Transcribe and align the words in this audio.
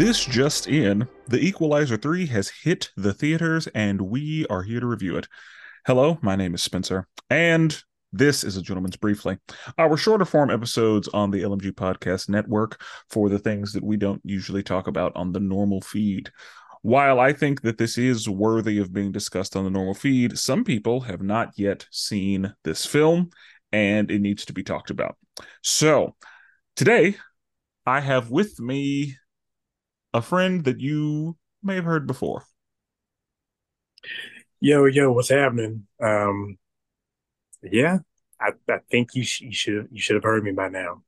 This 0.00 0.24
just 0.24 0.66
in, 0.66 1.06
The 1.28 1.40
Equalizer 1.40 1.98
3 1.98 2.24
has 2.28 2.48
hit 2.48 2.90
the 2.96 3.12
theaters 3.12 3.66
and 3.74 4.00
we 4.00 4.46
are 4.46 4.62
here 4.62 4.80
to 4.80 4.86
review 4.86 5.18
it. 5.18 5.28
Hello, 5.86 6.18
my 6.22 6.36
name 6.36 6.54
is 6.54 6.62
Spenser, 6.62 7.04
and 7.28 7.78
this 8.10 8.42
is 8.42 8.56
a 8.56 8.62
Gentleman's 8.62 8.96
Briefly, 8.96 9.36
our 9.76 9.98
shorter 9.98 10.24
form 10.24 10.48
episodes 10.48 11.06
on 11.08 11.30
the 11.30 11.42
LMG 11.42 11.72
Podcast 11.72 12.30
Network 12.30 12.80
for 13.10 13.28
the 13.28 13.38
things 13.38 13.74
that 13.74 13.84
we 13.84 13.98
don't 13.98 14.22
usually 14.24 14.62
talk 14.62 14.86
about 14.86 15.12
on 15.16 15.32
the 15.32 15.38
normal 15.38 15.82
feed. 15.82 16.30
While 16.80 17.20
I 17.20 17.34
think 17.34 17.60
that 17.60 17.76
this 17.76 17.98
is 17.98 18.26
worthy 18.26 18.78
of 18.78 18.94
being 18.94 19.12
discussed 19.12 19.54
on 19.54 19.64
the 19.64 19.70
normal 19.70 19.92
feed, 19.92 20.38
some 20.38 20.64
people 20.64 21.02
have 21.02 21.20
not 21.20 21.50
yet 21.58 21.84
seen 21.90 22.54
this 22.64 22.86
film 22.86 23.28
and 23.70 24.10
it 24.10 24.22
needs 24.22 24.46
to 24.46 24.54
be 24.54 24.62
talked 24.62 24.88
about. 24.88 25.18
So, 25.62 26.16
today 26.74 27.16
I 27.84 28.00
have 28.00 28.30
with 28.30 28.58
me 28.58 29.16
a 30.12 30.22
friend 30.22 30.64
that 30.64 30.80
you 30.80 31.36
may 31.62 31.76
have 31.76 31.84
heard 31.84 32.06
before. 32.06 32.44
Yo, 34.60 34.84
yo, 34.86 35.12
what's 35.12 35.30
happening? 35.30 35.86
Um, 36.02 36.58
yeah, 37.62 37.98
I, 38.40 38.50
I 38.68 38.78
think 38.90 39.14
you, 39.14 39.24
sh- 39.24 39.42
you 39.42 39.52
should 39.52 39.88
you 39.90 40.00
should 40.00 40.14
have 40.14 40.24
heard 40.24 40.44
me 40.44 40.52
by 40.52 40.68
now. 40.68 41.02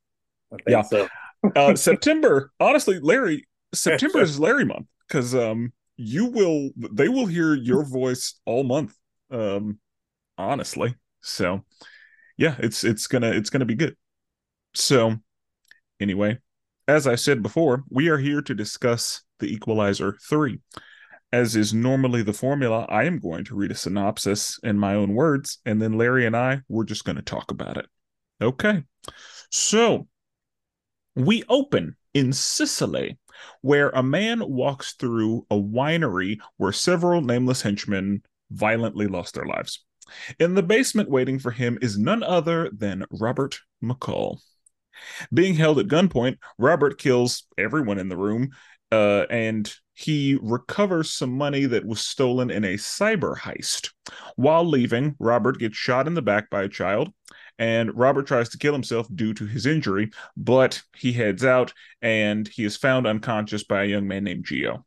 yeah. 0.66 0.82
So. 0.82 1.08
uh, 1.56 1.74
September, 1.74 2.52
honestly, 2.60 3.00
Larry, 3.00 3.46
September 3.74 4.20
is 4.22 4.38
Larry 4.38 4.64
month 4.64 4.86
because 5.06 5.34
um 5.34 5.72
you 5.96 6.26
will 6.26 6.70
they 6.76 7.08
will 7.08 7.26
hear 7.26 7.54
your 7.54 7.84
voice 7.84 8.40
all 8.46 8.64
month. 8.64 8.96
Um, 9.30 9.78
honestly, 10.38 10.94
so 11.20 11.64
yeah, 12.36 12.56
it's 12.58 12.84
it's 12.84 13.06
gonna 13.06 13.30
it's 13.30 13.50
gonna 13.50 13.64
be 13.64 13.74
good. 13.74 13.96
So 14.74 15.16
anyway, 16.00 16.38
as 16.92 17.06
I 17.06 17.14
said 17.14 17.42
before, 17.42 17.84
we 17.88 18.08
are 18.08 18.18
here 18.18 18.42
to 18.42 18.54
discuss 18.54 19.22
The 19.38 19.46
Equalizer 19.46 20.18
3. 20.28 20.58
As 21.32 21.56
is 21.56 21.72
normally 21.72 22.20
the 22.20 22.34
formula, 22.34 22.84
I 22.86 23.04
am 23.04 23.18
going 23.18 23.44
to 23.46 23.54
read 23.54 23.70
a 23.70 23.74
synopsis 23.74 24.60
in 24.62 24.78
my 24.78 24.94
own 24.94 25.14
words, 25.14 25.56
and 25.64 25.80
then 25.80 25.96
Larry 25.96 26.26
and 26.26 26.36
I, 26.36 26.60
we're 26.68 26.84
just 26.84 27.06
going 27.06 27.16
to 27.16 27.22
talk 27.22 27.50
about 27.50 27.78
it. 27.78 27.86
Okay. 28.42 28.84
So, 29.50 30.06
we 31.16 31.44
open 31.48 31.96
in 32.12 32.34
Sicily, 32.34 33.18
where 33.62 33.88
a 33.88 34.02
man 34.02 34.42
walks 34.46 34.92
through 34.92 35.46
a 35.50 35.56
winery 35.56 36.40
where 36.58 36.72
several 36.72 37.22
nameless 37.22 37.62
henchmen 37.62 38.22
violently 38.50 39.06
lost 39.06 39.32
their 39.32 39.46
lives. 39.46 39.82
In 40.38 40.54
the 40.54 40.62
basement 40.62 41.08
waiting 41.08 41.38
for 41.38 41.52
him 41.52 41.78
is 41.80 41.96
none 41.96 42.22
other 42.22 42.68
than 42.70 43.06
Robert 43.10 43.60
McCall. 43.82 44.40
Being 45.32 45.54
held 45.54 45.78
at 45.78 45.86
gunpoint, 45.86 46.38
Robert 46.58 46.98
kills 46.98 47.44
everyone 47.58 47.98
in 47.98 48.08
the 48.08 48.16
room, 48.16 48.50
uh, 48.90 49.26
and 49.30 49.72
he 49.94 50.38
recovers 50.40 51.12
some 51.12 51.32
money 51.32 51.66
that 51.66 51.84
was 51.84 52.00
stolen 52.00 52.50
in 52.50 52.64
a 52.64 52.74
cyber 52.74 53.36
heist. 53.36 53.90
While 54.36 54.64
leaving, 54.64 55.14
Robert 55.18 55.58
gets 55.58 55.76
shot 55.76 56.06
in 56.06 56.14
the 56.14 56.22
back 56.22 56.50
by 56.50 56.62
a 56.62 56.68
child, 56.68 57.12
and 57.58 57.94
Robert 57.96 58.26
tries 58.26 58.48
to 58.50 58.58
kill 58.58 58.72
himself 58.72 59.06
due 59.14 59.34
to 59.34 59.46
his 59.46 59.66
injury, 59.66 60.10
but 60.36 60.82
he 60.96 61.12
heads 61.12 61.44
out 61.44 61.72
and 62.00 62.48
he 62.48 62.64
is 62.64 62.76
found 62.76 63.06
unconscious 63.06 63.64
by 63.64 63.82
a 63.84 63.86
young 63.86 64.08
man 64.08 64.24
named 64.24 64.46
Gio. 64.46 64.84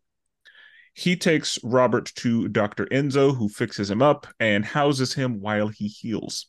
He 0.93 1.16
takes 1.16 1.59
Robert 1.63 2.11
to 2.16 2.47
Dr. 2.47 2.86
Enzo, 2.86 3.36
who 3.36 3.49
fixes 3.49 3.91
him 3.91 4.02
up 4.02 4.27
and 4.39 4.63
houses 4.63 5.13
him 5.13 5.41
while 5.41 5.67
he 5.67 5.88
heals. 5.88 6.47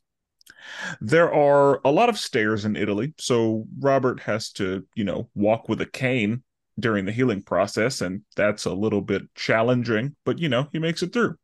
There 1.00 1.32
are 1.32 1.80
a 1.84 1.90
lot 1.90 2.08
of 2.08 2.18
stairs 2.18 2.64
in 2.64 2.76
Italy, 2.76 3.14
so 3.18 3.66
Robert 3.78 4.20
has 4.20 4.50
to, 4.52 4.86
you 4.94 5.04
know, 5.04 5.28
walk 5.34 5.68
with 5.68 5.80
a 5.80 5.86
cane 5.86 6.42
during 6.78 7.06
the 7.06 7.12
healing 7.12 7.42
process, 7.42 8.00
and 8.00 8.22
that's 8.36 8.66
a 8.66 8.72
little 8.74 9.00
bit 9.00 9.22
challenging, 9.34 10.14
but 10.24 10.38
you 10.38 10.48
know, 10.48 10.68
he 10.72 10.78
makes 10.78 11.02
it 11.02 11.12
through. 11.12 11.34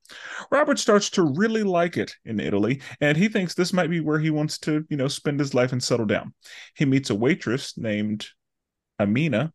Robert 0.51 0.79
starts 0.79 1.09
to 1.11 1.23
really 1.23 1.63
like 1.63 1.97
it 1.97 2.15
in 2.25 2.39
Italy, 2.39 2.81
and 3.01 3.17
he 3.17 3.29
thinks 3.29 3.55
this 3.55 3.73
might 3.73 3.91
be 3.91 4.01
where 4.01 4.19
he 4.19 4.31
wants 4.31 4.59
to, 4.59 4.85
you 4.91 4.97
know, 4.97 5.09
spend 5.09 5.41
his 5.41 5.55
life 5.55 5.73
and 5.73 5.83
settle 5.83 6.07
down. 6.07 6.35
He 6.75 6.85
meets 6.85 7.11
a 7.11 7.15
waitress 7.15 7.79
named 7.79 8.27
Aminah 9.01 9.53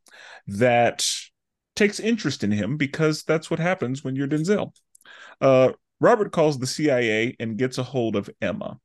that 0.47 1.05
takes 1.75 1.99
interest 1.99 2.43
in 2.43 2.51
him 2.51 2.77
because 2.77 3.23
that's 3.23 3.51
what 3.51 3.59
happens 3.59 4.03
when 4.03 4.15
you're 4.15 4.27
Denzel. 4.27 4.73
Uh, 5.39 5.73
Robert 5.99 6.31
calls 6.31 6.57
the 6.57 6.67
CIA 6.67 7.35
and 7.39 7.57
gets 7.57 7.77
a 7.77 7.83
hold 7.83 8.15
of 8.15 8.29
Emma 8.41 8.79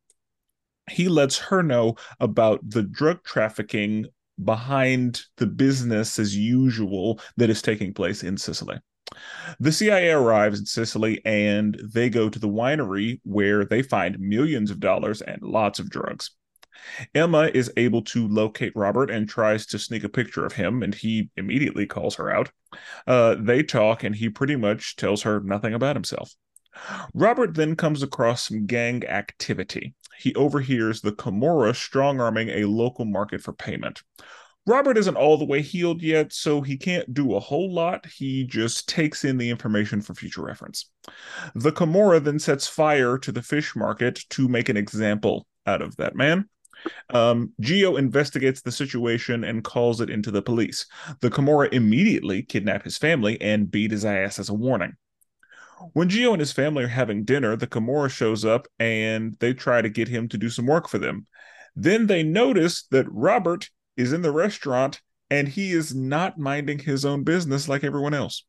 he 0.91 1.09
lets 1.09 1.38
her 1.38 1.62
know 1.62 1.97
about 2.20 2.60
the 2.69 2.82
drug 2.82 3.22
trafficking 3.25 4.06
behind 4.43 5.22
the 5.37 5.47
business 5.47 6.19
as 6.19 6.37
usual 6.37 7.20
that 7.37 7.50
is 7.50 7.62
taking 7.62 7.94
place 7.94 8.22
in 8.22 8.37
Sicily. 8.37 8.78
The 9.60 9.72
CIA 9.72 10.10
arrives 10.10 10.60
in 10.60 10.66
Sicily 10.66 11.20
and 11.25 11.78
they 11.93 12.09
go 12.09 12.28
to 12.28 12.38
the 12.38 12.48
winery 12.48 13.20
where 13.25 13.65
they 13.65 13.82
find 13.82 14.19
millions 14.19 14.70
of 14.70 14.81
dollars 14.81 15.20
and 15.20 15.43
lots 15.43 15.78
of 15.78 15.91
drugs. 15.91 16.31
Emma 17.14 17.50
is 17.54 17.70
able 17.76 18.03
to 18.03 18.26
locate 18.28 18.72
Robert 18.75 19.10
and 19.10 19.28
tries 19.28 19.66
to 19.66 19.78
sneak 19.78 20.04
a 20.04 20.09
picture 20.09 20.44
of 20.44 20.54
him, 20.54 20.82
and 20.82 20.94
he 20.94 21.31
immediately 21.37 21.87
calls 21.87 22.16
her 22.16 22.31
out. 22.34 22.50
Uh, 23.06 23.37
they 23.38 23.62
talk, 23.62 24.03
and 24.03 24.16
he 24.16 24.28
pretty 24.28 24.56
much 24.56 24.97
tells 24.97 25.22
her 25.22 25.41
nothing 25.41 25.75
about 25.75 25.94
himself. 25.97 26.34
Robert 27.15 27.55
then 27.55 27.77
comes 27.77 28.03
across 28.03 28.49
some 28.49 28.66
gang 28.66 29.05
activity. 29.06 29.94
He 30.19 30.34
overhears 30.34 31.00
the 31.00 31.12
Camorra 31.12 31.75
strong 31.75 32.21
arming 32.21 32.49
a 32.49 32.65
local 32.65 33.05
market 33.05 33.43
for 33.43 33.53
payment. 33.53 34.03
Robert 34.65 34.97
isn't 34.97 35.16
all 35.16 35.37
the 35.37 35.44
way 35.44 35.61
healed 35.61 36.03
yet, 36.03 36.32
so 36.32 36.61
he 36.61 36.77
can't 36.77 37.12
do 37.12 37.34
a 37.34 37.41
whole 37.41 37.72
lot. 37.72 38.06
He 38.06 38.44
just 38.44 38.88
takes 38.88 39.25
in 39.25 39.37
the 39.37 39.50
information 39.50 40.00
for 40.00 40.15
future 40.15 40.43
reference. 40.43 40.88
The 41.56 41.72
Camorra 41.72 42.22
then 42.22 42.38
sets 42.38 42.69
fire 42.69 43.19
to 43.19 43.32
the 43.32 43.43
fish 43.43 43.75
market 43.75 44.21
to 44.31 44.47
make 44.47 44.69
an 44.69 44.77
example 44.77 45.47
out 45.66 45.82
of 45.82 45.97
that 45.97 46.15
man. 46.15 46.49
Um, 47.11 47.53
Gio 47.61 47.99
investigates 47.99 48.62
the 48.62 48.72
situation 48.72 49.44
and 49.44 49.65
calls 49.65 50.00
it 50.00 50.11
into 50.11 50.31
the 50.31 50.43
police. 50.43 50.87
The 51.21 51.31
Camorra 51.31 51.72
immediately 51.72 52.43
kidnap 52.43 52.84
his 52.84 52.99
family 52.99 53.41
and 53.41 53.71
beat 53.71 53.91
his 53.91 54.05
ass 54.05 54.38
as 54.38 54.49
a 54.49 54.55
warning. 54.55 54.94
When 55.93 56.09
Gio 56.09 56.32
and 56.32 56.41
his 56.41 56.53
family 56.53 56.84
are 56.84 56.88
having 56.88 57.25
dinner, 57.25 57.56
the 57.56 57.66
Camorra 57.66 58.10
shows 58.10 58.44
up 58.44 58.66
and 58.78 59.37
they 59.41 59.54
try 59.54 59.82
to 59.82 59.88
get 59.88 60.09
him 60.09 60.28
to 60.28 60.38
do 60.38 60.48
some 60.48 60.66
work 60.66 60.88
for 60.88 60.98
them. 60.98 61.26
Then 61.75 62.06
they 62.06 62.22
notice 62.22 62.84
that 62.91 63.06
Robert 63.10 63.70
is 63.97 64.12
in 64.12 64.22
the 64.22 64.32
restaurant 64.32 65.00
and 65.31 65.48
he 65.48 65.72
is 65.72 65.94
not 65.94 66.38
minding 66.38 66.78
his 66.78 67.04
own 67.04 67.25
business 67.25 67.69
like 67.69 67.84
everyone 67.84 68.15
else. 68.15 68.44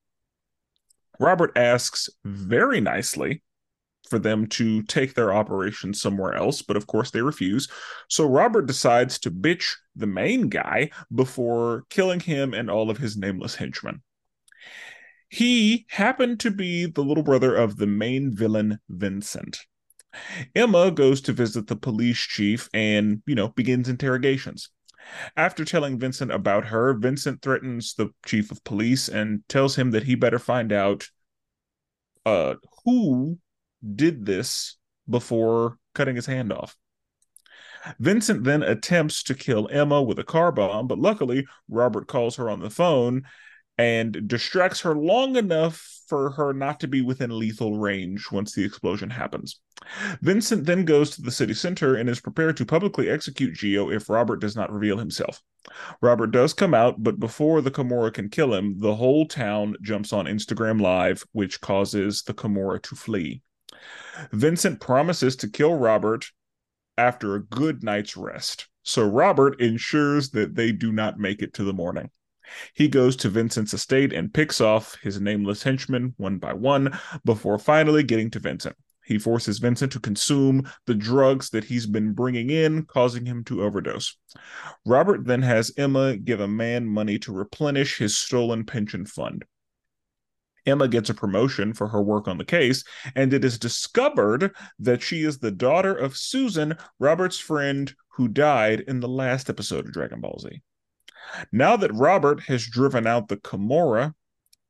Robert 1.19 1.57
asks 1.57 2.09
very 2.25 2.81
nicely 2.81 3.41
for 4.09 4.19
them 4.19 4.47
to 4.47 4.83
take 4.83 5.13
their 5.13 5.33
operation 5.33 5.94
somewhere 5.94 6.33
else, 6.33 6.61
but 6.61 6.75
of 6.75 6.88
course 6.88 7.11
they 7.11 7.21
refuse. 7.21 7.67
So 8.09 8.25
Robert 8.25 8.65
decides 8.65 9.17
to 9.19 9.31
bitch 9.31 9.73
the 9.95 10.07
main 10.07 10.50
guy 10.50 10.89
before 11.13 11.85
killing 11.89 12.19
him 12.19 12.53
and 12.53 12.69
all 12.69 12.89
of 12.89 12.97
his 12.97 13.15
nameless 13.15 13.55
henchmen. 13.55 14.01
He 15.33 15.88
happened 15.89 16.39
to 16.41 16.51
be 16.51 16.85
the 16.85 17.03
little 17.03 17.23
brother 17.23 17.55
of 17.55 17.77
the 17.77 17.88
main 17.88 18.35
villain, 18.35 18.77
Vincent. 18.88 19.57
Emma 20.53 20.91
goes 20.91 21.21
to 21.21 21.33
visit 21.33 21.66
the 21.66 21.75
police 21.75 22.19
chief 22.19 22.69
and, 22.71 23.23
you 23.25 23.33
know, 23.33 23.47
begins 23.47 23.89
interrogations. 23.89 24.69
After 25.35 25.66
telling 25.66 25.97
Vincent 25.97 26.31
about 26.31 26.66
her, 26.66 26.94
Vincent 26.94 27.41
threatens 27.41 27.95
the 27.95 28.11
chief 28.27 28.51
of 28.51 28.63
police 28.63 29.09
and 29.09 29.41
tells 29.49 29.75
him 29.75 29.89
that 29.89 30.03
he 30.03 30.13
better 30.13 30.38
find 30.38 30.71
out 30.71 31.07
uh, 32.27 32.53
who 32.85 33.39
did 33.95 34.27
this 34.27 34.77
before 35.09 35.79
cutting 35.95 36.15
his 36.15 36.27
hand 36.27 36.53
off. 36.53 36.77
Vincent 37.97 38.44
then 38.44 38.61
attempts 38.61 39.24
to 39.24 39.33
kill 39.33 39.68
Emma 39.71 40.00
with 40.00 40.19
a 40.19 40.24
car 40.24 40.51
bomb, 40.51 40.85
but 40.85 41.00
luckily 41.00 41.47
Robert 41.68 42.07
calls 42.07 42.35
her 42.35 42.51
on 42.51 42.59
the 42.59 42.69
phone 42.69 43.24
and 43.77 44.27
distracts 44.27 44.81
her 44.81 44.95
long 44.95 45.35
enough 45.35 46.01
for 46.07 46.31
her 46.31 46.53
not 46.53 46.79
to 46.79 46.87
be 46.87 47.01
within 47.01 47.37
lethal 47.37 47.77
range 47.77 48.31
once 48.31 48.53
the 48.53 48.63
explosion 48.63 49.09
happens. 49.09 49.59
Vincent 50.21 50.65
then 50.65 50.85
goes 50.85 51.11
to 51.11 51.21
the 51.21 51.31
city 51.31 51.53
center 51.53 51.95
and 51.95 52.09
is 52.09 52.19
prepared 52.19 52.55
to 52.57 52.65
publicly 52.65 53.09
execute 53.09 53.55
Gio 53.55 53.93
if 53.93 54.09
Robert 54.09 54.37
does 54.37 54.55
not 54.55 54.71
reveal 54.71 54.97
himself. 54.97 55.41
Robert 56.01 56.27
does 56.27 56.53
come 56.53 56.73
out, 56.73 57.01
but 57.01 57.19
before 57.19 57.61
the 57.61 57.71
Camorra 57.71 58.13
can 58.13 58.29
kill 58.29 58.53
him, 58.53 58.77
the 58.79 58.95
whole 58.95 59.25
town 59.25 59.75
jumps 59.81 60.13
on 60.13 60.25
Instagram 60.25 60.79
Live, 60.79 61.23
which 61.31 61.61
causes 61.61 62.21
the 62.23 62.33
Camorra 62.33 62.81
to 62.83 62.95
flee. 62.95 63.41
Vincent 64.31 64.79
promises 64.79 65.35
to 65.37 65.49
kill 65.49 65.75
Robert 65.75 66.25
after 66.97 67.35
a 67.35 67.43
good 67.43 67.83
night's 67.83 68.15
rest. 68.15 68.67
So 68.83 69.03
Robert 69.07 69.59
ensures 69.61 70.29
that 70.31 70.55
they 70.55 70.71
do 70.71 70.91
not 70.91 71.17
make 71.17 71.41
it 71.41 71.53
to 71.55 71.63
the 71.63 71.73
morning. 71.73 72.11
He 72.74 72.88
goes 72.88 73.16
to 73.18 73.30
Vincent's 73.30 73.74
estate 73.74 74.13
and 74.13 74.34
picks 74.34 74.62
off 74.62 74.98
his 75.01 75.19
nameless 75.19 75.63
henchmen 75.63 76.13
one 76.18 76.38
by 76.38 76.54
one 76.54 76.98
before 77.25 77.57
finally 77.57 78.04
getting 78.04 78.30
to 78.31 78.40
Vincent. 78.40 78.75
He 79.06 79.19
forces 79.19 79.60
Vincent 79.60 79.92
to 79.94 80.00
consume 80.00 80.69
the 80.86 80.95
drugs 80.95 81.50
that 81.50 81.66
he's 81.66 81.86
been 81.86 82.13
bringing 82.13 82.50
in, 82.50 82.86
causing 82.86 83.25
him 83.25 83.44
to 83.45 83.63
overdose. 83.63 84.16
Robert 84.86 85.25
then 85.25 85.42
has 85.42 85.74
Emma 85.78 86.16
give 86.16 86.40
a 86.40 86.48
man 86.48 86.88
money 86.88 87.19
to 87.19 87.34
replenish 87.34 87.98
his 87.98 88.16
stolen 88.16 88.66
pension 88.66 89.06
fund. 89.06 89.44
Emma 90.66 90.88
gets 90.88 91.10
a 91.10 91.13
promotion 91.13 91.74
for 91.74 91.90
her 91.90 92.01
work 92.01 92.30
on 92.30 92.38
the 92.38 92.45
case, 92.45 92.86
and 93.16 93.34
it 93.34 93.44
is 93.44 93.60
discovered 93.60 94.56
that 94.80 95.01
she 95.01 95.24
is 95.24 95.38
the 95.40 95.51
daughter 95.51 95.94
of 95.94 96.16
Susan, 96.16 96.78
Robert's 97.00 97.40
friend 97.40 97.94
who 98.13 98.30
died 98.30 98.80
in 98.81 99.01
the 99.01 99.07
last 99.10 99.50
episode 99.50 99.86
of 99.86 99.92
Dragon 99.92 100.22
Ball 100.22 100.40
Z. 100.40 100.62
Now 101.51 101.75
that 101.77 101.93
Robert 101.93 102.41
has 102.41 102.65
driven 102.65 103.07
out 103.07 103.27
the 103.27 103.37
Camorra, 103.37 104.13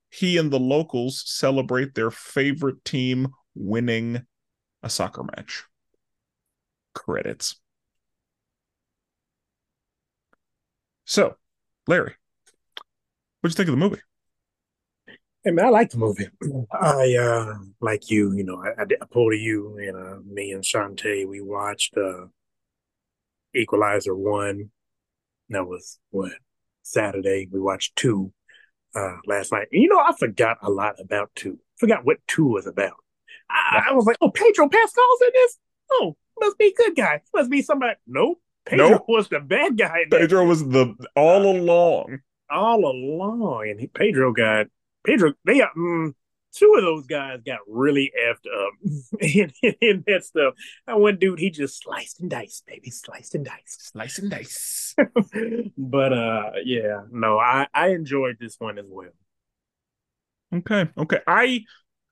he 0.10 0.38
and 0.38 0.52
the 0.52 0.60
locals 0.60 1.24
celebrate 1.26 1.96
their 1.96 2.12
favorite 2.12 2.86
team 2.86 3.30
winning 3.56 4.26
a 4.82 4.90
soccer 4.90 5.24
match. 5.24 5.64
Credits. 6.94 7.56
So, 11.06 11.36
Larry, 11.88 12.14
what'd 13.42 13.54
you 13.54 13.58
think 13.58 13.70
of 13.70 13.74
the 13.74 13.78
movie? 13.78 14.02
Hey 15.44 15.52
man, 15.52 15.66
I 15.66 15.70
like 15.70 15.90
the 15.90 15.98
movie. 15.98 16.30
I 16.72 17.16
uh 17.16 17.56
like 17.82 18.10
you, 18.10 18.34
you 18.34 18.46
know, 18.46 18.64
I, 18.64 18.84
I 18.84 19.06
pulled 19.12 19.34
you 19.34 19.78
and 19.78 19.98
uh, 19.98 20.20
me 20.26 20.52
and 20.52 20.64
Shantae, 20.64 21.28
we 21.28 21.42
watched 21.42 21.98
uh 21.98 22.28
Equalizer 23.54 24.16
one. 24.16 24.72
That 25.54 25.68
was 25.68 26.00
what 26.12 26.34
Saturday. 26.84 27.48
We 27.52 27.60
watched 27.60 27.96
two 27.96 28.32
uh 28.96 29.18
last 29.26 29.52
night. 29.52 29.68
And, 29.72 29.82
you 29.82 29.90
know, 29.90 30.00
I 30.00 30.14
forgot 30.18 30.58
a 30.62 30.70
lot 30.70 30.96
about 31.00 31.32
two. 31.36 31.60
Forgot 31.78 32.06
what 32.06 32.18
two 32.28 32.46
was 32.46 32.68
about. 32.68 32.94
I, 33.50 33.88
I 33.90 33.94
was 33.94 34.06
like, 34.06 34.18
oh, 34.22 34.32
Pedro 34.32 34.70
Pascal's 34.70 35.22
in 35.22 35.30
this. 35.34 35.58
Oh, 35.92 36.16
must 36.40 36.58
be 36.58 36.68
a 36.68 36.74
good 36.74 36.96
guy. 36.96 37.22
Must 37.34 37.50
be 37.50 37.62
somebody. 37.62 37.96
Nope. 38.08 38.42
Pedro 38.66 38.90
nope. 38.90 39.06
was 39.08 39.28
the 39.28 39.40
bad 39.40 39.78
guy. 39.78 40.06
Pedro 40.10 40.46
was 40.46 40.68
the 40.68 40.96
all 41.16 41.46
along. 41.46 42.20
All 42.50 42.86
along, 42.86 43.68
and 43.70 43.80
he, 43.80 43.88
Pedro 43.88 44.32
got 44.32 44.68
Pedro, 45.06 45.34
they 45.46 45.58
got 45.58 45.76
mm, 45.76 46.14
two 46.54 46.76
of 46.78 46.84
those 46.84 47.06
guys 47.08 47.40
got 47.46 47.60
really 47.68 48.12
effed 48.18 48.48
up 48.48 48.74
in, 49.20 49.52
in, 49.62 49.76
in, 49.82 50.04
that 50.08 50.24
stuff. 50.24 50.54
That 50.88 51.00
one 51.00 51.18
dude, 51.18 51.40
he 51.40 51.50
just 51.50 51.82
sliced 51.82 52.22
and 52.22 52.30
diced, 52.30 52.66
baby, 52.66 52.90
sliced 52.90 53.36
and 53.36 53.46
diced, 53.46 53.92
sliced 53.92 54.20
and 54.20 54.32
diced. 54.32 54.96
but 55.78 56.14
uh, 56.14 56.52
yeah, 56.64 57.02
no, 57.12 57.40
I 57.40 57.68
I 57.74 57.90
enjoyed 57.90 58.38
this 58.40 58.56
one 58.60 58.78
as 58.78 58.86
well. 58.88 59.12
Okay, 60.54 60.88
okay, 60.98 61.20
I 61.26 61.64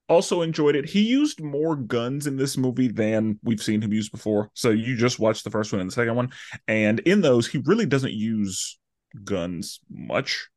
also 0.10 0.42
enjoyed 0.42 0.76
it. 0.76 0.90
He 0.90 1.02
used 1.02 1.42
more 1.42 1.76
guns 1.76 2.28
in 2.28 2.36
this 2.36 2.58
movie 2.58 2.88
than 2.88 3.40
we've 3.44 3.62
seen 3.62 3.82
him 3.82 3.94
use 3.94 4.10
before. 4.10 4.50
So 4.56 4.72
you 4.72 4.98
just 4.98 5.20
watched 5.20 5.44
the 5.44 5.52
first 5.52 5.72
one 5.72 5.80
and 5.80 5.90
the 5.90 5.94
second 5.96 6.16
one, 6.16 6.32
and 6.68 7.00
in 7.02 7.22
those, 7.22 7.48
he 7.48 7.60
really 7.60 7.86
doesn't 7.86 8.14
use 8.14 8.80
guns 9.24 9.80
much. 9.90 10.50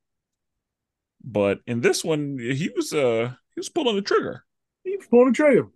But 1.23 1.61
in 1.67 1.81
this 1.81 2.05
one, 2.05 2.39
he 2.39 2.71
was 2.75 2.93
uh 2.93 3.33
he 3.55 3.61
was 3.61 3.69
pulling 3.69 3.97
the 3.97 4.03
trigger. 4.03 4.45
He 4.83 4.97
was 4.97 5.07
pulling 5.07 5.29
the 5.29 5.33
trigger. 5.35 5.69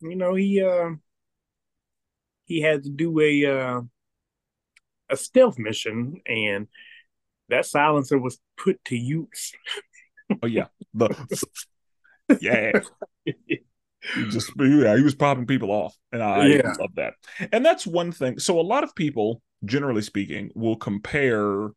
You 0.00 0.16
know, 0.16 0.34
he 0.34 0.62
uh 0.62 0.90
he 2.44 2.60
had 2.60 2.84
to 2.84 2.90
do 2.90 3.20
a 3.20 3.46
uh 3.46 3.80
a 5.10 5.16
stealth 5.16 5.58
mission 5.58 6.20
and 6.26 6.68
that 7.48 7.66
silencer 7.66 8.18
was 8.18 8.38
put 8.56 8.82
to 8.86 8.96
use. 8.96 9.52
oh 10.42 10.46
yeah. 10.46 10.66
The 10.94 11.10
yeah. 12.40 12.80
he 13.24 14.24
just 14.30 14.52
yeah, 14.58 14.96
he 14.96 15.02
was 15.02 15.14
popping 15.14 15.46
people 15.46 15.70
off. 15.70 15.96
And 16.12 16.22
I 16.22 16.46
yeah. 16.46 16.72
love 16.78 16.94
that. 16.96 17.14
And 17.52 17.64
that's 17.64 17.86
one 17.86 18.12
thing. 18.12 18.38
So 18.38 18.60
a 18.60 18.62
lot 18.62 18.84
of 18.84 18.94
people, 18.94 19.42
generally 19.64 20.02
speaking, 20.02 20.50
will 20.54 20.76
compare 20.76 21.70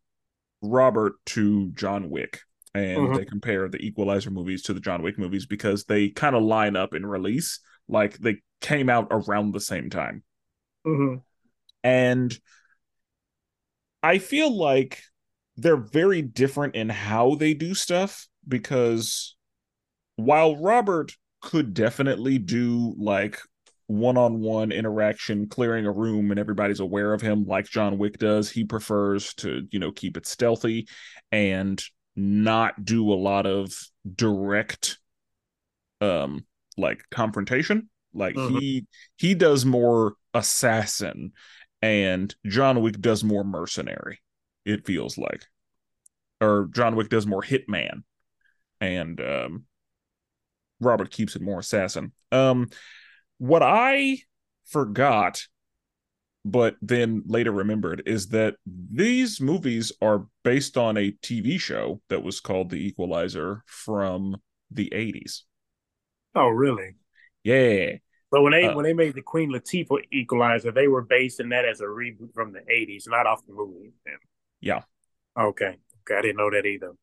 Robert 0.62 1.14
to 1.28 1.72
John 1.72 2.10
Wick 2.10 2.42
and 2.74 3.00
mm-hmm. 3.00 3.16
they 3.16 3.26
compare 3.26 3.68
the 3.68 3.80
Equalizer 3.80 4.32
movies 4.32 4.64
to 4.64 4.74
the 4.74 4.80
John 4.80 5.02
Wick 5.02 5.18
movies 5.18 5.46
because 5.46 5.86
they 5.86 6.10
kind 6.10 6.36
of 6.36 6.44
line 6.44 6.76
up 6.76 6.94
in 6.94 7.06
release, 7.06 7.60
like 7.88 8.18
they 8.18 8.38
came 8.62 8.90
out 8.90 9.08
around 9.12 9.54
the 9.54 9.60
same 9.60 9.90
time. 9.90 10.24
Mm-hmm. 10.86 11.16
And 11.84 12.38
I 14.04 14.18
feel 14.20 14.56
like 14.56 15.02
they're 15.56 15.76
very 15.78 16.22
different 16.22 16.76
in 16.76 16.90
how 16.90 17.36
they 17.36 17.54
do 17.54 17.74
stuff 17.74 18.28
because 18.48 19.36
while 20.16 20.56
Robert 20.56 21.14
could 21.42 21.74
definitely 21.74 22.38
do 22.38 22.96
like 22.98 23.40
one-on-one 23.88 24.72
interaction 24.72 25.48
clearing 25.48 25.86
a 25.86 25.92
room 25.92 26.30
and 26.30 26.40
everybody's 26.40 26.82
aware 26.82 27.14
of 27.14 27.22
him 27.22 27.46
like 27.46 27.70
John 27.70 27.98
Wick 27.98 28.18
does 28.18 28.50
he 28.50 28.66
prefers 28.66 29.34
to 29.36 29.66
you 29.72 29.80
know 29.80 29.92
keep 29.92 30.18
it 30.18 30.28
stealthy 30.28 30.88
and 31.32 31.82
not 32.18 32.84
do 32.84 33.14
a 33.14 33.16
lot 33.16 33.46
of 33.46 33.72
direct 34.16 34.98
um 36.02 36.46
like 36.76 37.04
confrontation. 37.12 37.90
Like 38.14 38.36
mm-hmm. 38.36 38.58
he 38.58 38.88
he 39.18 39.36
does 39.36 39.66
more 39.66 40.16
assassin 40.34 41.32
and 41.82 42.34
John 42.46 42.82
Wick 42.82 43.00
does 43.00 43.24
more 43.24 43.44
mercenary 43.44 44.20
it 44.66 44.86
feels 44.86 45.18
like. 45.18 45.46
Or 46.42 46.70
John 46.74 46.96
Wick 46.96 47.10
does 47.10 47.28
more 47.28 47.44
hitman 47.44 48.04
and 48.82 49.22
um 49.22 49.66
Robert 50.80 51.12
keeps 51.12 51.36
it 51.36 51.42
more 51.42 51.60
assassin. 51.60 52.14
Um 52.32 52.70
what 53.38 53.62
I 53.62 54.20
forgot 54.66 55.48
but 56.48 56.78
then 56.82 57.24
later 57.28 57.52
remembered 57.52 58.02
is 58.06 58.30
that 58.30 58.56
these 58.66 59.42
movies 59.42 59.92
are 60.02 60.28
based 60.44 60.78
on 60.78 60.96
a 60.96 61.12
TV 61.12 61.60
show 61.60 62.02
that 62.08 62.24
was 62.24 62.40
called 62.40 62.70
The 62.70 62.88
Equalizer 62.88 63.64
from 63.66 64.38
the 64.72 64.90
80s. 64.94 65.44
Oh, 66.36 66.48
really? 66.48 66.96
Yeah. 67.44 67.98
But 68.32 68.44
when 68.44 68.54
they 68.54 68.66
uh, 68.66 68.76
when 68.76 68.84
they 68.84 68.94
made 68.94 69.14
the 69.14 69.22
Queen 69.22 69.52
Latifah 69.52 70.04
Equalizer, 70.12 70.72
they 70.72 70.88
were 70.88 71.02
based 71.02 71.40
in 71.40 71.50
that 71.50 71.66
as 71.66 71.82
a 71.82 71.86
reboot 71.86 72.34
from 72.34 72.54
the 72.54 72.60
80s, 72.60 73.08
not 73.08 73.26
off 73.26 73.46
the 73.46 73.54
movie. 73.54 73.92
Yeah. 74.62 74.84
Okay. 75.38 75.78
Okay, 76.10 76.18
I 76.18 76.22
didn't 76.22 76.38
know 76.38 76.52
that 76.52 76.66
either. 76.66 76.94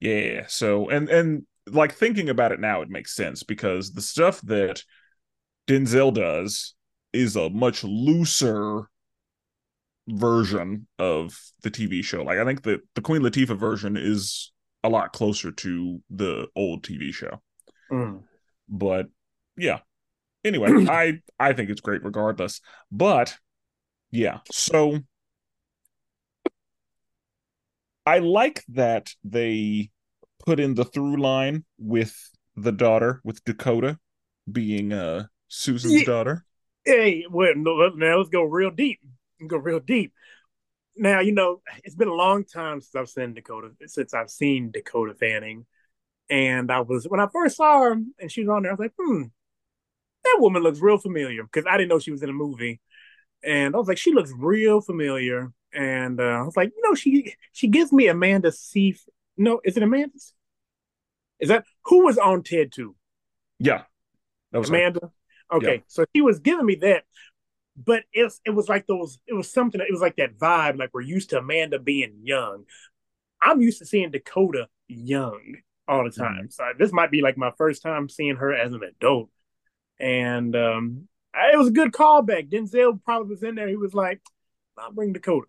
Yeah. 0.00 0.44
So 0.48 0.90
and 0.90 1.08
and 1.08 1.46
like 1.66 1.94
thinking 1.94 2.28
about 2.28 2.52
it 2.52 2.60
now, 2.60 2.82
it 2.82 2.90
makes 2.90 3.14
sense 3.14 3.42
because 3.42 3.92
the 3.92 4.02
stuff 4.02 4.40
that 4.42 4.82
Denzel 5.66 6.12
does 6.12 6.74
is 7.14 7.36
a 7.36 7.50
much 7.50 7.84
looser 7.84 8.88
version 10.08 10.86
of 10.98 11.38
the 11.62 11.70
TV 11.70 12.04
show. 12.04 12.22
Like 12.22 12.38
I 12.38 12.44
think 12.44 12.62
that 12.64 12.80
the 12.94 13.00
Queen 13.00 13.22
Latifah 13.22 13.58
version 13.58 13.96
is 13.96 14.52
a 14.82 14.88
lot 14.88 15.12
closer 15.12 15.50
to 15.50 16.02
the 16.10 16.48
old 16.54 16.82
TV 16.82 17.12
show. 17.12 17.40
Mm. 17.90 18.22
But 18.68 19.06
yeah. 19.56 19.78
Anyway, 20.44 20.86
I 20.88 21.20
I 21.38 21.52
think 21.52 21.70
it's 21.70 21.80
great 21.80 22.04
regardless. 22.04 22.60
But 22.92 23.36
yeah, 24.10 24.40
so 24.52 25.00
I 28.06 28.18
like 28.18 28.62
that 28.68 29.14
they 29.24 29.90
put 30.44 30.60
in 30.60 30.74
the 30.74 30.84
through 30.84 31.20
line 31.20 31.64
with 31.78 32.14
the 32.56 32.72
daughter 32.72 33.20
with 33.24 33.42
Dakota 33.44 33.98
being 34.50 34.92
uh 34.92 35.24
Susan's 35.48 36.00
yeah. 36.00 36.04
daughter. 36.04 36.44
Hey, 36.84 37.24
well, 37.30 37.54
now 37.56 38.18
let's 38.18 38.28
go 38.28 38.42
real 38.42 38.70
deep. 38.70 39.00
Go 39.46 39.56
real 39.56 39.80
deep. 39.80 40.12
Now, 40.96 41.20
you 41.20 41.32
know, 41.32 41.60
it's 41.82 41.94
been 41.96 42.08
a 42.08 42.14
long 42.14 42.44
time 42.44 42.80
since 42.80 42.94
I've 42.94 43.08
seen 43.08 43.34
Dakota, 43.34 43.70
since 43.86 44.14
I've 44.14 44.30
seen 44.30 44.70
Dakota 44.70 45.14
Fanning. 45.14 45.66
And 46.30 46.70
I 46.72 46.80
was, 46.80 47.06
when 47.08 47.20
I 47.20 47.28
first 47.32 47.56
saw 47.56 47.80
her 47.80 47.92
and 47.92 48.30
she 48.30 48.42
was 48.42 48.50
on 48.50 48.62
there, 48.62 48.72
I 48.72 48.74
was 48.74 48.80
like, 48.80 48.94
hmm, 49.00 49.24
that 50.24 50.36
woman 50.40 50.62
looks 50.62 50.80
real 50.80 50.98
familiar 50.98 51.42
because 51.44 51.66
I 51.68 51.76
didn't 51.76 51.90
know 51.90 51.98
she 51.98 52.10
was 52.12 52.22
in 52.22 52.30
a 52.30 52.34
movie. 52.34 52.80
And 53.44 53.74
I 53.74 53.78
was 53.78 53.88
like, 53.88 53.98
she 53.98 54.12
looks 54.12 54.32
real 54.36 54.80
familiar. 54.80 55.52
And 55.72 56.20
uh, 56.20 56.24
I 56.24 56.42
was 56.42 56.56
like, 56.56 56.72
you 56.76 56.82
know, 56.88 56.94
she 56.94 57.34
she 57.52 57.68
gives 57.68 57.92
me 57.92 58.08
Amanda 58.08 58.50
Seif. 58.50 59.00
No, 59.36 59.60
is 59.64 59.76
it 59.76 59.82
Amanda? 59.82 60.12
Is 61.40 61.48
that 61.48 61.64
who 61.84 62.04
was 62.04 62.18
on 62.18 62.42
Ted 62.42 62.72
2? 62.72 62.96
Yeah. 63.58 63.82
That 64.52 64.58
was 64.58 64.68
Amanda. 64.70 65.00
Her. 65.02 65.10
Okay, 65.52 65.82
so 65.86 66.04
he 66.12 66.22
was 66.22 66.38
giving 66.38 66.66
me 66.66 66.76
that, 66.76 67.04
but 67.76 68.04
it's 68.12 68.40
it 68.44 68.50
was 68.50 68.68
like 68.68 68.86
those. 68.86 69.18
It 69.26 69.34
was 69.34 69.50
something. 69.50 69.80
It 69.80 69.92
was 69.92 70.00
like 70.00 70.16
that 70.16 70.38
vibe. 70.38 70.78
Like 70.78 70.90
we're 70.92 71.02
used 71.02 71.30
to 71.30 71.38
Amanda 71.38 71.78
being 71.78 72.20
young. 72.22 72.64
I'm 73.40 73.60
used 73.60 73.78
to 73.78 73.86
seeing 73.86 74.10
Dakota 74.10 74.68
young 74.88 75.56
all 75.86 76.04
the 76.04 76.10
time. 76.10 76.44
Mm-hmm. 76.44 76.50
So 76.50 76.64
this 76.78 76.92
might 76.92 77.10
be 77.10 77.20
like 77.20 77.36
my 77.36 77.52
first 77.58 77.82
time 77.82 78.08
seeing 78.08 78.36
her 78.36 78.54
as 78.54 78.72
an 78.72 78.82
adult, 78.82 79.30
and 79.98 80.56
um, 80.56 81.08
it 81.34 81.58
was 81.58 81.68
a 81.68 81.72
good 81.72 81.92
callback. 81.92 82.50
Denzel 82.50 83.02
probably 83.04 83.30
was 83.30 83.42
in 83.42 83.54
there. 83.54 83.68
He 83.68 83.76
was 83.76 83.94
like, 83.94 84.20
"I'll 84.78 84.92
bring 84.92 85.12
Dakota." 85.12 85.46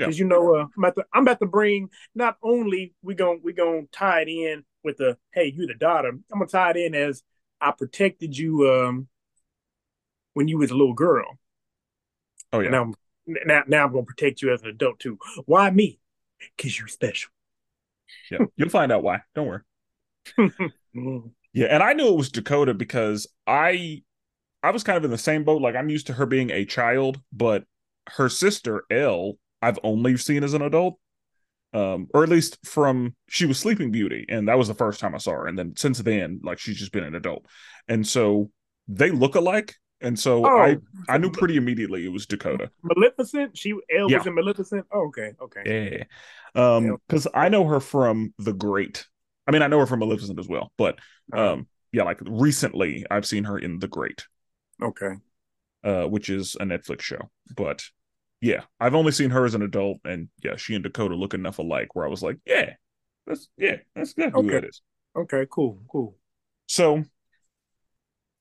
because 0.00 0.18
yeah. 0.18 0.24
you 0.24 0.28
know 0.28 0.54
uh, 0.54 0.66
I'm 0.76 0.84
about 0.84 0.94
to 0.96 1.06
I'm 1.12 1.22
about 1.22 1.40
to 1.40 1.46
bring 1.46 1.90
not 2.14 2.36
only 2.42 2.94
we 3.02 3.14
going 3.14 3.40
we 3.42 3.52
gonna 3.52 3.82
tie 3.92 4.22
it 4.22 4.28
in 4.28 4.64
with 4.82 4.96
the 4.96 5.16
hey 5.32 5.52
you're 5.54 5.66
the 5.66 5.74
daughter 5.74 6.08
I'm 6.08 6.24
gonna 6.32 6.46
tie 6.46 6.70
it 6.70 6.76
in 6.76 6.94
as 6.94 7.22
I 7.60 7.72
protected 7.72 8.36
you 8.36 8.70
um 8.70 9.08
when 10.34 10.48
you 10.48 10.58
was 10.58 10.70
a 10.70 10.76
little 10.76 10.94
girl. 10.94 11.38
Oh 12.52 12.60
yeah. 12.60 12.70
Now, 12.70 12.92
now, 13.26 13.62
now 13.66 13.86
I'm 13.86 13.92
gonna 13.92 14.04
protect 14.04 14.42
you 14.42 14.52
as 14.52 14.62
an 14.62 14.68
adult 14.68 14.98
too. 14.98 15.18
Why 15.46 15.70
me? 15.70 16.00
Because 16.56 16.78
you're 16.78 16.88
special. 16.88 17.30
Yeah, 18.30 18.46
you'll 18.56 18.70
find 18.70 18.90
out 18.90 19.02
why. 19.02 19.20
Don't 19.34 19.46
worry. 19.46 19.60
yeah, 21.52 21.66
and 21.66 21.82
I 21.82 21.92
knew 21.92 22.08
it 22.08 22.16
was 22.16 22.30
Dakota 22.30 22.74
because 22.74 23.26
I 23.46 24.02
I 24.62 24.70
was 24.70 24.82
kind 24.82 24.96
of 24.96 25.04
in 25.04 25.10
the 25.10 25.18
same 25.18 25.44
boat. 25.44 25.62
Like 25.62 25.76
I'm 25.76 25.88
used 25.88 26.08
to 26.08 26.12
her 26.14 26.26
being 26.26 26.50
a 26.50 26.64
child, 26.64 27.20
but 27.32 27.64
her 28.08 28.28
sister 28.28 28.84
Elle, 28.90 29.34
I've 29.62 29.78
only 29.82 30.16
seen 30.16 30.44
as 30.44 30.54
an 30.54 30.62
adult. 30.62 30.98
Um, 31.72 32.08
or 32.12 32.24
at 32.24 32.28
least 32.28 32.58
from 32.64 33.14
she 33.28 33.46
was 33.46 33.58
Sleeping 33.58 33.92
Beauty, 33.92 34.26
and 34.28 34.48
that 34.48 34.58
was 34.58 34.66
the 34.66 34.74
first 34.74 34.98
time 34.98 35.14
I 35.14 35.18
saw 35.18 35.32
her. 35.32 35.46
And 35.46 35.56
then 35.56 35.76
since 35.76 35.98
then, 35.98 36.40
like 36.42 36.58
she's 36.58 36.78
just 36.78 36.92
been 36.92 37.04
an 37.04 37.14
adult. 37.14 37.46
And 37.86 38.04
so 38.06 38.50
they 38.88 39.10
look 39.10 39.36
alike. 39.36 39.76
And 40.00 40.18
so 40.18 40.46
oh, 40.46 40.58
I 40.58 40.78
I 41.08 41.18
knew 41.18 41.30
pretty 41.30 41.56
immediately 41.56 42.04
it 42.04 42.12
was 42.12 42.26
Dakota. 42.26 42.70
Maleficent? 42.82 43.56
She 43.56 43.74
Elle 43.94 44.10
yeah. 44.10 44.18
was 44.18 44.26
in 44.26 44.34
Maleficent? 44.34 44.86
Oh, 44.92 45.06
okay, 45.08 45.32
okay. 45.40 46.06
Yeah. 46.54 46.74
Um, 46.76 46.96
because 47.06 47.26
I 47.34 47.48
know 47.48 47.66
her 47.66 47.80
from 47.80 48.32
The 48.38 48.52
Great. 48.52 49.06
I 49.46 49.50
mean, 49.50 49.62
I 49.62 49.66
know 49.66 49.78
her 49.78 49.86
from 49.86 50.00
Maleficent 50.00 50.38
as 50.38 50.48
well, 50.48 50.72
but 50.78 50.98
uh-huh. 51.32 51.52
um, 51.52 51.66
yeah, 51.92 52.04
like 52.04 52.20
recently 52.22 53.04
I've 53.10 53.26
seen 53.26 53.44
her 53.44 53.58
in 53.58 53.78
The 53.78 53.88
Great. 53.88 54.26
Okay. 54.82 55.14
Uh, 55.84 56.04
which 56.04 56.30
is 56.30 56.56
a 56.60 56.64
Netflix 56.64 57.02
show. 57.02 57.30
But 57.54 57.82
yeah, 58.40 58.62
I've 58.78 58.94
only 58.94 59.12
seen 59.12 59.30
her 59.30 59.44
as 59.44 59.54
an 59.54 59.62
adult, 59.62 59.98
and 60.04 60.28
yeah, 60.42 60.56
she 60.56 60.74
and 60.74 60.82
Dakota 60.82 61.14
look 61.14 61.34
enough 61.34 61.58
alike 61.58 61.94
where 61.94 62.06
I 62.06 62.08
was 62.08 62.22
like, 62.22 62.38
yeah, 62.46 62.74
that's 63.26 63.48
yeah, 63.56 63.76
that's 63.94 64.12
exactly 64.12 64.40
okay. 64.40 64.54
who 64.54 64.60
that 64.60 64.68
is. 64.68 64.80
Okay, 65.16 65.46
cool, 65.50 65.82
cool. 65.90 66.16
So 66.66 67.04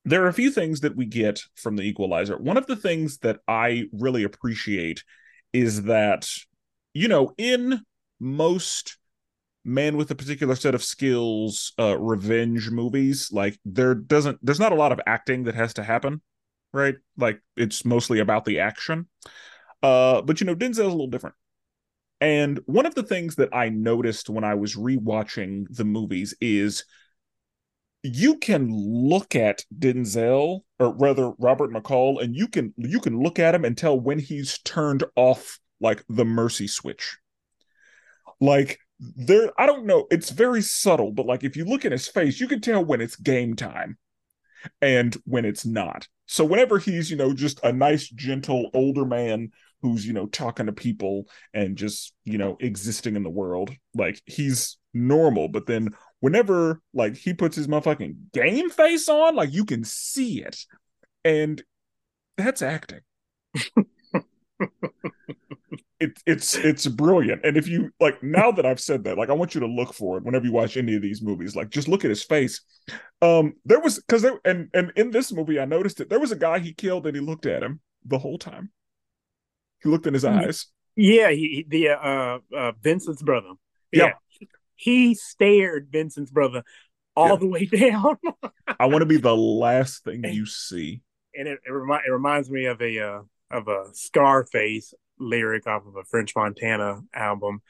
there 0.10 0.24
are 0.24 0.28
a 0.28 0.34
few 0.34 0.50
things 0.50 0.82
that 0.82 0.96
we 0.96 1.06
get 1.06 1.42
from 1.56 1.76
the 1.76 1.84
equalizer. 1.84 2.38
One 2.38 2.58
of 2.58 2.66
the 2.66 2.76
things 2.76 3.20
that 3.20 3.40
I 3.48 3.86
really 3.92 4.24
appreciate 4.24 5.04
is 5.54 5.84
that, 5.84 6.28
you 6.94 7.08
know, 7.08 7.34
in 7.38 7.82
most 8.20 8.98
man 9.64 9.98
with 9.98 10.10
a 10.10 10.16
particular 10.16 10.56
set 10.56 10.74
of 10.74 10.84
skills 10.84 11.74
uh 11.78 11.98
revenge 12.00 12.70
movies 12.70 13.30
like 13.32 13.60
there 13.66 13.94
doesn't 13.94 14.40
there's 14.42 14.60
not 14.60 14.72
a 14.72 14.76
lot 14.76 14.92
of 14.92 15.02
acting 15.06 15.44
that 15.44 15.54
has 15.54 15.74
to 15.74 15.84
happen 15.84 16.22
right? 16.72 16.96
Like 17.18 17.42
it's 17.58 17.84
mostly 17.84 18.20
about 18.20 18.46
the 18.46 18.60
action. 18.60 19.08
Uh 19.84 20.22
but 20.22 20.40
you 20.40 20.48
know 20.48 20.56
denzel's 20.56 20.80
a 20.80 20.84
little 20.86 21.08
different. 21.08 21.36
And 22.22 22.60
one 22.66 22.86
of 22.86 22.96
the 22.96 23.04
things 23.04 23.36
that 23.36 23.50
i 23.54 23.70
noticed 23.70 24.30
when 24.30 24.44
i 24.44 24.56
was 24.56 24.76
rewatching 24.76 25.66
the 25.70 25.86
movies 25.86 26.34
is 26.42 26.84
you 28.04 28.38
can 28.38 28.70
look 28.72 29.36
at 29.36 29.64
denzel 29.78 30.62
or 30.80 30.96
rather 30.96 31.32
robert 31.38 31.72
mccall 31.72 32.22
and 32.22 32.36
you 32.36 32.48
can 32.48 32.74
you 32.78 33.00
can 33.00 33.22
look 33.22 33.40
at 33.40 33.54
him 33.54 33.66
and 33.66 33.78
tell 33.78 34.00
when 34.00 34.20
he's 34.20 34.60
turned 34.60 35.04
off 35.16 35.60
like 35.82 36.04
the 36.10 36.26
mercy 36.26 36.68
switch. 36.68 37.18
Like 38.42 38.80
there 39.00 39.52
i 39.58 39.66
don't 39.66 39.86
know 39.86 40.06
it's 40.12 40.30
very 40.30 40.62
subtle 40.62 41.12
but 41.12 41.26
like 41.26 41.46
if 41.46 41.56
you 41.56 41.64
look 41.64 41.86
at 41.86 41.92
his 41.94 42.10
face 42.10 42.40
you 42.42 42.50
can 42.50 42.60
tell 42.60 42.84
when 42.84 43.00
it's 43.00 43.16
game 43.16 43.56
time 43.56 43.98
and 44.82 45.16
when 45.26 45.46
it's 45.46 45.66
not. 45.66 46.08
So 46.26 46.44
whenever 46.44 46.80
he's 46.80 47.10
you 47.10 47.18
know 47.18 47.34
just 47.34 47.60
a 47.64 47.72
nice 47.72 48.08
gentle 48.10 48.70
older 48.74 49.06
man 49.06 49.52
who's 49.82 50.06
you 50.06 50.14
know 50.14 50.28
talking 50.28 50.66
to 50.66 50.74
people 50.74 51.26
and 51.54 51.78
just 51.78 52.14
you 52.24 52.38
know 52.38 52.58
existing 52.60 53.16
in 53.16 53.24
the 53.24 53.30
world 53.30 53.72
like 53.96 54.22
he's 54.26 54.78
normal 54.94 55.48
but 55.48 55.66
then 55.66 55.90
whenever 56.20 56.82
like 56.94 57.16
he 57.16 57.34
puts 57.34 57.56
his 57.56 57.68
motherfucking 57.68 58.16
game 58.34 58.70
face 58.70 59.08
on 59.08 59.36
like 59.36 59.52
you 59.52 59.66
can 59.66 59.84
see 59.84 60.42
it 60.42 60.66
and 61.24 61.64
that's 62.38 62.62
acting 62.62 63.02
it, 66.00 66.18
it's 66.26 66.56
it's 66.56 66.88
brilliant. 66.88 67.44
And 67.44 67.58
if 67.58 67.68
you 67.68 67.92
like 68.00 68.22
now 68.24 68.52
that 68.52 68.66
I've 68.66 68.80
said 68.80 69.04
that, 69.04 69.18
like 69.18 69.30
I 69.30 69.34
want 69.34 69.54
you 69.54 69.62
to 69.62 69.68
look 69.68 69.94
for 69.94 70.18
it 70.18 70.24
whenever 70.24 70.46
you 70.46 70.52
watch 70.52 70.78
any 70.78 70.96
of 70.96 71.02
these 71.02 71.22
movies. 71.22 71.56
Like 71.56 71.70
just 71.70 71.88
look 71.88 72.06
at 72.06 72.10
his 72.10 72.24
face. 72.24 72.62
Um, 73.22 73.54
there 73.66 73.80
was 73.80 74.00
because 74.00 74.22
there 74.22 74.40
and 74.46 74.70
and 74.74 74.92
in 74.96 75.12
this 75.12 75.32
movie 75.32 75.60
I 75.60 75.66
noticed 75.66 76.00
it. 76.00 76.10
There 76.10 76.20
was 76.20 76.32
a 76.32 76.38
guy 76.38 76.60
he 76.60 76.74
killed 76.74 77.06
and 77.06 77.16
he 77.16 77.22
looked 77.22 77.46
at 77.46 77.64
him 77.64 77.82
the 78.06 78.20
whole 78.20 78.38
time. 78.38 78.72
He 79.84 79.90
looked 79.90 80.08
in 80.08 80.14
his 80.14 80.26
eyes. 80.26 80.68
Yeah, 80.96 81.32
he 81.32 81.66
the 81.68 81.90
uh 81.90 82.40
uh 82.56 82.72
Vincent's 82.82 83.22
brother. 83.22 83.52
Yeah. 83.92 84.06
yeah. 84.06 84.12
He 84.80 85.14
stared 85.14 85.90
Vincent's 85.92 86.32
brother 86.32 86.64
all 87.14 87.32
yeah. 87.32 87.36
the 87.36 87.48
way 87.48 87.66
down. 87.66 88.18
I 88.80 88.86
want 88.86 89.02
to 89.02 89.06
be 89.06 89.18
the 89.18 89.36
last 89.36 90.06
thing 90.06 90.24
you 90.24 90.46
see. 90.46 91.02
And 91.36 91.50
it 91.50 91.60
it, 91.68 91.72
remi- 91.72 92.04
it 92.08 92.12
reminds 92.12 92.50
me 92.50 92.66
of 92.66 92.82
a 92.82 93.00
uh 93.00 93.22
of 93.52 93.68
a 93.68 93.88
Scarface 93.92 94.94
lyric 95.20 95.68
off 95.68 95.86
of 95.86 95.98
a 95.98 96.06
French 96.06 96.34
Montana 96.34 97.02
album, 97.14 97.62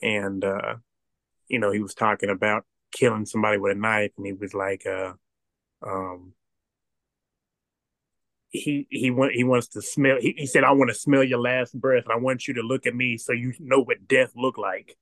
and 0.00 0.42
uh, 0.42 0.76
you 1.46 1.58
know 1.58 1.72
he 1.72 1.80
was 1.80 1.92
talking 1.92 2.30
about 2.30 2.64
killing 2.90 3.26
somebody 3.26 3.58
with 3.58 3.76
a 3.76 3.78
knife, 3.78 4.12
and 4.16 4.26
he 4.26 4.32
was 4.32 4.54
like, 4.54 4.86
uh, 4.86 5.12
um, 5.86 6.32
he 8.48 8.86
he 8.88 9.10
want 9.10 9.32
he 9.32 9.44
wants 9.44 9.68
to 9.68 9.82
smell. 9.82 10.16
He, 10.18 10.34
he 10.38 10.46
said, 10.46 10.64
"I 10.64 10.72
want 10.72 10.88
to 10.88 10.94
smell 10.94 11.22
your 11.22 11.40
last 11.40 11.78
breath, 11.78 12.04
and 12.04 12.14
I 12.14 12.16
want 12.16 12.48
you 12.48 12.54
to 12.54 12.62
look 12.62 12.86
at 12.86 12.94
me 12.94 13.18
so 13.18 13.34
you 13.34 13.52
know 13.60 13.82
what 13.82 14.08
death 14.08 14.32
look 14.34 14.56
like." 14.56 14.96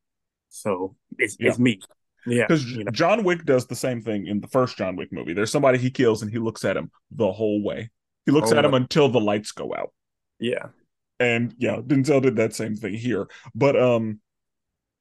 So 0.54 0.96
it's 1.18 1.37
yeah. 1.38 1.50
it's 1.50 1.58
me. 1.58 1.80
Yeah, 2.26 2.46
because 2.46 2.70
you 2.70 2.84
know. 2.84 2.90
John 2.90 3.25
Wick 3.25 3.44
does 3.44 3.66
the 3.66 3.75
same 3.75 4.00
thing 4.00 4.26
in 4.26 4.40
the 4.40 4.49
first 4.49 4.78
John 4.78 4.96
Wick 4.96 5.12
movie. 5.12 5.34
There's 5.34 5.50
somebody 5.50 5.78
he 5.78 5.90
kills, 5.90 6.23
and 6.23 6.30
he 6.30 6.38
looks 6.38 6.64
at 6.64 6.76
him 6.76 6.90
the 7.11 7.30
whole 7.30 7.62
way. 7.62 7.90
He 8.25 8.32
looks 8.32 8.52
oh, 8.52 8.56
at 8.56 8.64
him 8.64 8.75
until 8.75 9.08
the 9.08 9.20
lights 9.20 9.52
go 9.52 9.75
out. 9.75 9.92
Yeah, 10.38 10.68
and 11.20 11.54
yeah, 11.58 11.76
Denzel 11.76 12.23
did 12.23 12.37
that 12.37 12.54
same 12.54 12.76
thing 12.76 12.94
here. 12.94 13.28
But 13.54 13.80
um 13.80 14.20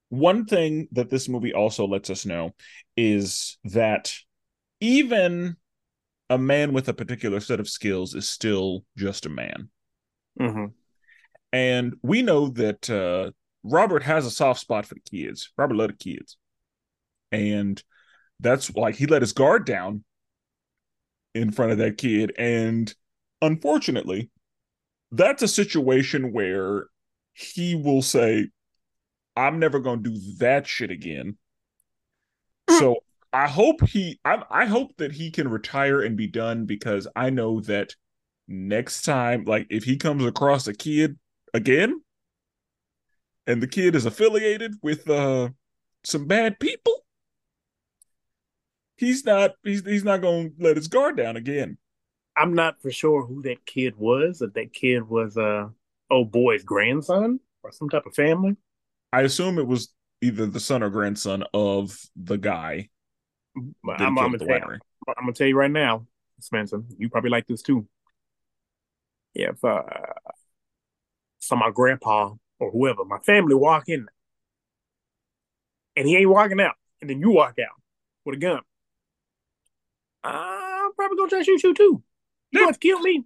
one 0.10 0.46
thing 0.46 0.88
that 0.92 1.10
this 1.10 1.28
movie 1.28 1.54
also 1.54 1.88
lets 1.88 2.12
us 2.12 2.24
know 2.24 2.54
is 2.96 3.58
that 3.64 4.14
even 4.80 5.56
a 6.30 6.38
man 6.38 6.72
with 6.72 6.88
a 6.88 6.94
particular 6.94 7.40
set 7.40 7.60
of 7.60 7.68
skills 7.68 8.14
is 8.14 8.30
still 8.30 8.86
just 8.96 9.26
a 9.26 9.30
man. 9.30 9.70
Mm-hmm. 10.40 10.66
And 11.52 11.96
we 12.04 12.22
know 12.22 12.50
that 12.50 12.90
uh, 12.90 13.32
Robert 13.64 14.04
has 14.04 14.26
a 14.26 14.32
soft 14.32 14.60
spot 14.60 14.86
for 14.86 14.96
the 14.96 15.00
kids. 15.02 15.52
Robert 15.58 15.76
loved 15.76 15.94
the 15.94 16.16
kids. 16.16 16.38
And 17.32 17.82
that's 18.40 18.76
like 18.76 18.96
he 18.96 19.06
let 19.06 19.22
his 19.22 19.34
guard 19.34 19.66
down 19.66 20.04
in 21.34 21.52
front 21.52 21.72
of 21.72 21.78
that 21.80 21.98
kid. 21.98 22.34
And 22.38 22.94
unfortunately, 23.42 24.30
that's 25.12 25.42
a 25.42 25.48
situation 25.48 26.32
where 26.32 26.88
he 27.34 27.76
will 27.76 28.02
say, 28.02 28.50
I'm 29.36 29.60
never 29.60 29.80
going 29.80 30.04
to 30.04 30.12
do 30.12 30.20
that 30.38 30.68
shit 30.68 30.92
again. 30.92 31.38
Mm. 32.70 32.80
So 32.80 32.98
I 33.32 33.48
hope 33.48 33.88
he, 33.88 34.20
I, 34.24 34.44
I 34.52 34.66
hope 34.66 34.96
that 34.98 35.12
he 35.12 35.32
can 35.32 35.48
retire 35.48 36.02
and 36.02 36.16
be 36.16 36.28
done 36.28 36.66
because 36.66 37.08
I 37.16 37.32
know 37.32 37.62
that 37.62 37.96
next 38.48 39.04
time, 39.04 39.46
like 39.46 39.66
if 39.72 39.84
he 39.84 39.98
comes 39.98 40.24
across 40.24 40.68
a 40.68 40.74
kid 40.74 41.18
again, 41.54 42.03
and 43.48 43.62
the 43.62 43.68
kid 43.68 43.96
is 43.96 44.06
affiliated 44.06 44.76
with 44.82 45.10
uh 45.10 45.50
some 46.04 46.28
bad 46.28 46.60
people, 46.60 47.06
he's 48.98 49.26
not 49.26 49.52
he's 49.64 49.86
he's 49.86 50.04
not 50.04 50.22
gonna 50.22 50.50
let 50.60 50.76
his 50.76 50.88
guard 50.88 51.18
down 51.18 51.36
again. 51.36 51.78
I'm 52.36 52.54
not 52.54 52.82
for 52.82 52.92
sure 52.92 53.26
who 53.26 53.42
that 53.44 53.66
kid 53.66 53.96
was. 53.98 54.42
If 54.42 54.54
that 54.54 54.74
kid 54.74 55.08
was 55.08 55.38
uh 55.38 55.70
old 56.10 56.32
boy's 56.32 56.64
grandson 56.64 57.40
or 57.64 57.72
some 57.72 57.90
type 57.90 58.06
of 58.06 58.16
family. 58.16 58.56
I 59.12 59.22
assume 59.22 59.60
it 59.60 59.68
was 59.68 59.94
either 60.22 60.46
the 60.46 60.60
son 60.60 60.84
or 60.84 60.90
grandson 60.90 61.44
of 61.54 61.98
the 62.16 62.38
guy. 62.38 62.90
I'm, 63.56 63.76
I'm, 63.86 64.16
gonna 64.16 64.38
tell, 64.40 64.48
I'm, 64.50 64.80
gonna 65.20 65.34
tell 65.34 65.48
you 65.48 65.56
right 65.56 65.70
now, 65.70 66.08
Spenser. 66.40 66.84
You 66.98 67.10
probably 67.10 67.30
like 67.30 67.46
this 67.48 67.62
too. 67.62 67.88
If 69.36 69.64
uh, 69.64 69.84
some 71.40 71.60
my 71.60 71.72
grandpa 71.72 72.34
or 72.60 72.72
whoever, 72.72 73.06
my 73.06 73.20
family 73.20 73.56
walk 73.56 73.90
in, 73.90 74.08
and 75.96 76.08
he 76.08 76.18
ain't 76.18 76.30
walking 76.30 76.60
out, 76.62 76.76
and 77.02 77.10
then 77.10 77.20
you 77.20 77.32
walk 77.32 77.58
out 77.60 77.76
with 78.26 78.36
a 78.36 78.40
gun, 78.40 78.62
I'm 80.24 80.94
probably 80.94 81.18
gonna 81.18 81.30
try 81.30 81.40
to 81.40 81.46
shoot 81.46 81.64
you 81.64 81.74
too. 81.74 82.04
You 82.52 82.60
yeah. 82.60 82.66
want 82.66 82.74
to 82.76 82.80
kill 82.80 83.00
me? 83.00 83.26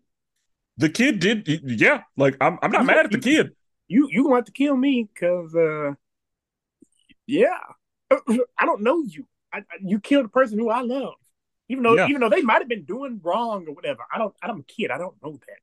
The 0.77 0.89
kid 0.89 1.19
did, 1.19 1.47
yeah. 1.47 2.03
Like 2.15 2.37
I'm, 2.39 2.57
I'm 2.61 2.71
not 2.71 2.81
you, 2.81 2.87
mad 2.87 3.05
at 3.05 3.11
the 3.11 3.19
kid. 3.19 3.51
You, 3.87 4.07
you 4.11 4.27
want 4.27 4.45
to 4.47 4.51
kill 4.51 4.75
me 4.75 5.09
because, 5.13 5.55
uh, 5.55 5.93
yeah, 7.25 7.57
I 8.11 8.65
don't 8.65 8.81
know 8.81 9.03
you. 9.03 9.27
I, 9.53 9.61
you 9.81 9.99
killed 9.99 10.25
a 10.25 10.29
person 10.29 10.59
who 10.59 10.69
I 10.69 10.81
love, 10.81 11.13
even 11.69 11.83
though, 11.83 11.95
yeah. 11.95 12.07
even 12.07 12.21
though 12.21 12.29
they 12.29 12.41
might 12.41 12.59
have 12.59 12.67
been 12.67 12.83
doing 12.83 13.19
wrong 13.23 13.65
or 13.67 13.73
whatever. 13.73 14.03
I 14.13 14.17
don't, 14.17 14.35
I'm 14.41 14.59
a 14.59 14.63
kid. 14.63 14.91
I 14.91 14.97
don't 14.97 15.15
know 15.23 15.33
that. 15.33 15.59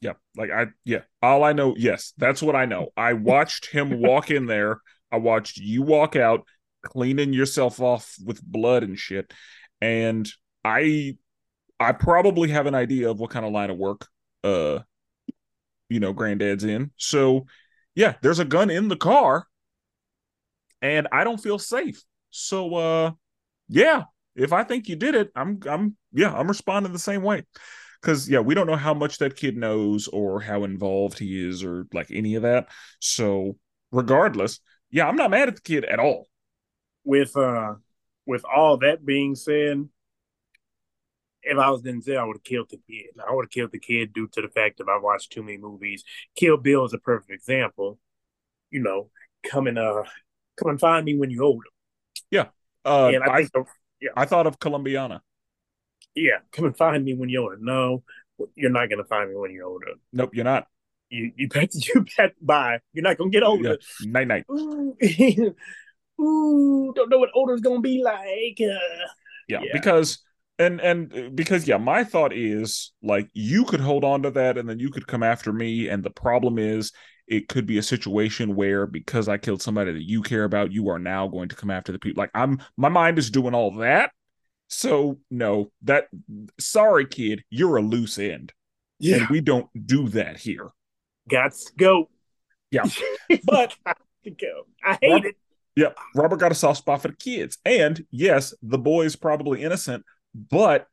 Yeah, 0.00 0.12
like 0.36 0.50
I, 0.50 0.66
yeah. 0.84 1.00
All 1.22 1.42
I 1.42 1.52
know, 1.52 1.74
yes, 1.76 2.12
that's 2.18 2.42
what 2.42 2.54
I 2.54 2.66
know. 2.66 2.90
I 2.96 3.14
watched 3.14 3.66
him 3.66 4.00
walk 4.00 4.30
in 4.30 4.46
there. 4.46 4.80
I 5.10 5.16
watched 5.16 5.56
you 5.56 5.82
walk 5.82 6.16
out, 6.16 6.44
cleaning 6.82 7.32
yourself 7.32 7.80
off 7.80 8.14
with 8.24 8.42
blood 8.42 8.82
and 8.82 8.98
shit, 8.98 9.32
and 9.80 10.30
I 10.64 11.16
I 11.80 11.92
probably 11.92 12.50
have 12.50 12.66
an 12.66 12.74
idea 12.74 13.10
of 13.10 13.20
what 13.20 13.30
kind 13.30 13.46
of 13.46 13.52
line 13.52 13.70
of 13.70 13.78
work 13.78 14.06
uh 14.44 14.80
you 15.88 16.00
know 16.00 16.12
granddad's 16.12 16.64
in 16.64 16.90
so 16.96 17.46
yeah 17.94 18.14
there's 18.22 18.38
a 18.38 18.44
gun 18.44 18.70
in 18.70 18.88
the 18.88 18.96
car 18.96 19.46
and 20.82 21.08
i 21.12 21.24
don't 21.24 21.42
feel 21.42 21.58
safe 21.58 22.02
so 22.30 22.74
uh 22.74 23.10
yeah 23.68 24.04
if 24.34 24.52
i 24.52 24.62
think 24.62 24.88
you 24.88 24.96
did 24.96 25.14
it 25.14 25.30
i'm 25.34 25.60
i'm 25.68 25.96
yeah 26.12 26.32
i'm 26.32 26.48
responding 26.48 26.92
the 26.92 26.98
same 26.98 27.22
way 27.22 27.42
because 28.00 28.28
yeah 28.28 28.40
we 28.40 28.54
don't 28.54 28.66
know 28.66 28.76
how 28.76 28.94
much 28.94 29.18
that 29.18 29.36
kid 29.36 29.56
knows 29.56 30.08
or 30.08 30.40
how 30.40 30.64
involved 30.64 31.18
he 31.18 31.46
is 31.46 31.62
or 31.62 31.86
like 31.92 32.10
any 32.10 32.34
of 32.34 32.42
that 32.42 32.68
so 33.00 33.56
regardless 33.92 34.60
yeah 34.90 35.06
i'm 35.06 35.16
not 35.16 35.30
mad 35.30 35.48
at 35.48 35.56
the 35.56 35.60
kid 35.60 35.84
at 35.84 35.98
all 35.98 36.26
with 37.04 37.36
uh 37.36 37.74
with 38.26 38.44
all 38.44 38.76
that 38.78 39.04
being 39.04 39.34
said 39.34 39.88
if 41.46 41.58
I 41.58 41.70
was 41.70 41.82
Denzel, 41.82 42.18
I 42.18 42.24
would 42.24 42.36
have 42.36 42.44
killed 42.44 42.70
the 42.70 42.80
kid. 42.88 43.10
I 43.26 43.32
would 43.32 43.44
have 43.44 43.50
killed 43.50 43.70
the 43.70 43.78
kid 43.78 44.12
due 44.12 44.28
to 44.32 44.42
the 44.42 44.48
fact 44.48 44.78
that 44.78 44.88
I 44.88 44.98
watched 44.98 45.30
too 45.30 45.42
many 45.42 45.58
movies. 45.58 46.02
Kill 46.34 46.56
Bill 46.56 46.84
is 46.84 46.92
a 46.92 46.98
perfect 46.98 47.30
example. 47.30 47.98
You 48.70 48.80
know, 48.80 49.10
come 49.48 49.68
and 49.68 49.78
uh, 49.78 50.02
come 50.56 50.70
and 50.70 50.80
find 50.80 51.04
me 51.04 51.16
when 51.16 51.30
you're 51.30 51.44
older. 51.44 51.68
Yeah, 52.30 52.46
uh, 52.84 53.10
and 53.14 53.22
I, 53.22 53.34
I, 53.34 53.44
think, 53.44 53.68
yeah. 54.00 54.10
I 54.16 54.24
thought 54.24 54.48
of 54.48 54.58
Colombiana. 54.58 55.22
Yeah, 56.16 56.38
come 56.50 56.64
and 56.64 56.76
find 56.76 57.04
me 57.04 57.14
when 57.14 57.28
you're 57.28 57.42
older. 57.42 57.58
No, 57.60 58.02
you're 58.54 58.70
not 58.70 58.90
gonna 58.90 59.04
find 59.04 59.30
me 59.30 59.36
when 59.36 59.52
you're 59.52 59.66
older. 59.66 59.92
Nope, 60.12 60.30
you're 60.32 60.44
not. 60.44 60.66
You 61.10 61.30
you 61.36 61.48
bet 61.48 61.70
you 61.74 62.04
bet 62.16 62.32
bye. 62.40 62.80
You're 62.92 63.04
not 63.04 63.18
gonna 63.18 63.30
get 63.30 63.42
older. 63.42 63.78
Yeah. 64.00 64.10
Night 64.10 64.28
night. 64.28 64.44
Ooh, 64.50 64.96
Ooh, 66.20 66.92
don't 66.96 67.10
know 67.10 67.18
what 67.18 67.30
older's 67.34 67.60
gonna 67.60 67.80
be 67.80 68.02
like. 68.02 68.58
Uh, 68.60 69.06
yeah, 69.48 69.60
yeah, 69.62 69.72
because 69.72 70.18
and 70.58 70.80
and 70.80 71.36
because 71.36 71.68
yeah 71.68 71.76
my 71.76 72.02
thought 72.02 72.32
is 72.32 72.92
like 73.02 73.28
you 73.34 73.64
could 73.64 73.80
hold 73.80 74.04
on 74.04 74.22
to 74.22 74.30
that 74.30 74.56
and 74.56 74.68
then 74.68 74.78
you 74.78 74.90
could 74.90 75.06
come 75.06 75.22
after 75.22 75.52
me 75.52 75.88
and 75.88 76.02
the 76.02 76.10
problem 76.10 76.58
is 76.58 76.92
it 77.26 77.48
could 77.48 77.66
be 77.66 77.78
a 77.78 77.82
situation 77.82 78.56
where 78.56 78.86
because 78.86 79.28
i 79.28 79.36
killed 79.36 79.60
somebody 79.60 79.92
that 79.92 80.08
you 80.08 80.22
care 80.22 80.44
about 80.44 80.72
you 80.72 80.88
are 80.88 80.98
now 80.98 81.28
going 81.28 81.48
to 81.48 81.56
come 81.56 81.70
after 81.70 81.92
the 81.92 81.98
people 81.98 82.20
like 82.20 82.30
i'm 82.34 82.58
my 82.76 82.88
mind 82.88 83.18
is 83.18 83.30
doing 83.30 83.54
all 83.54 83.74
that 83.76 84.12
so 84.68 85.18
no 85.30 85.70
that 85.82 86.08
sorry 86.58 87.06
kid 87.06 87.42
you're 87.50 87.76
a 87.76 87.82
loose 87.82 88.18
end 88.18 88.52
yeah. 88.98 89.16
and 89.16 89.28
we 89.28 89.40
don't 89.40 89.68
do 89.86 90.08
that 90.08 90.36
here 90.38 90.70
gots 91.30 91.74
go 91.76 92.08
yeah 92.70 92.84
but 93.44 93.76
to 94.24 94.30
go 94.30 94.66
i 94.84 94.98
hate 95.00 95.12
Robert, 95.12 95.28
it 95.28 95.36
yeah 95.76 95.88
robert 96.14 96.38
got 96.38 96.52
a 96.52 96.54
soft 96.54 96.78
spot 96.78 97.00
for 97.00 97.08
the 97.08 97.14
kids 97.14 97.58
and 97.64 98.04
yes 98.10 98.54
the 98.62 98.78
boy 98.78 99.02
is 99.04 99.14
probably 99.14 99.62
innocent 99.62 100.04
but 100.34 100.88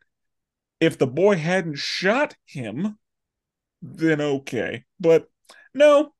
if 0.83 0.97
the 0.97 1.07
boy 1.07 1.37
hadn't 1.37 1.77
shot 1.77 2.35
him, 2.45 2.97
then 3.81 4.19
okay. 4.19 4.83
But 4.99 5.29
no, 5.73 6.13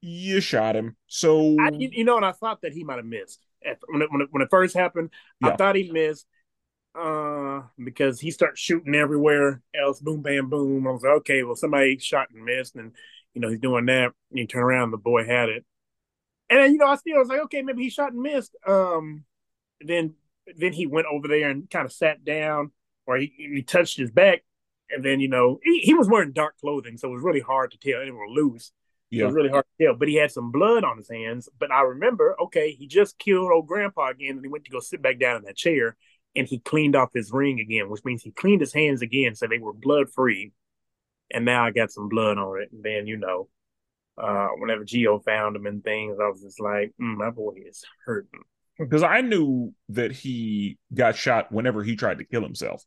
you 0.00 0.40
shot 0.40 0.74
him. 0.74 0.96
So 1.06 1.56
I, 1.60 1.70
you 1.72 2.04
know, 2.04 2.16
and 2.16 2.24
I 2.24 2.32
thought 2.32 2.62
that 2.62 2.72
he 2.72 2.84
might 2.84 2.96
have 2.96 3.06
missed 3.06 3.44
when 3.88 4.02
it, 4.02 4.10
when 4.10 4.20
it, 4.22 4.28
when 4.30 4.42
it 4.42 4.48
first 4.50 4.76
happened. 4.76 5.10
Yeah. 5.40 5.50
I 5.50 5.56
thought 5.56 5.76
he 5.76 5.90
missed 5.92 6.26
uh, 6.94 7.62
because 7.82 8.20
he 8.20 8.30
starts 8.30 8.60
shooting 8.60 8.94
everywhere 8.94 9.62
else. 9.74 10.00
Boom, 10.00 10.22
bam, 10.22 10.48
boom. 10.48 10.86
I 10.86 10.90
was 10.90 11.02
like, 11.02 11.12
okay, 11.18 11.42
well, 11.42 11.56
somebody 11.56 11.98
shot 11.98 12.28
and 12.34 12.44
missed, 12.44 12.76
and 12.76 12.92
you 13.34 13.40
know 13.40 13.48
he's 13.48 13.60
doing 13.60 13.86
that. 13.86 14.12
And 14.30 14.38
you 14.38 14.46
turn 14.46 14.62
around, 14.62 14.90
the 14.90 14.98
boy 14.98 15.24
had 15.24 15.48
it, 15.48 15.64
and 16.50 16.60
then 16.60 16.72
you 16.72 16.78
know 16.78 16.86
I 16.86 16.96
still 16.96 17.18
was 17.18 17.28
like, 17.28 17.40
okay, 17.42 17.62
maybe 17.62 17.82
he 17.82 17.90
shot 17.90 18.12
and 18.12 18.22
missed. 18.22 18.56
Um, 18.66 19.24
then 19.80 20.14
then 20.56 20.72
he 20.72 20.86
went 20.86 21.06
over 21.10 21.28
there 21.28 21.50
and 21.50 21.68
kind 21.70 21.84
of 21.84 21.92
sat 21.92 22.24
down, 22.24 22.72
or 23.06 23.16
he, 23.16 23.32
he 23.36 23.62
touched 23.62 23.98
his 23.98 24.10
back, 24.10 24.44
and 24.90 25.04
then 25.04 25.20
you 25.20 25.28
know 25.28 25.58
he, 25.62 25.80
he 25.80 25.94
was 25.94 26.08
wearing 26.08 26.32
dark 26.32 26.58
clothing, 26.58 26.96
so 26.96 27.08
it 27.08 27.14
was 27.14 27.22
really 27.22 27.40
hard 27.40 27.72
to 27.72 27.78
tell. 27.78 28.00
And 28.00 28.16
were 28.16 28.28
loose. 28.28 28.72
Yeah. 29.10 29.22
It 29.22 29.26
was 29.26 29.34
really 29.36 29.48
hard 29.48 29.64
to 29.78 29.86
tell, 29.86 29.94
but 29.94 30.08
he 30.08 30.16
had 30.16 30.30
some 30.30 30.50
blood 30.50 30.84
on 30.84 30.98
his 30.98 31.08
hands. 31.08 31.48
But 31.58 31.72
I 31.72 31.80
remember, 31.80 32.36
okay, 32.42 32.72
he 32.72 32.86
just 32.86 33.18
killed 33.18 33.50
old 33.50 33.66
grandpa 33.66 34.10
again, 34.10 34.32
and 34.32 34.44
he 34.44 34.48
went 34.48 34.66
to 34.66 34.70
go 34.70 34.80
sit 34.80 35.00
back 35.00 35.18
down 35.18 35.36
in 35.36 35.42
that 35.44 35.56
chair, 35.56 35.96
and 36.38 36.46
he 36.46 36.60
cleaned 36.60 36.96
off 36.96 37.10
his 37.12 37.32
ring 37.32 37.60
again, 37.60 37.90
which 37.90 38.04
means 38.04 38.22
he 38.22 38.30
cleaned 38.30 38.60
his 38.60 38.72
hands 38.72 39.02
again, 39.02 39.34
so 39.34 39.46
they 39.46 39.58
were 39.58 39.72
blood 39.72 40.08
free. 40.10 40.52
And 41.32 41.44
now 41.44 41.64
I 41.64 41.72
got 41.72 41.90
some 41.90 42.08
blood 42.08 42.38
on 42.38 42.62
it, 42.62 42.70
and 42.72 42.82
then 42.82 43.06
you 43.06 43.16
know, 43.16 43.48
uh, 44.16 44.48
whenever 44.56 44.84
Gio 44.84 45.22
found 45.22 45.56
him 45.56 45.66
and 45.66 45.84
things, 45.84 46.18
I 46.20 46.28
was 46.28 46.40
just 46.42 46.60
like, 46.60 46.92
mm, 47.00 47.16
my 47.16 47.30
boy 47.30 47.54
is 47.66 47.84
hurting 48.06 48.44
because 48.78 49.02
I 49.02 49.20
knew 49.20 49.74
that 49.90 50.12
he 50.12 50.78
got 50.94 51.16
shot 51.16 51.50
whenever 51.50 51.82
he 51.82 51.96
tried 51.96 52.18
to 52.18 52.24
kill 52.24 52.42
himself. 52.42 52.84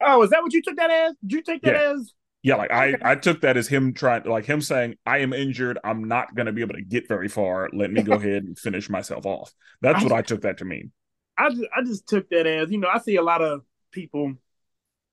Oh, 0.00 0.22
is 0.22 0.30
that 0.30 0.42
what 0.42 0.52
you 0.52 0.62
took 0.62 0.76
that 0.76 0.90
as? 0.90 1.14
Did 1.22 1.32
you 1.32 1.42
take 1.42 1.62
that 1.62 1.74
yeah. 1.74 1.94
as? 1.94 2.12
Yeah, 2.42 2.56
like. 2.56 2.70
I, 2.70 2.94
I 3.02 3.14
took 3.16 3.40
that 3.40 3.56
as 3.56 3.66
him 3.66 3.94
trying, 3.94 4.24
like 4.24 4.44
him 4.44 4.60
saying, 4.60 4.96
"I 5.06 5.18
am 5.18 5.32
injured. 5.32 5.78
I'm 5.82 6.04
not 6.04 6.34
going 6.34 6.46
to 6.46 6.52
be 6.52 6.60
able 6.60 6.74
to 6.74 6.82
get 6.82 7.08
very 7.08 7.28
far. 7.28 7.70
Let 7.72 7.90
me 7.90 8.02
go 8.02 8.12
ahead 8.16 8.44
and 8.44 8.58
finish 8.58 8.90
myself 8.90 9.26
off." 9.26 9.52
That's 9.80 10.00
I, 10.00 10.02
what 10.04 10.12
I 10.12 10.22
took 10.22 10.42
that 10.42 10.58
to 10.58 10.64
mean. 10.64 10.92
I 11.38 11.50
just, 11.50 11.64
I 11.76 11.82
just 11.82 12.06
took 12.06 12.28
that 12.30 12.46
as 12.46 12.70
you 12.70 12.78
know, 12.78 12.88
I 12.88 12.98
see 12.98 13.16
a 13.16 13.22
lot 13.22 13.42
of 13.42 13.62
people 13.92 14.34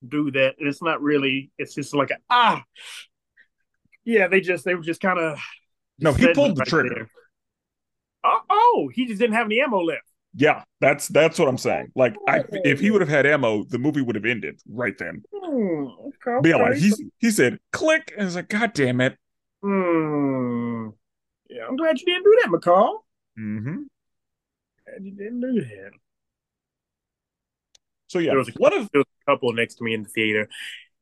do 0.08 0.32
that, 0.32 0.56
and 0.60 0.68
it's 0.68 0.82
not 0.82 1.02
really. 1.02 1.52
It's 1.58 1.74
just 1.74 1.94
like 1.94 2.12
a 2.12 2.18
ah, 2.30 2.64
yeah. 4.04 4.28
They 4.28 4.42
just 4.42 4.66
they 4.66 4.76
were 4.76 4.84
just 4.84 5.02
kind 5.02 5.20
of. 5.20 5.40
No, 6.00 6.14
he 6.14 6.34
pulled 6.34 6.56
the 6.56 6.62
right 6.62 6.68
trigger. 6.68 7.08
Oh, 8.24 8.40
oh, 8.50 8.92
he 8.94 9.06
just 9.06 9.20
didn't 9.20 9.36
have 9.36 9.48
any 9.48 9.62
ammo 9.62 9.80
left. 9.82 10.04
Yeah, 10.36 10.64
that's 10.82 11.08
that's 11.10 11.38
what 11.38 11.48
I'm 11.48 11.58
saying. 11.58 11.92
Like, 11.96 12.16
I, 12.28 12.44
if 12.50 12.80
he 12.80 12.90
would 12.90 13.02
have 13.02 13.10
had 13.10 13.26
ammo, 13.26 13.64
the 13.66 13.78
movie 13.78 14.02
would 14.02 14.16
have 14.16 14.26
ended 14.26 14.60
right 14.68 14.98
then. 14.98 15.24
Hmm, 15.34 15.86
okay. 16.28 16.50
yeah, 16.50 16.56
like 16.56 16.78
he 16.78 16.92
he 17.20 17.30
said, 17.30 17.60
"Click," 17.72 18.12
and 18.18 18.26
it's 18.26 18.36
like, 18.36 18.50
"God 18.50 18.74
damn 18.74 19.00
it!" 19.02 19.18
Hmm. 19.62 20.90
Yeah, 21.50 21.68
I'm 21.68 21.76
glad 21.76 22.00
you 22.00 22.06
didn't 22.06 22.24
do 22.24 22.40
that, 22.42 22.50
McCall. 22.50 23.00
Mm-hmm. 23.38 23.84
Glad 24.86 25.06
you 25.06 25.12
didn't 25.12 25.42
do 25.42 25.62
that. 25.62 25.92
So 28.14 28.20
yeah, 28.20 28.30
there 28.30 28.38
was 28.38 28.50
a, 28.50 28.52
one 28.58 28.74
of 28.74 28.90
there 28.92 29.00
was 29.00 29.08
a 29.28 29.32
couple 29.32 29.52
next 29.54 29.76
to 29.76 29.84
me 29.84 29.96
in 29.96 30.04
the 30.04 30.10
theater, 30.10 30.48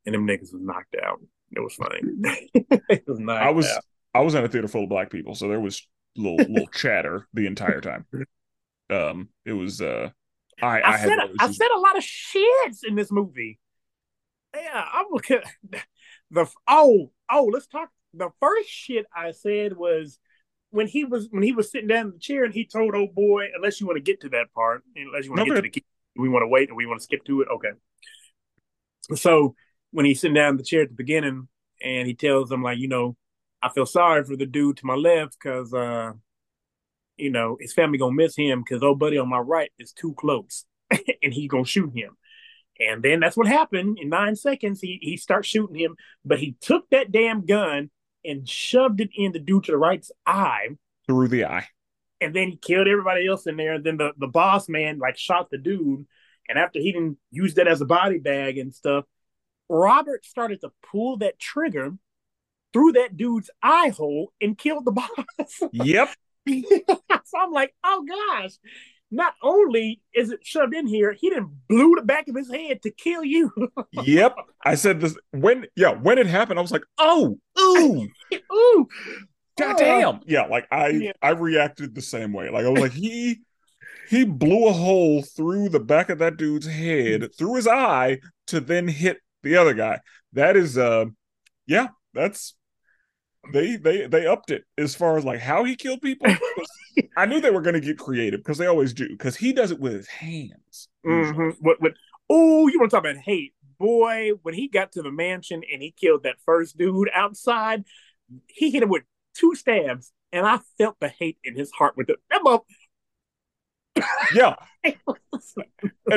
and 0.06 0.16
them 0.16 0.26
niggas 0.26 0.54
was 0.54 0.62
knocked 0.62 0.96
out. 1.04 1.20
It 1.52 1.60
was 1.60 1.76
funny. 1.76 2.00
it 2.90 3.04
was 3.06 3.20
I 3.28 3.50
was 3.50 3.68
out. 3.68 3.84
I 4.14 4.22
was 4.22 4.34
in 4.34 4.46
a 4.46 4.48
theater 4.48 4.70
full 4.70 4.84
of 4.84 4.90
black 4.90 5.10
people, 5.10 5.36
so 5.36 5.50
there 5.50 5.60
was 5.60 5.86
little 6.16 6.38
little 6.38 6.68
chatter 6.74 7.28
the 7.34 7.48
entire 7.48 7.82
time. 7.82 8.06
Um, 8.90 9.28
it 9.46 9.52
was 9.52 9.82
uh, 9.82 10.12
I 10.62 10.80
I, 10.80 10.94
I 10.94 10.98
said 11.00 11.18
I 11.38 11.52
said 11.52 11.68
a 11.76 11.80
lot 11.80 11.98
of 11.98 12.04
shits 12.04 12.86
in 12.88 12.96
this 12.96 13.12
movie. 13.12 13.60
Yeah, 14.56 14.86
I'm 14.94 15.08
looking 15.12 15.42
the 16.32 16.50
oh 16.66 17.12
oh 17.30 17.50
let's 17.52 17.68
talk. 17.68 17.90
The 18.14 18.30
first 18.40 18.70
shit 18.70 19.06
I 19.14 19.32
said 19.32 19.76
was 19.76 20.18
when 20.70 20.88
he 20.88 21.04
was 21.04 21.28
when 21.30 21.44
he 21.44 21.52
was 21.52 21.70
sitting 21.70 21.90
down 21.90 22.06
in 22.06 22.12
the 22.14 22.20
chair 22.20 22.46
and 22.46 22.54
he 22.54 22.66
told 22.66 22.96
old 22.96 23.14
boy, 23.14 23.48
unless 23.54 23.82
you 23.82 23.88
want 23.88 23.98
to 23.98 24.02
get 24.02 24.22
to 24.22 24.30
that 24.30 24.54
part, 24.54 24.84
unless 24.96 25.26
you 25.26 25.32
want 25.32 25.42
to 25.42 25.54
get 25.54 25.56
to 25.56 25.62
the 25.64 25.84
we 26.22 26.30
want 26.30 26.44
to 26.44 26.48
wait 26.48 26.70
and 26.70 26.78
we 26.78 26.86
want 26.86 27.00
to 27.00 27.04
skip 27.04 27.24
to 27.26 27.42
it. 27.42 27.48
Okay. 27.56 27.72
So 29.16 29.56
when 29.92 30.06
he's 30.06 30.22
sitting 30.22 30.36
down 30.36 30.52
in 30.52 30.58
the 30.58 30.64
chair 30.64 30.84
at 30.84 30.90
the 30.90 30.96
beginning 30.96 31.48
and 31.84 32.08
he 32.08 32.14
tells 32.14 32.50
them 32.50 32.64
like, 32.64 32.78
you 32.78 32.88
know, 32.88 33.16
I 33.62 33.70
feel 33.70 33.86
sorry 33.86 34.24
for 34.24 34.36
the 34.36 34.46
dude 34.46 34.78
to 34.78 34.86
my 34.86 34.96
left 34.96 35.38
because, 35.42 35.74
uh, 35.74 36.14
you 37.18 37.30
know, 37.30 37.58
his 37.60 37.74
family 37.74 37.98
gonna 37.98 38.16
miss 38.16 38.36
him 38.36 38.64
because 38.64 38.82
old 38.82 39.00
buddy 39.00 39.18
on 39.18 39.30
my 39.30 39.40
right 39.40 39.72
is 39.78 39.92
too 39.92 40.14
close, 40.18 40.66
and 40.92 41.34
he 41.34 41.48
gonna 41.48 41.66
shoot 41.66 41.92
him. 41.96 42.18
And 42.80 43.04
then 43.04 43.20
that's 43.20 43.38
what 43.38 43.48
happened. 43.48 44.00
In 44.02 44.10
nine 44.10 44.36
seconds, 44.36 44.82
he 44.82 44.98
he 45.02 45.18
starts 45.18 45.48
shooting 45.48 45.76
him, 45.76 45.96
but 46.26 46.40
he 46.40 46.56
took 46.62 46.90
that 46.90 47.12
damn 47.12 47.46
gun 47.46 47.92
and 48.26 48.48
shoved 48.50 49.02
it 49.02 49.10
in 49.16 49.32
the 49.32 49.40
dude 49.40 49.66
to 49.66 49.72
the 49.72 49.78
right's 49.78 50.12
eye 50.26 50.70
through 51.06 51.28
the 51.28 51.46
eye. 51.46 51.68
And 52.22 52.36
then 52.36 52.50
he 52.50 52.56
killed 52.56 52.88
everybody 52.88 53.28
else 53.28 53.48
in 53.48 53.58
there. 53.58 53.74
And 53.74 53.84
then 53.84 53.98
the, 53.98 54.14
the 54.18 54.28
boss 54.28 54.70
man 54.70 55.00
like 55.00 55.18
shot 55.18 55.50
the 55.50 55.58
dude. 55.58 56.06
And 56.48 56.60
after 56.60 56.80
he 56.80 56.92
didn't 56.92 57.18
use 57.32 57.56
that 57.56 57.68
as 57.68 57.82
a 57.82 57.86
body 57.86 58.20
bag 58.20 58.58
and 58.58 58.74
stuff, 58.74 59.06
Robert 59.70 60.26
started 60.26 60.62
to 60.62 60.72
pull 60.92 61.18
that 61.18 61.40
trigger 61.40 61.94
through 62.74 62.94
that 62.94 63.18
dude's 63.18 63.50
eye 63.64 63.92
hole 63.96 64.32
and 64.42 64.58
killed 64.58 64.86
the 64.86 64.92
boss. 64.92 65.62
Yep. 65.72 66.10
so 66.48 67.40
I'm 67.40 67.52
like, 67.52 67.74
oh 67.84 68.06
gosh. 68.08 68.52
Not 69.14 69.34
only 69.44 70.02
is 70.14 70.32
it 70.32 70.40
shoved 70.42 70.74
in 70.74 70.88
here, 70.88 71.12
he 71.12 71.30
didn't 71.30 71.52
blew 71.68 71.96
the 71.96 72.02
back 72.02 72.30
of 72.30 72.36
his 72.36 72.50
head 72.50 72.82
to 72.84 72.92
kill 72.92 73.26
you. 73.26 73.52
yep. 73.92 74.36
I 74.64 74.76
said 74.76 75.02
this 75.02 75.18
when 75.32 75.68
yeah, 75.76 75.90
when 75.90 76.18
it 76.18 76.28
happened, 76.28 76.60
I 76.60 76.62
was 76.62 76.72
like, 76.72 76.86
oh, 76.98 77.38
ooh. 77.60 78.08
ooh. 78.54 78.88
God 79.62 79.78
damn. 79.78 80.20
Yeah, 80.26 80.46
like 80.46 80.68
I 80.72 80.88
yeah. 80.90 81.12
I 81.22 81.30
reacted 81.30 81.96
the 81.96 82.02
same 82.02 82.34
way. 82.34 82.50
Like 82.50 82.66
I 82.66 82.70
was 82.70 82.82
like, 82.82 82.92
he 82.92 83.42
he 84.10 84.24
blew 84.24 84.68
a 84.68 84.74
hole 84.74 85.22
through 85.22 85.70
the 85.70 85.80
back 85.80 86.10
of 86.10 86.20
that 86.20 86.38
dude's 86.38 86.68
head, 86.68 87.30
through 87.38 87.56
his 87.56 87.68
eye, 87.68 88.20
to 88.48 88.60
then 88.60 88.88
hit 88.88 89.20
the 89.44 89.56
other 89.58 89.74
guy. 89.74 90.00
That 90.34 90.56
is 90.56 90.78
uh 90.78 91.06
yeah, 91.66 91.90
that's 92.14 92.56
they 93.54 93.76
they 93.76 94.08
they 94.08 94.28
upped 94.28 94.52
it 94.52 94.64
as 94.78 94.96
far 94.96 95.18
as 95.18 95.26
like 95.26 95.40
how 95.40 95.64
he 95.64 95.76
killed 95.76 96.02
people. 96.02 96.28
I 97.18 97.26
knew 97.26 97.40
they 97.40 97.52
were 97.52 97.62
going 97.62 97.74
to 97.74 97.80
get 97.80 97.98
creative 97.98 98.42
because 98.42 98.58
they 98.58 98.68
always 98.68 98.94
do. 98.94 99.08
Because 99.08 99.38
he 99.38 99.54
does 99.54 99.72
it 99.72 99.80
with 99.80 99.94
his 99.94 100.08
hands. 100.08 100.90
Mm-hmm. 101.06 101.52
What? 101.62 101.82
What? 101.82 101.94
Oh, 102.30 102.68
you 102.68 102.80
want 102.80 102.92
to 102.92 102.96
talk 102.96 103.06
about 103.06 103.18
hate? 103.18 103.54
boy, 103.82 104.30
when 104.44 104.54
he 104.54 104.68
got 104.68 104.92
to 104.92 105.02
the 105.02 105.12
mansion 105.12 105.64
and 105.74 105.82
he 105.82 105.92
killed 105.92 106.24
that 106.24 106.40
first 106.46 106.78
dude 106.78 107.10
outside, 107.14 107.84
he 108.48 108.70
hit 108.70 108.84
him 108.84 108.90
with 108.90 109.04
two 109.34 109.56
stabs, 109.56 110.12
and 110.32 110.46
I 110.46 110.60
felt 110.78 110.98
the 111.00 111.10
hate 111.10 111.38
in 111.44 111.56
his 111.56 111.72
heart 111.72 111.96
with 111.98 112.10
it. 112.10 112.18
yeah, 114.34 114.56
and 114.84 114.96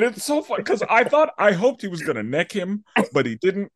it's 0.05 0.25
so 0.25 0.43
fun 0.43 0.59
because 0.59 0.83
I 0.89 1.05
thought 1.05 1.35
I 1.39 1.53
hoped 1.53 1.83
he 1.83 1.89
was 1.89 2.03
gonna 2.03 2.23
neck 2.23 2.53
him, 2.53 2.85
but 3.13 3.27
he 3.27 3.37
didn't. 3.37 3.73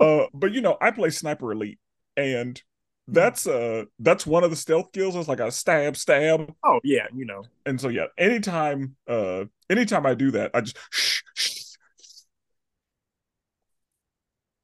Uh, 0.00 0.26
but 0.32 0.52
you 0.52 0.60
know, 0.60 0.76
I 0.80 0.90
play 0.90 1.10
Sniper 1.10 1.52
Elite, 1.52 1.78
and 2.16 2.60
that's 3.08 3.46
uh 3.46 3.84
that's 3.98 4.26
one 4.26 4.44
of 4.44 4.50
the 4.50 4.56
stealth 4.56 4.92
kills. 4.92 5.16
It's 5.16 5.28
like 5.28 5.40
a 5.40 5.50
stab, 5.50 5.96
stab. 5.96 6.52
Oh 6.64 6.80
yeah, 6.84 7.06
you 7.14 7.24
know. 7.24 7.42
And 7.66 7.80
so 7.80 7.88
yeah, 7.88 8.06
anytime 8.16 8.96
uh 9.08 9.44
anytime 9.68 10.06
I 10.06 10.14
do 10.14 10.30
that, 10.32 10.52
I 10.54 10.60
just 10.60 10.78
shh, 10.90 11.22
shh. 11.34 11.60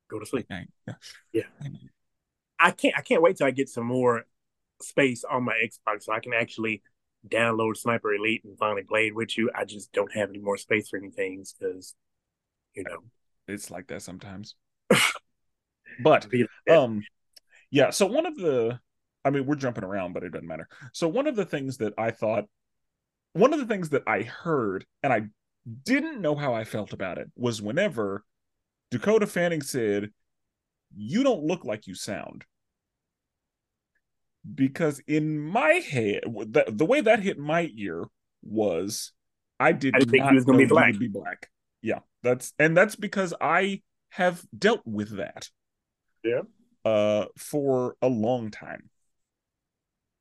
go 0.08 0.18
to 0.18 0.26
sleep. 0.26 0.46
Yeah. 0.50 0.94
yeah. 1.32 1.42
I 2.58 2.70
can't 2.70 2.94
I 2.96 3.02
can't 3.02 3.22
wait 3.22 3.36
till 3.36 3.46
I 3.46 3.50
get 3.50 3.68
some 3.68 3.86
more 3.86 4.24
space 4.80 5.24
on 5.24 5.44
my 5.44 5.54
Xbox 5.54 6.04
so 6.04 6.12
I 6.12 6.20
can 6.20 6.32
actually 6.32 6.82
download 7.28 7.76
Sniper 7.76 8.14
Elite 8.14 8.44
and 8.44 8.58
finally 8.58 8.82
play 8.82 9.08
it 9.08 9.14
with 9.14 9.36
you. 9.36 9.50
I 9.54 9.64
just 9.64 9.92
don't 9.92 10.12
have 10.12 10.30
any 10.30 10.38
more 10.38 10.56
space 10.56 10.88
for 10.88 10.96
anything 10.96 11.44
because 11.58 11.94
you 12.74 12.84
know 12.84 12.98
it's 13.48 13.70
like 13.70 13.88
that 13.88 14.02
sometimes. 14.02 14.54
but 16.02 16.26
um 16.70 17.02
yeah, 17.70 17.90
so 17.90 18.06
one 18.06 18.26
of 18.26 18.36
the 18.36 18.78
I 19.24 19.30
mean 19.30 19.46
we're 19.46 19.56
jumping 19.56 19.84
around, 19.84 20.12
but 20.12 20.22
it 20.22 20.30
doesn't 20.30 20.46
matter. 20.46 20.68
So 20.92 21.08
one 21.08 21.26
of 21.26 21.36
the 21.36 21.44
things 21.44 21.78
that 21.78 21.94
I 21.98 22.10
thought 22.10 22.46
one 23.32 23.52
of 23.52 23.58
the 23.58 23.66
things 23.66 23.90
that 23.90 24.02
I 24.06 24.22
heard 24.22 24.86
and 25.02 25.12
I 25.12 25.26
didn't 25.84 26.20
know 26.20 26.34
how 26.34 26.54
I 26.54 26.64
felt 26.64 26.92
about 26.92 27.18
it 27.18 27.30
was 27.36 27.60
whenever 27.60 28.24
Dakota 28.90 29.26
Fanning 29.26 29.62
said, 29.62 30.10
You 30.96 31.22
don't 31.22 31.44
look 31.44 31.64
like 31.64 31.86
you 31.86 31.94
sound. 31.94 32.44
Because 34.54 35.00
in 35.06 35.38
my 35.38 35.72
head, 35.72 36.22
the, 36.24 36.64
the 36.68 36.86
way 36.86 37.00
that 37.00 37.20
hit 37.20 37.38
my 37.38 37.70
ear 37.76 38.04
was 38.42 39.12
I 39.58 39.72
did 39.72 39.94
I 39.94 39.98
didn't 39.98 40.10
think 40.10 40.24
he 40.24 40.34
was 40.34 40.44
going 40.44 40.58
to 40.58 40.64
be 40.64 40.68
black. 40.68 40.98
Be 40.98 41.08
black. 41.08 41.50
Yeah, 41.82 42.00
that's 42.22 42.52
and 42.58 42.76
that's 42.76 42.96
because 42.96 43.34
I 43.40 43.82
have 44.10 44.44
dealt 44.56 44.82
with 44.84 45.16
that. 45.16 45.50
Yeah. 46.24 46.42
Uh, 46.84 47.26
for 47.36 47.96
a 48.00 48.08
long 48.08 48.50
time. 48.50 48.88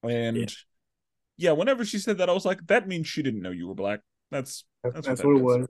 And 0.03 0.37
yeah. 0.37 0.45
yeah. 1.37 1.51
whenever 1.51 1.85
she 1.85 1.99
said 1.99 2.17
that, 2.17 2.29
I 2.29 2.33
was 2.33 2.45
like, 2.45 2.65
that 2.67 2.87
means 2.87 3.07
she 3.07 3.21
didn't 3.21 3.41
know 3.41 3.51
you 3.51 3.67
were 3.67 3.75
black. 3.75 4.01
That's 4.31 4.65
that's, 4.83 5.05
that's 5.05 5.23
what, 5.23 5.39
what, 5.39 5.39
it 5.39 5.43
was. 5.43 5.67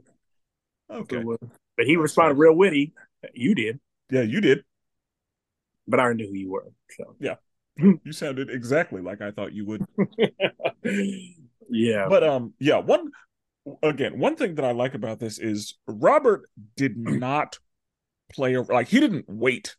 Okay. 0.89 1.17
It 1.17 1.25
was. 1.25 1.39
But 1.77 1.85
he 1.85 1.97
responded 1.97 2.37
real 2.37 2.55
witty. 2.55 2.93
You 3.33 3.53
did. 3.53 3.79
Yeah, 4.09 4.21
you 4.21 4.39
did. 4.39 4.63
But 5.87 5.99
I 5.99 6.03
already 6.03 6.23
knew 6.23 6.29
who 6.29 6.37
you 6.37 6.51
were. 6.51 6.71
So 6.97 7.15
yeah, 7.19 7.35
you 7.77 8.11
sounded 8.11 8.49
exactly 8.49 9.01
like 9.01 9.21
I 9.21 9.31
thought 9.31 9.53
you 9.53 9.65
would. 9.65 9.85
yeah. 11.69 12.07
But 12.09 12.23
um, 12.23 12.53
yeah. 12.59 12.77
One 12.77 13.11
again, 13.81 14.19
one 14.19 14.35
thing 14.35 14.55
that 14.55 14.65
I 14.65 14.71
like 14.71 14.93
about 14.93 15.19
this 15.19 15.39
is 15.39 15.75
Robert 15.87 16.49
did 16.75 16.97
not 16.97 17.59
play 18.31 18.55
over. 18.55 18.73
Like 18.73 18.87
he 18.87 18.99
didn't 18.99 19.25
wait 19.27 19.75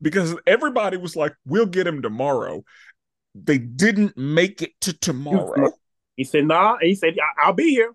because 0.00 0.36
everybody 0.46 0.96
was 0.96 1.16
like, 1.16 1.34
"We'll 1.44 1.66
get 1.66 1.86
him 1.86 2.02
tomorrow." 2.02 2.64
They 3.34 3.58
didn't 3.58 4.16
make 4.16 4.62
it 4.62 4.72
to 4.82 4.92
tomorrow. 4.98 5.72
He 6.16 6.24
said, 6.24 6.46
"Nah." 6.46 6.78
He 6.80 6.94
said, 6.94 7.16
"I'll 7.42 7.52
be 7.52 7.70
here." 7.70 7.88
I'll 7.88 7.94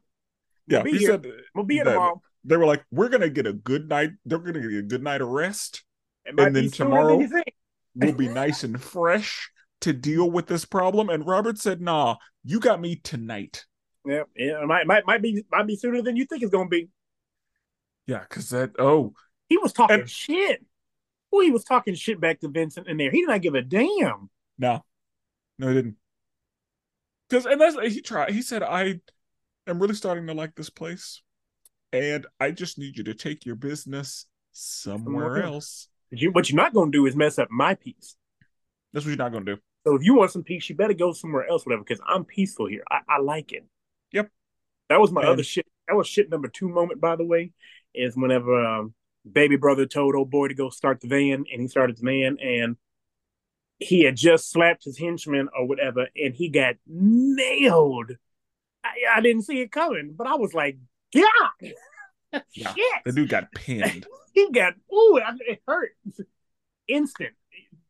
yeah, 0.67 0.83
be 0.83 0.91
he 0.91 0.97
here. 0.99 1.11
said, 1.11 1.27
"We'll 1.53 1.65
be 1.65 1.75
here 1.75 1.85
tomorrow." 1.85 2.21
they 2.45 2.57
were 2.57 2.65
like, 2.65 2.83
"We're 2.91 3.09
gonna 3.09 3.29
get 3.29 3.47
a 3.47 3.53
good 3.53 3.89
night. 3.89 4.11
They're 4.25 4.39
gonna 4.39 4.61
get 4.61 4.79
a 4.79 4.81
good 4.83 5.03
night 5.03 5.21
of 5.21 5.29
rest, 5.29 5.83
and 6.25 6.55
then 6.55 6.71
tomorrow 6.71 7.21
we'll 7.95 8.13
be 8.13 8.27
nice 8.27 8.63
and 8.63 8.81
fresh 8.81 9.49
to 9.81 9.93
deal 9.93 10.29
with 10.29 10.47
this 10.47 10.65
problem." 10.65 11.09
And 11.09 11.25
Robert 11.25 11.57
said, 11.57 11.81
"Nah, 11.81 12.17
you 12.43 12.59
got 12.59 12.81
me 12.81 12.95
tonight." 12.95 13.65
Yeah, 14.05 14.23
yeah, 14.35 14.63
might 14.65 14.87
might 14.87 15.05
might 15.05 15.21
be 15.21 15.43
might 15.51 15.67
be 15.67 15.75
sooner 15.75 16.01
than 16.01 16.15
you 16.15 16.25
think 16.25 16.43
it's 16.43 16.51
gonna 16.51 16.69
be. 16.69 16.89
Yeah, 18.05 18.19
because 18.19 18.49
that 18.49 18.71
oh, 18.79 19.13
he 19.49 19.57
was 19.57 19.73
talking 19.73 20.01
and, 20.01 20.09
shit. 20.09 20.65
Oh, 21.31 21.41
he 21.41 21.51
was 21.51 21.63
talking 21.63 21.95
shit 21.95 22.19
back 22.19 22.39
to 22.41 22.49
Vincent 22.49 22.87
in 22.87 22.97
there. 22.97 23.11
He 23.11 23.21
did 23.21 23.29
not 23.29 23.41
give 23.41 23.55
a 23.55 23.61
damn. 23.61 24.29
No, 24.57 24.83
no, 25.57 25.67
he 25.69 25.73
didn't. 25.73 25.97
Because 27.29 27.45
and 27.45 27.59
that's 27.59 27.79
he 27.93 28.01
tried. 28.01 28.31
He 28.31 28.41
said, 28.41 28.61
"I 28.61 28.99
am 29.65 29.79
really 29.79 29.95
starting 29.95 30.27
to 30.27 30.33
like 30.33 30.55
this 30.55 30.69
place." 30.69 31.21
and 31.93 32.25
I 32.39 32.51
just 32.51 32.77
need 32.77 32.97
you 32.97 33.03
to 33.05 33.13
take 33.13 33.45
your 33.45 33.55
business 33.55 34.25
somewhere 34.51 35.43
else. 35.43 35.87
You, 36.19 36.31
what 36.31 36.49
you're 36.49 36.57
not 36.57 36.73
going 36.73 36.91
to 36.91 36.97
do 36.97 37.05
is 37.05 37.15
mess 37.15 37.39
up 37.39 37.49
my 37.49 37.75
peace. 37.75 38.15
That's 38.91 39.05
what 39.05 39.09
you're 39.09 39.17
not 39.17 39.31
going 39.31 39.45
to 39.45 39.55
do. 39.55 39.61
So 39.85 39.95
if 39.95 40.03
you 40.03 40.15
want 40.15 40.31
some 40.31 40.43
peace, 40.43 40.69
you 40.69 40.75
better 40.75 40.93
go 40.93 41.11
somewhere 41.11 41.47
else, 41.47 41.65
whatever, 41.65 41.83
because 41.83 42.01
I'm 42.07 42.23
peaceful 42.23 42.67
here. 42.67 42.83
I, 42.89 42.99
I, 43.09 43.19
like 43.19 43.51
it. 43.51 43.65
Yep. 44.11 44.29
That 44.89 45.01
was 45.01 45.11
my 45.11 45.21
and, 45.21 45.31
other 45.31 45.43
shit. 45.43 45.65
That 45.87 45.95
was 45.95 46.07
shit 46.07 46.29
number 46.29 46.47
two 46.47 46.69
moment, 46.69 47.01
by 47.01 47.15
the 47.15 47.25
way, 47.25 47.51
is 47.93 48.15
whenever 48.15 48.63
um, 48.63 48.93
baby 49.29 49.57
brother 49.57 49.85
told 49.85 50.15
old 50.15 50.31
boy 50.31 50.47
to 50.47 50.53
go 50.53 50.69
start 50.69 51.01
the 51.01 51.07
van, 51.07 51.45
and 51.51 51.61
he 51.61 51.67
started 51.67 51.97
the 51.97 52.05
van, 52.05 52.37
and 52.39 52.77
he 53.79 54.03
had 54.03 54.15
just 54.15 54.51
slapped 54.51 54.85
his 54.85 54.97
henchman 54.97 55.49
or 55.57 55.67
whatever, 55.67 56.07
and 56.15 56.33
he 56.33 56.47
got 56.47 56.75
nailed. 56.87 58.11
I, 58.83 59.17
I 59.17 59.21
didn't 59.21 59.43
see 59.43 59.59
it 59.61 59.71
coming, 59.71 60.13
but 60.15 60.27
I 60.27 60.35
was 60.35 60.53
like, 60.53 60.77
God. 61.13 61.23
Yeah, 61.59 62.41
Shit. 62.51 63.03
The 63.05 63.11
dude 63.11 63.29
got 63.29 63.51
pinned. 63.51 64.05
He 64.33 64.51
got 64.51 64.73
ooh, 64.91 65.19
it 65.47 65.61
hurt. 65.65 65.91
Instant 66.87 67.33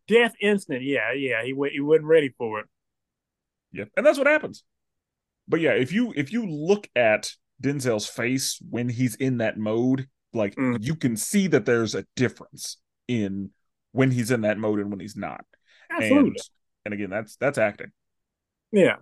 death, 0.08 0.34
instant. 0.42 0.84
Yeah, 0.84 1.14
yeah. 1.14 1.44
He 1.44 1.54
he 1.72 1.80
wasn't 1.80 2.06
ready 2.06 2.34
for 2.38 2.60
it. 2.60 2.66
Yeah, 3.72 3.86
and 3.98 4.06
that's 4.06 4.18
what 4.18 4.28
happens. 4.28 4.64
But 5.48 5.60
yeah, 5.60 5.72
if 5.72 5.92
you 5.92 6.14
if 6.16 6.32
you 6.32 6.48
look 6.48 6.88
at 6.96 7.32
Denzel's 7.62 8.08
face 8.08 8.60
when 8.70 8.90
he's 8.90 9.16
in 9.16 9.38
that 9.38 9.58
mode, 9.58 10.08
like 10.34 10.56
mm. 10.56 10.78
you 10.82 10.96
can 10.96 11.18
see 11.18 11.48
that 11.48 11.66
there's 11.66 11.96
a 11.96 12.06
difference 12.16 12.78
in 13.08 13.52
when 13.92 14.12
he's 14.12 14.32
in 14.32 14.42
that 14.42 14.58
mode 14.58 14.80
and 14.80 14.90
when 14.90 15.00
he's 15.00 15.18
not. 15.18 15.46
Absolutely. 15.90 16.30
And, 16.30 16.38
and 16.86 16.94
again, 16.94 17.10
that's 17.10 17.36
that's 17.38 17.58
acting. 17.58 17.92
Yeah. 18.72 18.98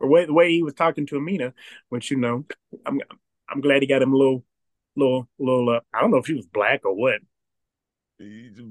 The 0.00 0.06
way 0.06 0.26
the 0.26 0.32
way 0.32 0.50
he 0.50 0.62
was 0.62 0.74
talking 0.74 1.06
to 1.06 1.16
Aminah, 1.16 1.52
which 1.88 2.10
you 2.10 2.16
know, 2.16 2.44
I'm 2.86 3.00
I'm 3.48 3.60
glad 3.60 3.82
he 3.82 3.88
got 3.88 4.02
him 4.02 4.12
a 4.12 4.16
little, 4.16 4.44
little, 4.96 5.28
little. 5.38 5.68
Uh, 5.70 5.80
I 5.94 6.00
don't 6.00 6.10
know 6.10 6.18
if 6.18 6.26
she 6.26 6.34
was 6.34 6.46
black 6.46 6.84
or 6.84 6.94
what. 6.94 7.20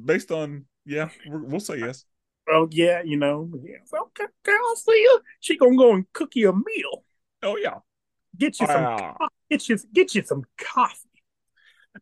Based 0.05 0.31
on 0.31 0.65
yeah, 0.85 1.09
we'll 1.27 1.59
say 1.59 1.79
yes. 1.79 2.05
Oh 2.51 2.67
yeah, 2.71 3.01
you 3.03 3.17
know, 3.17 3.49
yeah. 3.63 3.77
So, 3.85 3.97
okay, 4.19 4.25
I'll 4.47 4.75
see 4.75 4.91
you. 4.91 5.19
She 5.39 5.57
gonna 5.57 5.77
go 5.77 5.93
and 5.93 6.11
cook 6.13 6.35
you 6.35 6.49
a 6.49 6.53
meal. 6.53 7.03
Oh 7.43 7.57
yeah, 7.57 7.75
get 8.37 8.59
you 8.59 8.67
some. 8.67 9.15
Get 9.49 9.69
you 9.69 9.77
get 9.93 10.15
you 10.15 10.23
some 10.23 10.43
coffee. 10.57 11.07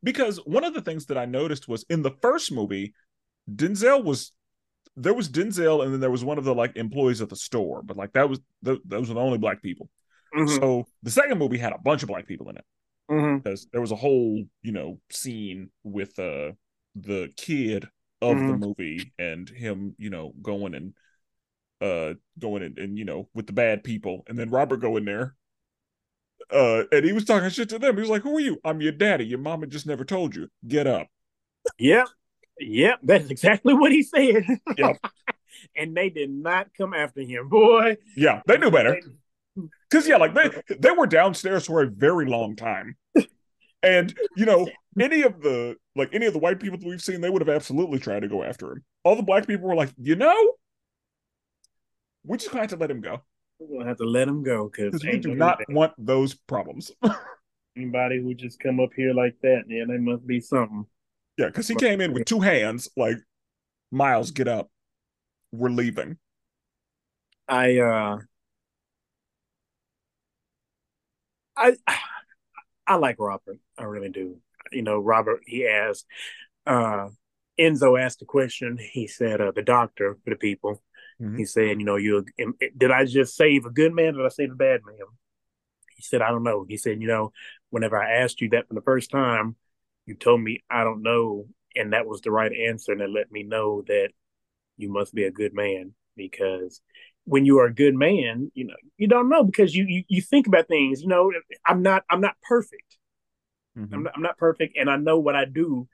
Because 0.03 0.37
one 0.45 0.63
of 0.63 0.73
the 0.73 0.81
things 0.81 1.05
that 1.07 1.17
I 1.17 1.25
noticed 1.25 1.67
was 1.67 1.85
in 1.89 2.01
the 2.01 2.11
first 2.21 2.51
movie, 2.51 2.93
Denzel 3.49 4.03
was 4.03 4.31
there 4.95 5.13
was 5.13 5.29
Denzel, 5.29 5.83
and 5.83 5.93
then 5.93 5.99
there 5.99 6.11
was 6.11 6.23
one 6.23 6.37
of 6.37 6.43
the 6.43 6.55
like 6.55 6.75
employees 6.75 7.21
at 7.21 7.29
the 7.29 7.35
store, 7.35 7.81
but 7.83 7.97
like 7.97 8.13
that 8.13 8.29
was 8.29 8.39
the, 8.61 8.79
those 8.85 9.09
were 9.09 9.15
the 9.15 9.21
only 9.21 9.37
black 9.37 9.61
people. 9.61 9.89
Mm-hmm. 10.35 10.55
So 10.55 10.85
the 11.03 11.11
second 11.11 11.37
movie 11.37 11.57
had 11.57 11.73
a 11.73 11.77
bunch 11.77 12.03
of 12.03 12.09
black 12.09 12.27
people 12.27 12.49
in 12.49 12.57
it 12.57 12.65
mm-hmm. 13.09 13.37
because 13.37 13.67
there 13.71 13.81
was 13.81 13.91
a 13.91 13.95
whole 13.95 14.43
you 14.61 14.71
know 14.71 14.99
scene 15.09 15.69
with 15.83 16.17
uh 16.19 16.51
the 16.95 17.31
kid 17.37 17.87
of 18.21 18.35
mm-hmm. 18.35 18.51
the 18.51 18.57
movie 18.57 19.13
and 19.19 19.49
him 19.49 19.95
you 19.97 20.09
know 20.09 20.33
going 20.41 20.73
and 20.73 20.93
uh 21.81 22.15
going 22.39 22.63
in 22.63 22.75
and 22.77 22.97
you 22.97 23.05
know 23.05 23.29
with 23.33 23.47
the 23.47 23.53
bad 23.53 23.83
people 23.83 24.23
and 24.27 24.37
then 24.37 24.49
Robert 24.49 24.77
go 24.77 24.97
in 24.97 25.05
there 25.05 25.35
uh 26.51 26.83
and 26.91 27.05
he 27.05 27.13
was 27.13 27.25
talking 27.25 27.49
shit 27.49 27.69
to 27.69 27.79
them. 27.79 27.95
He 27.95 28.01
was 28.01 28.09
like 28.09 28.23
who 28.23 28.35
are 28.37 28.41
you? 28.41 28.57
I'm 28.63 28.81
your 28.81 28.91
daddy. 28.91 29.25
Your 29.25 29.39
mama 29.39 29.67
just 29.67 29.85
never 29.85 30.03
told 30.03 30.35
you. 30.35 30.47
Get 30.67 30.87
up. 30.87 31.07
Yep. 31.77 32.07
Yep. 32.59 32.99
That's 33.03 33.29
exactly 33.29 33.73
what 33.73 33.91
he 33.91 34.03
said. 34.03 34.45
Yep. 34.77 34.97
And 35.75 35.97
they 35.97 36.11
did 36.11 36.29
not 36.29 36.67
come 36.77 36.93
after 36.93 37.21
him 37.21 37.49
boy. 37.49 37.97
Yeah. 38.15 38.41
They 38.45 38.57
knew 38.57 38.69
better 38.69 39.01
because 39.89 40.07
yeah, 40.07 40.17
like 40.17 40.33
they 40.33 40.49
they 40.77 40.91
were 40.91 41.07
downstairs 41.07 41.65
for 41.65 41.81
a 41.81 41.87
very 41.87 42.25
long 42.25 42.55
time, 42.55 42.95
and 43.83 44.13
you 44.35 44.45
know 44.45 44.67
any 44.99 45.23
of 45.23 45.41
the 45.41 45.75
like 45.95 46.09
any 46.13 46.25
of 46.25 46.33
the 46.33 46.39
white 46.39 46.59
people 46.59 46.77
that 46.77 46.87
we've 46.87 47.01
seen, 47.01 47.21
they 47.21 47.29
would 47.29 47.41
have 47.41 47.55
absolutely 47.55 47.99
tried 47.99 48.21
to 48.21 48.27
go 48.27 48.43
after 48.43 48.73
him. 48.73 48.83
All 49.03 49.15
the 49.15 49.23
black 49.23 49.47
people 49.47 49.67
were 49.67 49.75
like, 49.75 49.91
you 49.97 50.15
know, 50.15 50.53
we 52.23 52.37
just 52.37 52.51
gonna 52.51 52.63
have 52.63 52.69
to 52.71 52.77
let 52.77 52.91
him 52.91 53.01
go. 53.01 53.21
We're 53.59 53.77
gonna 53.79 53.89
have 53.89 53.97
to 53.97 54.05
let 54.05 54.27
him 54.27 54.43
go 54.43 54.69
because 54.69 55.03
we 55.03 55.17
do 55.17 55.35
not 55.35 55.59
want 55.69 55.93
those 55.97 56.35
problems. 56.35 56.91
Anybody 57.77 58.21
who 58.21 58.33
just 58.33 58.59
come 58.59 58.79
up 58.79 58.89
here 58.95 59.13
like 59.13 59.35
that, 59.43 59.63
yeah, 59.67 59.85
they 59.87 59.97
must 59.97 60.25
be 60.25 60.41
something. 60.41 60.85
Yeah, 61.37 61.47
because 61.47 61.67
he 61.67 61.75
came 61.75 62.01
in 62.01 62.13
with 62.13 62.25
two 62.25 62.39
hands, 62.39 62.89
like 62.97 63.17
Miles, 63.91 64.31
get 64.31 64.47
up, 64.47 64.69
we're 65.51 65.69
leaving. 65.69 66.17
I 67.47 67.77
uh 67.77 68.17
I 71.57 71.75
I 72.85 72.95
like 72.95 73.17
Robert. 73.19 73.59
I 73.77 73.83
really 73.83 74.09
do. 74.09 74.37
you 74.71 74.81
know, 74.81 74.99
Robert, 74.99 75.41
he 75.45 75.67
asked, 75.67 76.05
uh, 76.65 77.09
Enzo 77.59 77.99
asked 77.99 78.21
a 78.21 78.25
question. 78.25 78.77
He 78.77 79.07
said, 79.07 79.41
uh, 79.41 79.51
the 79.51 79.61
doctor 79.61 80.17
for 80.23 80.29
the 80.29 80.35
people, 80.35 80.81
mm-hmm. 81.21 81.37
he 81.37 81.45
said, 81.45 81.79
you 81.79 81.85
know, 81.85 81.95
you 81.95 82.25
did 82.77 82.91
I 82.91 83.05
just 83.05 83.35
save 83.35 83.65
a 83.65 83.71
good 83.71 83.93
man? 83.93 84.15
Or 84.15 84.19
did 84.19 84.25
I 84.25 84.29
save 84.29 84.51
a 84.51 84.55
bad 84.55 84.81
man? 84.85 84.97
He 85.95 86.03
said, 86.03 86.21
I 86.21 86.29
don't 86.29 86.43
know. 86.43 86.65
He 86.67 86.77
said, 86.77 87.01
you 87.01 87.07
know, 87.07 87.31
whenever 87.71 88.01
I 88.01 88.21
asked 88.21 88.41
you 88.41 88.49
that 88.49 88.67
for 88.67 88.75
the 88.75 88.81
first 88.81 89.09
time, 89.09 89.55
you 90.05 90.15
told 90.15 90.41
me 90.41 90.63
I 90.69 90.83
don't 90.83 91.01
know, 91.01 91.47
and 91.75 91.93
that 91.93 92.05
was 92.05 92.21
the 92.21 92.31
right 92.31 92.51
answer, 92.51 92.91
and 92.91 93.01
it 93.01 93.09
let 93.09 93.31
me 93.31 93.43
know 93.43 93.83
that 93.87 94.09
you 94.77 94.91
must 94.91 95.13
be 95.13 95.23
a 95.23 95.31
good 95.31 95.53
man 95.53 95.93
because 96.15 96.81
when 97.27 97.45
you 97.45 97.59
are 97.59 97.65
a 97.65 97.73
good 97.73 97.93
man, 97.93 98.49
you 98.55 98.65
know, 98.65 98.75
you 98.97 99.05
don't 99.05 99.27
know 99.27 99.43
because 99.43 99.75
you 99.75 99.85
you, 99.85 100.03
you 100.07 100.21
think 100.21 100.47
about 100.47 100.67
things. 100.67 101.01
You 101.01 101.09
know, 101.09 101.31
I'm 101.65 101.81
not 101.81 102.03
I'm 102.09 102.21
not 102.21 102.35
perfect. 102.41 102.97
Mm-hmm. 103.77 103.93
I'm, 103.93 104.03
not, 104.03 104.13
I'm 104.15 104.21
not 104.21 104.37
perfect, 104.37 104.77
and 104.77 104.89
I 104.89 104.95
know 104.95 105.19
what 105.19 105.35
I 105.35 105.43
do 105.45 105.87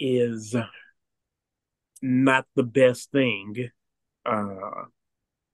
is 0.00 0.54
not 2.02 2.46
the 2.56 2.64
best 2.64 3.12
thing, 3.12 3.70
uh, 4.26 4.86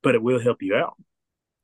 but 0.03 0.15
it 0.15 0.23
will 0.23 0.41
help 0.41 0.63
you 0.63 0.75
out. 0.75 0.97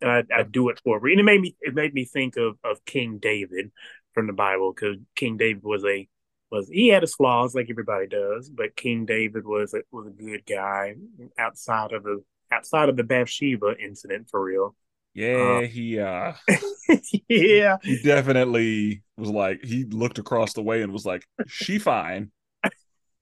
And 0.02 0.10
I, 0.10 0.40
I 0.40 0.42
do 0.42 0.68
it 0.68 0.80
for 0.84 0.98
a 0.98 1.00
reason. 1.00 1.20
It 1.20 1.24
made 1.24 1.40
me 1.40 1.56
it 1.62 1.74
made 1.74 1.94
me 1.94 2.04
think 2.04 2.36
of 2.36 2.58
of 2.62 2.84
King 2.84 3.18
David 3.18 3.72
from 4.12 4.26
the 4.26 4.34
Bible 4.34 4.74
because 4.74 4.98
King 5.16 5.38
David 5.38 5.64
was 5.64 5.84
a 5.86 6.06
was 6.50 6.68
he 6.68 6.88
had 6.88 7.02
his 7.02 7.14
flaws 7.14 7.54
like 7.54 7.68
everybody 7.70 8.08
does, 8.08 8.50
but 8.50 8.76
King 8.76 9.06
David 9.06 9.46
was 9.46 9.72
a, 9.72 9.80
was 9.90 10.06
a 10.06 10.10
good 10.10 10.44
guy 10.46 10.96
outside 11.38 11.92
of 11.92 12.02
the 12.02 12.22
outside 12.54 12.88
of 12.88 12.96
the 12.96 13.04
Bathsheba 13.04 13.74
incident 13.82 14.28
for 14.30 14.42
real. 14.42 14.74
Yeah, 15.14 15.58
um, 15.58 15.64
he 15.66 15.98
uh 15.98 16.32
yeah. 17.28 17.76
He 17.82 18.02
definitely 18.02 19.02
was 19.16 19.30
like 19.30 19.64
he 19.64 19.84
looked 19.84 20.18
across 20.18 20.54
the 20.54 20.62
way 20.62 20.82
and 20.82 20.92
was 20.92 21.06
like, 21.06 21.26
She 21.46 21.78
fine. 21.78 22.30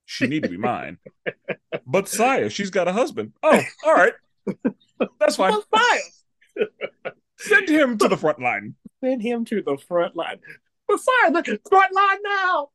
She 0.05 0.27
need 0.27 0.43
to 0.43 0.49
be 0.49 0.59
mine. 0.59 0.99
But 1.87 2.09
Saya, 2.09 2.51
she's 2.51 2.71
got 2.71 2.89
a 2.89 2.93
husband. 2.93 3.33
Oh, 3.43 3.61
all 3.85 3.95
right. 3.95 4.13
That's 5.19 5.37
fine. 5.37 5.53
Well, 5.53 5.65
Send 7.39 7.69
him 7.69 7.99
to 7.99 8.09
the 8.09 8.17
front 8.17 8.41
line. 8.41 8.75
Send 9.03 9.23
him 9.23 9.45
to 9.47 9.63
the 9.63 9.77
front 9.77 10.15
line. 10.15 10.39
Messiah, 10.89 11.33
the 11.33 11.61
front 11.69 11.95
line 11.95 12.19
now. 12.25 12.69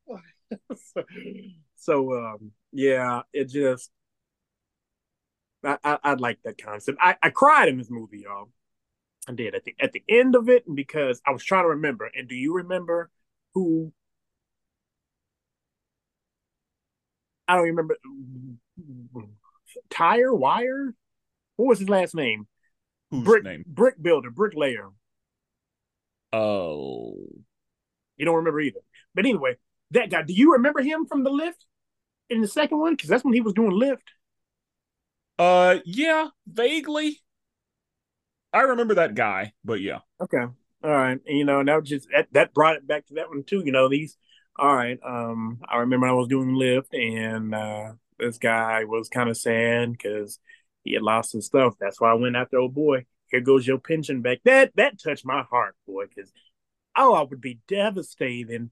so, 0.76 1.04
so 1.76 2.14
um, 2.14 2.52
yeah, 2.72 3.22
it 3.34 3.50
just 3.50 3.92
I, 5.64 5.78
I, 5.84 5.98
I 6.04 6.14
like 6.14 6.40
that 6.44 6.62
concept. 6.62 6.98
I, 7.02 7.16
I 7.22 7.30
cried 7.30 7.70
in 7.70 7.78
this 7.78 7.90
movie, 7.90 8.20
y'all. 8.20 8.50
I 9.28 9.34
did 9.34 9.56
at 9.56 9.66
the 9.66 9.76
at 9.80 9.92
the 9.92 10.04
end 10.08 10.36
of 10.36 10.48
it 10.50 10.64
because 10.74 11.22
I 11.26 11.32
was 11.32 11.44
trying 11.44 11.66
to 11.66 11.70
remember. 11.70 12.10
And 12.16 12.30
do 12.30 12.36
you 12.36 12.56
remember 12.56 13.10
who? 13.54 13.92
I 17.48 17.56
don't 17.56 17.66
remember. 17.66 17.98
Tire 19.90 20.34
Wire. 20.34 20.94
What 21.58 21.68
was 21.68 21.80
his 21.80 21.90
last 21.90 22.16
name? 22.16 22.48
Whose 23.12 23.24
brick, 23.24 23.44
name? 23.44 23.64
Brick 23.68 24.02
builder, 24.02 24.30
bricklayer. 24.30 24.90
Oh, 26.32 27.16
you 28.18 28.26
don't 28.26 28.36
remember 28.36 28.60
either. 28.60 28.82
But 29.16 29.26
anyway, 29.26 29.58
that 29.92 30.10
guy. 30.10 30.24
Do 30.24 30.34
you 30.34 30.54
remember 30.54 30.82
him 30.82 31.06
from 31.06 31.24
the 31.24 31.32
Lyft 31.32 31.66
in 32.30 32.42
the 32.42 32.48
second 32.48 32.80
one? 32.80 32.94
Because 32.94 33.10
that's 33.10 33.24
when 33.24 33.34
he 33.34 33.42
was 33.42 33.54
doing 33.54 33.72
Lyft. 33.72 33.98
Uh, 35.40 35.78
yeah, 35.86 36.28
vaguely. 36.48 37.20
I 38.54 38.62
remember 38.62 38.96
that 38.96 39.14
guy, 39.14 39.54
but 39.64 39.82
yeah. 39.82 40.00
Okay, 40.22 40.46
all 40.84 40.92
right. 40.92 41.20
And, 41.26 41.38
you 41.38 41.46
know, 41.46 41.64
that 41.64 41.84
just 41.84 42.08
that, 42.12 42.28
that 42.32 42.54
brought 42.54 42.78
it 42.78 42.88
back 42.88 43.06
to 43.08 43.16
that 43.16 43.30
one 43.30 43.44
too. 43.44 43.62
You 43.66 43.72
know, 43.72 43.90
these. 43.90 44.18
All 44.60 44.76
right. 44.76 44.98
Um, 45.06 45.60
I 45.70 45.78
remember 45.78 46.08
I 46.08 46.14
was 46.14 46.28
doing 46.28 46.50
Lyft, 46.50 46.92
and 46.94 47.54
uh, 47.54 47.94
this 48.18 48.40
guy 48.40 48.86
was 48.86 49.08
kind 49.08 49.30
of 49.30 49.38
sad 49.38 49.92
because 49.92 50.40
he 50.84 50.94
had 50.94 51.04
lost 51.04 51.34
his 51.34 51.46
stuff. 51.46 51.76
That's 51.80 52.02
why 52.02 52.10
I 52.10 52.16
went 52.16 52.36
after 52.36 52.58
old 52.58 52.74
boy. 52.74 53.06
Here 53.30 53.42
goes 53.42 53.68
your 53.68 53.78
pension 53.78 54.22
back. 54.22 54.40
That 54.46 54.72
that 54.76 55.00
touched 55.00 55.26
my 55.26 55.44
heart, 55.44 55.76
boy, 55.86 56.06
because 56.08 56.32
oh, 56.96 57.14
I 57.14 57.22
would 57.22 57.42
be 57.42 57.60
devastated. 57.68 58.70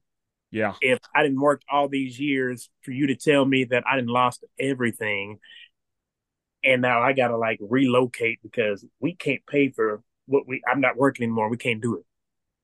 Yeah. 0.50 0.74
If 0.80 0.98
I 1.14 1.22
didn't 1.22 1.40
work 1.40 1.62
all 1.70 1.88
these 1.88 2.18
years 2.18 2.70
for 2.82 2.90
you 2.90 3.08
to 3.08 3.16
tell 3.16 3.44
me 3.44 3.64
that 3.64 3.84
I 3.86 3.96
didn't 3.96 4.10
lost 4.10 4.44
everything, 4.58 5.38
and 6.66 6.82
now 6.82 7.00
I 7.00 7.12
gotta 7.12 7.36
like 7.36 7.58
relocate 7.60 8.40
because 8.42 8.84
we 9.00 9.14
can't 9.14 9.44
pay 9.46 9.70
for 9.70 10.02
what 10.26 10.46
we. 10.46 10.62
I'm 10.70 10.80
not 10.80 10.96
working 10.96 11.24
anymore. 11.24 11.48
We 11.48 11.56
can't 11.56 11.80
do 11.80 11.96
it. 11.96 12.04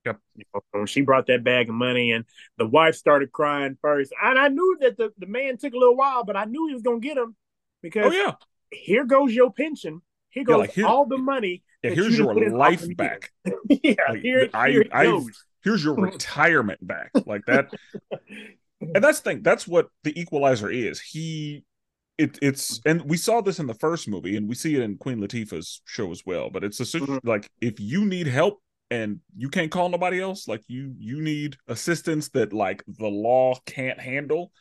Yep. 0.04 0.18
You 0.36 0.44
know, 0.74 0.86
she 0.86 1.02
brought 1.02 1.28
that 1.28 1.44
bag 1.44 1.68
of 1.68 1.74
money, 1.74 2.12
and 2.12 2.24
the 2.58 2.66
wife 2.66 2.96
started 2.96 3.32
crying 3.32 3.78
first. 3.80 4.12
And 4.22 4.38
I 4.38 4.48
knew 4.48 4.78
that 4.80 4.96
the, 4.96 5.12
the 5.16 5.26
man 5.26 5.56
took 5.56 5.74
a 5.74 5.78
little 5.78 5.96
while, 5.96 6.24
but 6.24 6.36
I 6.36 6.44
knew 6.44 6.66
he 6.68 6.74
was 6.74 6.82
gonna 6.82 7.00
get 7.00 7.16
him 7.16 7.36
because. 7.82 8.06
Oh 8.06 8.10
yeah. 8.10 8.34
Here 8.70 9.04
goes 9.04 9.34
your 9.34 9.52
pension. 9.52 10.00
Here 10.30 10.44
goes 10.44 10.54
yeah, 10.54 10.56
like 10.56 10.72
here, 10.72 10.86
all 10.86 11.04
the 11.04 11.18
money. 11.18 11.62
Yeah, 11.82 11.90
here's 11.90 12.16
you 12.16 12.24
your 12.24 12.50
life 12.56 12.84
back. 12.96 13.30
yeah, 13.68 13.94
like, 14.08 14.22
here, 14.22 14.48
I, 14.54 14.70
here 14.70 14.80
it 14.80 14.90
goes 14.90 15.44
here's 15.62 15.84
your 15.84 15.94
retirement 15.94 16.84
back 16.86 17.10
like 17.26 17.44
that 17.46 17.68
and 18.80 19.02
that's 19.02 19.20
the 19.20 19.30
thing 19.30 19.42
that's 19.42 19.66
what 19.66 19.88
the 20.04 20.18
equalizer 20.20 20.70
is 20.70 21.00
he 21.00 21.64
it, 22.22 22.38
it's 22.40 22.80
and 22.86 23.02
we 23.02 23.16
saw 23.16 23.40
this 23.40 23.58
in 23.58 23.66
the 23.66 23.74
first 23.74 24.08
movie 24.08 24.36
and 24.36 24.48
we 24.48 24.54
see 24.54 24.76
it 24.76 24.82
in 24.82 24.96
queen 24.96 25.18
latifah's 25.18 25.82
show 25.84 26.10
as 26.10 26.22
well 26.24 26.50
but 26.50 26.62
it's 26.62 26.78
a 26.80 26.84
mm-hmm. 26.84 27.28
like 27.28 27.50
if 27.60 27.80
you 27.80 28.04
need 28.04 28.26
help 28.26 28.62
and 28.90 29.20
you 29.36 29.48
can't 29.48 29.70
call 29.70 29.88
nobody 29.88 30.20
else 30.20 30.46
like 30.46 30.62
you 30.68 30.94
you 30.98 31.20
need 31.20 31.56
assistance 31.66 32.28
that 32.28 32.52
like 32.52 32.84
the 32.86 33.08
law 33.08 33.54
can't 33.66 34.00
handle 34.00 34.52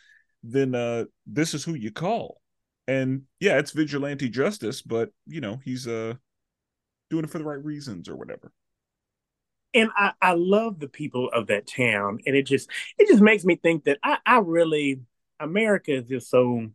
then 0.44 0.74
uh 0.74 1.06
this 1.28 1.54
is 1.54 1.64
who 1.64 1.76
you 1.76 1.92
call 1.92 2.42
and 2.88 3.22
yeah 3.40 3.60
it's 3.60 3.72
vigilante 3.72 4.28
justice 4.28 4.82
but 4.82 5.10
you 5.28 5.40
know 5.40 5.60
he's 5.64 5.88
uh 5.88 6.14
doing 7.10 7.24
it 7.24 7.30
for 7.30 7.38
the 7.38 7.44
right 7.44 7.64
reasons 7.64 8.10
or 8.10 8.16
whatever 8.16 8.52
and 9.74 9.90
I, 9.96 10.12
I 10.22 10.34
love 10.34 10.80
the 10.80 10.90
people 10.90 11.30
of 11.30 11.48
that 11.48 11.68
town 11.68 12.20
and 12.26 12.36
it 12.36 12.48
just 12.48 12.70
it 12.98 13.08
just 13.08 13.22
makes 13.22 13.46
me 13.46 13.56
think 13.56 13.84
that 13.84 14.00
I, 14.04 14.18
I 14.26 14.40
really 14.40 15.02
america 15.40 15.94
is 15.94 16.08
just 16.08 16.30
so 16.30 16.68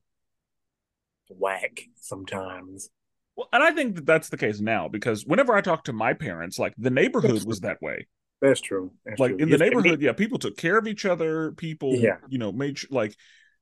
whack 1.31 1.83
sometimes 1.97 2.91
well 3.37 3.49
and 3.53 3.63
i 3.63 3.71
think 3.71 3.95
that 3.95 4.07
that's 4.07 4.29
the 4.29 4.37
case 4.37 4.61
now 4.61 4.89
because 4.89 5.25
whenever 5.25 5.55
i 5.55 5.61
talk 5.61 5.85
to 5.85 5.93
my 5.93 6.13
parents 6.13 6.59
like 6.59 6.75
the 6.79 6.91
neighborhood 6.91 7.45
was 7.45 7.61
that 7.61 7.81
way 7.83 8.07
that's 8.41 8.61
true 8.61 8.93
that's 9.05 9.19
like 9.19 9.33
true. 9.33 9.39
in 9.39 9.51
the 9.51 9.59
neighborhood 9.59 10.01
yeah 10.01 10.13
people 10.13 10.39
took 10.39 10.57
care 10.57 10.79
of 10.79 10.87
each 10.87 11.05
other 11.05 11.53
people 11.53 11.95
yeah. 11.95 12.17
you 12.29 12.39
know 12.39 12.53
made 12.53 12.79
like 12.91 13.15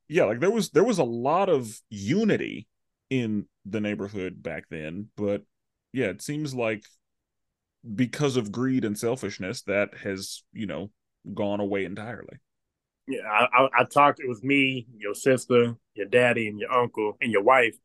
yeah 0.09 0.25
like 0.25 0.41
there 0.41 0.51
was 0.51 0.71
there 0.71 0.85
was 0.85 0.99
a 0.99 1.05
lot 1.05 1.49
of 1.49 1.81
unity 1.91 2.67
in 3.11 3.47
the 3.65 3.81
neighborhood 3.81 4.43
back 4.43 4.65
then 4.71 5.09
but 5.17 5.43
yeah 5.93 6.07
it 6.07 6.23
seems 6.23 6.55
like 6.55 6.85
because 7.95 8.37
of 8.37 8.51
greed 8.51 8.85
and 8.85 8.99
selfishness 8.99 9.63
that 9.63 9.91
has 10.03 10.43
you 10.53 10.67
know 10.67 10.91
gone 11.33 11.61
away 11.61 11.85
entirely 11.85 12.39
yeah 13.07 13.21
I, 13.29 13.45
I, 13.45 13.69
I 13.81 13.85
talked 13.85 14.21
it 14.21 14.29
was 14.29 14.43
me 14.43 14.87
your 14.97 15.15
sister 15.15 15.77
your 15.95 16.07
daddy 16.07 16.49
and 16.49 16.59
your 16.59 16.73
uncle 16.73 17.17
and 17.21 17.31
your 17.31 17.43
wife 17.43 17.77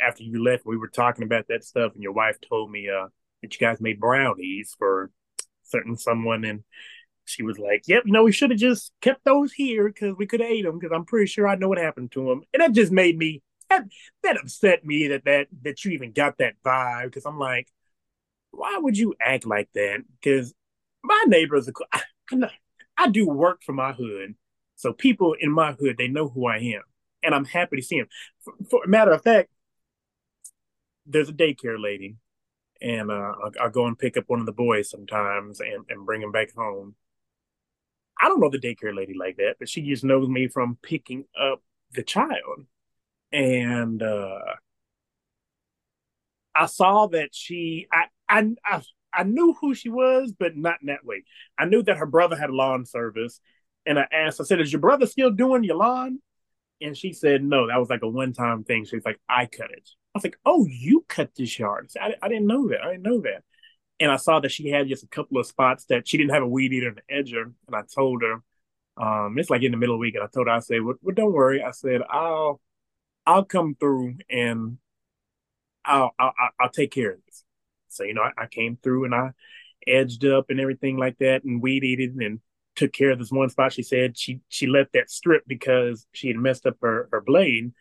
after 0.00 0.22
you 0.22 0.42
left 0.42 0.66
we 0.66 0.76
were 0.76 0.88
talking 0.88 1.24
about 1.24 1.48
that 1.48 1.64
stuff 1.64 1.94
and 1.94 2.02
your 2.02 2.12
wife 2.12 2.36
told 2.40 2.70
me 2.70 2.88
uh 2.88 3.08
that 3.42 3.52
you 3.54 3.66
guys 3.66 3.80
made 3.80 4.00
brownies 4.00 4.74
for 4.78 5.10
certain 5.64 5.96
someone 5.96 6.44
and 6.44 6.62
she 7.24 7.42
was 7.42 7.58
like 7.58 7.82
yep 7.86 8.02
you 8.06 8.12
know 8.12 8.22
we 8.22 8.32
should 8.32 8.50
have 8.50 8.60
just 8.60 8.92
kept 9.00 9.24
those 9.24 9.52
here 9.52 9.88
because 9.88 10.14
we 10.16 10.26
could 10.26 10.40
have 10.40 10.50
ate 10.50 10.64
them 10.64 10.78
because 10.78 10.94
i'm 10.94 11.04
pretty 11.04 11.26
sure 11.26 11.48
i 11.48 11.56
know 11.56 11.68
what 11.68 11.78
happened 11.78 12.12
to 12.12 12.24
them 12.24 12.42
and 12.52 12.60
that 12.60 12.72
just 12.72 12.92
made 12.92 13.18
me 13.18 13.42
that, 13.68 13.82
that 14.22 14.36
upset 14.36 14.84
me 14.84 15.08
that 15.08 15.24
that 15.24 15.48
that 15.62 15.84
you 15.84 15.90
even 15.90 16.12
got 16.12 16.38
that 16.38 16.54
vibe 16.64 17.06
because 17.06 17.26
i'm 17.26 17.38
like 17.38 17.68
why 18.56 18.78
would 18.78 18.96
you 18.96 19.14
act 19.20 19.46
like 19.46 19.68
that? 19.74 20.02
Because 20.20 20.54
my 21.02 21.24
neighbors, 21.26 21.68
are, 21.68 21.74
I, 21.92 22.50
I 22.96 23.08
do 23.08 23.28
work 23.28 23.62
for 23.62 23.72
my 23.72 23.92
hood, 23.92 24.34
so 24.76 24.92
people 24.92 25.34
in 25.38 25.50
my 25.50 25.72
hood 25.72 25.96
they 25.98 26.08
know 26.08 26.28
who 26.28 26.46
I 26.46 26.58
am, 26.58 26.82
and 27.22 27.34
I'm 27.34 27.44
happy 27.44 27.76
to 27.76 27.82
see 27.82 27.98
them. 27.98 28.08
For, 28.44 28.52
for 28.70 28.86
matter 28.86 29.10
of 29.10 29.22
fact, 29.22 29.50
there's 31.06 31.28
a 31.28 31.32
daycare 31.32 31.82
lady, 31.82 32.16
and 32.80 33.10
uh, 33.10 33.32
I'll, 33.42 33.52
I'll, 33.60 33.70
go 33.70 33.86
and 33.86 33.98
pick 33.98 34.16
up 34.16 34.24
one 34.28 34.40
of 34.40 34.46
the 34.46 34.52
boys 34.52 34.90
sometimes 34.90 35.60
and, 35.60 35.84
and 35.88 36.06
bring 36.06 36.22
him 36.22 36.32
back 36.32 36.54
home. 36.54 36.94
I 38.20 38.28
don't 38.28 38.40
know 38.40 38.50
the 38.50 38.58
daycare 38.58 38.94
lady 38.94 39.14
like 39.14 39.36
that, 39.36 39.56
but 39.58 39.68
she 39.68 39.82
just 39.82 40.04
knows 40.04 40.28
me 40.28 40.48
from 40.48 40.78
picking 40.82 41.24
up 41.38 41.62
the 41.92 42.02
child, 42.02 42.66
and 43.32 44.02
uh, 44.02 44.38
I 46.54 46.66
saw 46.66 47.06
that 47.08 47.34
she 47.34 47.86
I, 47.92 48.04
I 48.28 48.54
I 48.64 48.82
I 49.12 49.22
knew 49.22 49.54
who 49.60 49.74
she 49.74 49.88
was, 49.88 50.32
but 50.38 50.56
not 50.56 50.80
in 50.82 50.88
that 50.88 51.04
way. 51.04 51.24
I 51.58 51.64
knew 51.64 51.82
that 51.84 51.96
her 51.96 52.06
brother 52.06 52.36
had 52.36 52.50
lawn 52.50 52.84
service, 52.84 53.40
and 53.86 53.98
I 53.98 54.06
asked, 54.12 54.40
I 54.40 54.44
said, 54.44 54.60
"Is 54.60 54.72
your 54.72 54.80
brother 54.80 55.06
still 55.06 55.30
doing 55.30 55.64
your 55.64 55.76
lawn?" 55.76 56.20
And 56.80 56.96
she 56.96 57.12
said, 57.12 57.42
"No, 57.44 57.68
that 57.68 57.78
was 57.78 57.88
like 57.90 58.02
a 58.02 58.08
one-time 58.08 58.64
thing." 58.64 58.84
She's 58.84 59.04
like, 59.04 59.20
"I 59.28 59.46
cut 59.46 59.70
it." 59.70 59.88
I 60.14 60.18
was 60.18 60.24
like, 60.24 60.38
"Oh, 60.44 60.66
you 60.68 61.04
cut 61.08 61.30
this 61.36 61.58
yard?" 61.58 61.90
I, 62.00 62.14
I 62.22 62.28
didn't 62.28 62.46
know 62.46 62.68
that. 62.68 62.82
I 62.82 62.92
didn't 62.92 63.04
know 63.04 63.20
that. 63.22 63.44
And 64.00 64.10
I 64.10 64.16
saw 64.16 64.40
that 64.40 64.52
she 64.52 64.68
had 64.68 64.88
just 64.88 65.04
a 65.04 65.08
couple 65.08 65.38
of 65.38 65.46
spots 65.46 65.86
that 65.86 66.06
she 66.08 66.18
didn't 66.18 66.32
have 66.34 66.42
a 66.42 66.48
weed 66.48 66.72
eater 66.72 66.88
and 66.88 67.00
an 67.08 67.24
edger, 67.24 67.52
and 67.66 67.76
I 67.76 67.82
told 67.94 68.22
her, 68.22 68.42
Um, 69.02 69.38
it's 69.38 69.50
like 69.50 69.62
in 69.62 69.72
the 69.72 69.78
middle 69.78 69.94
of 69.94 69.98
the 69.98 70.02
week, 70.02 70.14
and 70.16 70.24
I 70.24 70.28
told 70.28 70.48
her, 70.48 70.54
I 70.54 70.60
said, 70.60 70.82
well, 70.82 70.96
well 71.02 71.14
don't 71.14 71.32
worry. 71.32 71.62
I 71.62 71.70
said, 71.72 72.02
I'll 72.10 72.60
I'll 73.26 73.44
come 73.44 73.76
through 73.78 74.16
and 74.30 74.78
I'll 75.84 76.12
I'll, 76.18 76.32
I'll 76.60 76.70
take 76.70 76.92
care 76.92 77.12
of 77.12 77.18
this. 77.26 77.44
So 77.88 78.04
you 78.04 78.14
know, 78.14 78.22
I, 78.22 78.32
I, 78.44 78.46
came 78.46 78.76
through 78.82 79.04
and 79.06 79.14
I 79.14 79.30
edged 79.86 80.24
up 80.24 80.50
and 80.50 80.60
everything 80.60 80.96
like 80.98 81.18
that, 81.18 81.44
and 81.44 81.62
weed 81.62 81.84
eated 81.84 82.14
and 82.16 82.40
took 82.76 82.92
care 82.92 83.10
of 83.10 83.18
this 83.18 83.32
one 83.32 83.48
spot. 83.48 83.72
She 83.72 83.82
said 83.82 84.16
she 84.16 84.40
she 84.48 84.66
let 84.66 84.92
that 84.92 85.10
strip 85.10 85.42
because 85.46 86.06
she 86.12 86.28
had 86.28 86.36
messed 86.36 86.66
up 86.66 86.76
her 86.82 87.08
her 87.10 87.20
blade, 87.20 87.72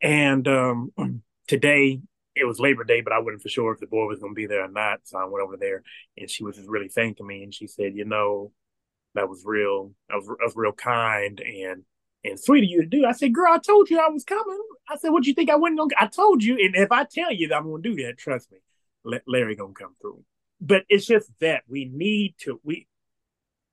and 0.00 0.46
um, 0.46 0.92
today 1.48 2.00
it 2.36 2.46
was 2.46 2.60
Labor 2.60 2.84
Day, 2.84 3.00
but 3.00 3.14
I 3.14 3.18
wasn't 3.18 3.42
for 3.42 3.48
sure 3.48 3.72
if 3.72 3.80
the 3.80 3.86
boy 3.86 4.06
was 4.06 4.20
going 4.20 4.32
to 4.32 4.36
be 4.36 4.46
there 4.46 4.64
or 4.64 4.70
not. 4.70 5.00
So 5.04 5.18
I 5.18 5.24
went 5.24 5.42
over 5.42 5.56
there, 5.56 5.82
and 6.18 6.30
she 6.30 6.44
was 6.44 6.56
just 6.56 6.68
really 6.68 6.88
thanking 6.88 7.26
me, 7.26 7.42
and 7.42 7.52
she 7.52 7.66
said, 7.66 7.96
you 7.96 8.04
know, 8.04 8.52
that 9.14 9.28
was 9.28 9.42
real, 9.44 9.92
I 10.10 10.16
was, 10.16 10.26
that 10.26 10.36
was 10.44 10.52
real 10.54 10.72
kind 10.72 11.40
and 11.40 11.82
and 12.24 12.38
sweet 12.40 12.64
of 12.64 12.70
you 12.70 12.82
to 12.82 12.88
do. 12.88 13.04
I 13.06 13.12
said, 13.12 13.32
girl, 13.32 13.52
I 13.52 13.58
told 13.58 13.88
you 13.88 14.00
I 14.00 14.08
was 14.08 14.24
coming. 14.24 14.60
I 14.88 14.96
said, 14.96 15.10
what 15.10 15.26
you 15.26 15.34
think 15.34 15.48
I 15.48 15.56
wasn't 15.56 15.78
going 15.78 15.90
I 15.98 16.06
told 16.06 16.42
you. 16.42 16.58
And 16.58 16.74
if 16.74 16.90
I 16.90 17.04
tell 17.04 17.32
you 17.32 17.48
that 17.48 17.56
I'm 17.56 17.64
going 17.64 17.82
to 17.82 17.88
do 17.94 18.02
that, 18.04 18.18
trust 18.18 18.50
me, 18.50 18.58
Larry 19.26 19.54
going 19.54 19.74
to 19.74 19.80
come 19.80 19.94
through. 20.00 20.24
But 20.60 20.84
it's 20.88 21.06
just 21.06 21.30
that 21.40 21.62
we 21.68 21.84
need 21.92 22.34
to, 22.40 22.60
we, 22.64 22.88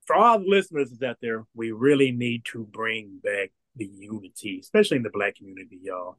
for 0.05 0.15
all 0.15 0.39
the 0.39 0.45
listeners 0.45 0.91
out 1.05 1.17
there, 1.21 1.45
we 1.55 1.71
really 1.71 2.11
need 2.11 2.45
to 2.51 2.67
bring 2.71 3.19
back 3.23 3.51
the 3.75 3.85
unity, 3.85 4.59
especially 4.59 4.97
in 4.97 5.03
the 5.03 5.09
black 5.09 5.35
community, 5.35 5.79
y'all. 5.81 6.17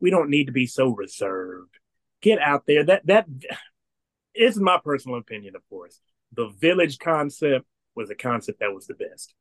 We 0.00 0.10
don't 0.10 0.30
need 0.30 0.46
to 0.46 0.52
be 0.52 0.66
so 0.66 0.88
reserved. 0.88 1.78
Get 2.20 2.38
out 2.38 2.64
there. 2.66 2.84
That, 2.84 3.06
that 3.06 3.26
is 4.34 4.58
my 4.58 4.78
personal 4.82 5.18
opinion, 5.18 5.56
of 5.56 5.62
course. 5.68 6.00
The 6.32 6.48
village 6.60 6.98
concept 6.98 7.66
was 7.94 8.10
a 8.10 8.14
concept 8.14 8.60
that 8.60 8.74
was 8.74 8.86
the 8.86 8.94
best 8.94 9.34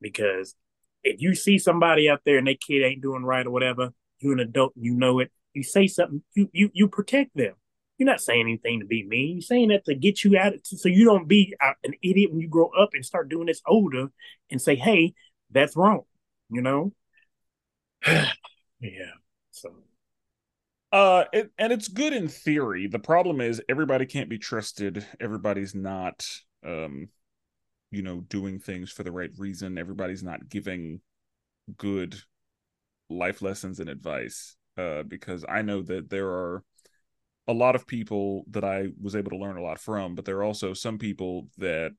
because 0.00 0.54
if 1.02 1.20
you 1.20 1.34
see 1.34 1.58
somebody 1.58 2.08
out 2.08 2.20
there 2.24 2.38
and 2.38 2.46
their 2.46 2.54
kid 2.54 2.82
ain't 2.82 3.02
doing 3.02 3.24
right 3.24 3.46
or 3.46 3.50
whatever, 3.50 3.92
you're 4.20 4.32
an 4.32 4.40
adult, 4.40 4.74
and 4.74 4.84
you 4.84 4.94
know 4.94 5.20
it. 5.20 5.30
You 5.52 5.62
say 5.62 5.86
something, 5.86 6.22
you 6.34 6.48
you 6.52 6.70
you 6.72 6.88
protect 6.88 7.36
them. 7.36 7.54
You're 7.98 8.06
not 8.06 8.20
saying 8.20 8.42
anything 8.42 8.80
to 8.80 8.86
be 8.86 9.06
mean. 9.06 9.36
You're 9.36 9.42
saying 9.42 9.68
that 9.68 9.84
to 9.84 9.94
get 9.94 10.24
you 10.24 10.36
out, 10.36 10.54
of 10.54 10.60
so 10.64 10.88
you 10.88 11.04
don't 11.04 11.28
be 11.28 11.54
an 11.60 11.94
idiot 12.02 12.32
when 12.32 12.40
you 12.40 12.48
grow 12.48 12.70
up 12.78 12.90
and 12.92 13.04
start 13.04 13.28
doing 13.28 13.46
this 13.46 13.62
older, 13.66 14.08
and 14.50 14.60
say, 14.60 14.74
"Hey, 14.74 15.14
that's 15.50 15.76
wrong." 15.76 16.02
You 16.50 16.62
know. 16.62 16.92
yeah. 18.06 18.30
So. 19.52 19.74
Uh, 20.92 21.24
it, 21.32 21.50
and 21.58 21.72
it's 21.72 21.88
good 21.88 22.12
in 22.12 22.28
theory. 22.28 22.86
The 22.86 23.00
problem 23.00 23.40
is 23.40 23.60
everybody 23.68 24.06
can't 24.06 24.28
be 24.28 24.38
trusted. 24.38 25.04
Everybody's 25.20 25.74
not 25.74 26.24
um 26.64 27.08
you 27.94 28.02
know 28.02 28.20
doing 28.22 28.58
things 28.58 28.90
for 28.90 29.04
the 29.04 29.12
right 29.12 29.30
reason 29.38 29.78
everybody's 29.78 30.22
not 30.22 30.48
giving 30.48 31.00
good 31.76 32.16
life 33.08 33.40
lessons 33.40 33.78
and 33.80 33.88
advice 33.88 34.56
uh, 34.76 35.02
because 35.04 35.44
i 35.48 35.62
know 35.62 35.82
that 35.82 36.10
there 36.10 36.28
are 36.28 36.64
a 37.46 37.52
lot 37.52 37.76
of 37.76 37.86
people 37.86 38.44
that 38.50 38.64
i 38.64 38.88
was 39.00 39.14
able 39.14 39.30
to 39.30 39.36
learn 39.36 39.56
a 39.56 39.62
lot 39.62 39.78
from 39.78 40.14
but 40.14 40.24
there 40.24 40.38
are 40.38 40.44
also 40.44 40.72
some 40.72 40.98
people 40.98 41.48
that 41.58 41.94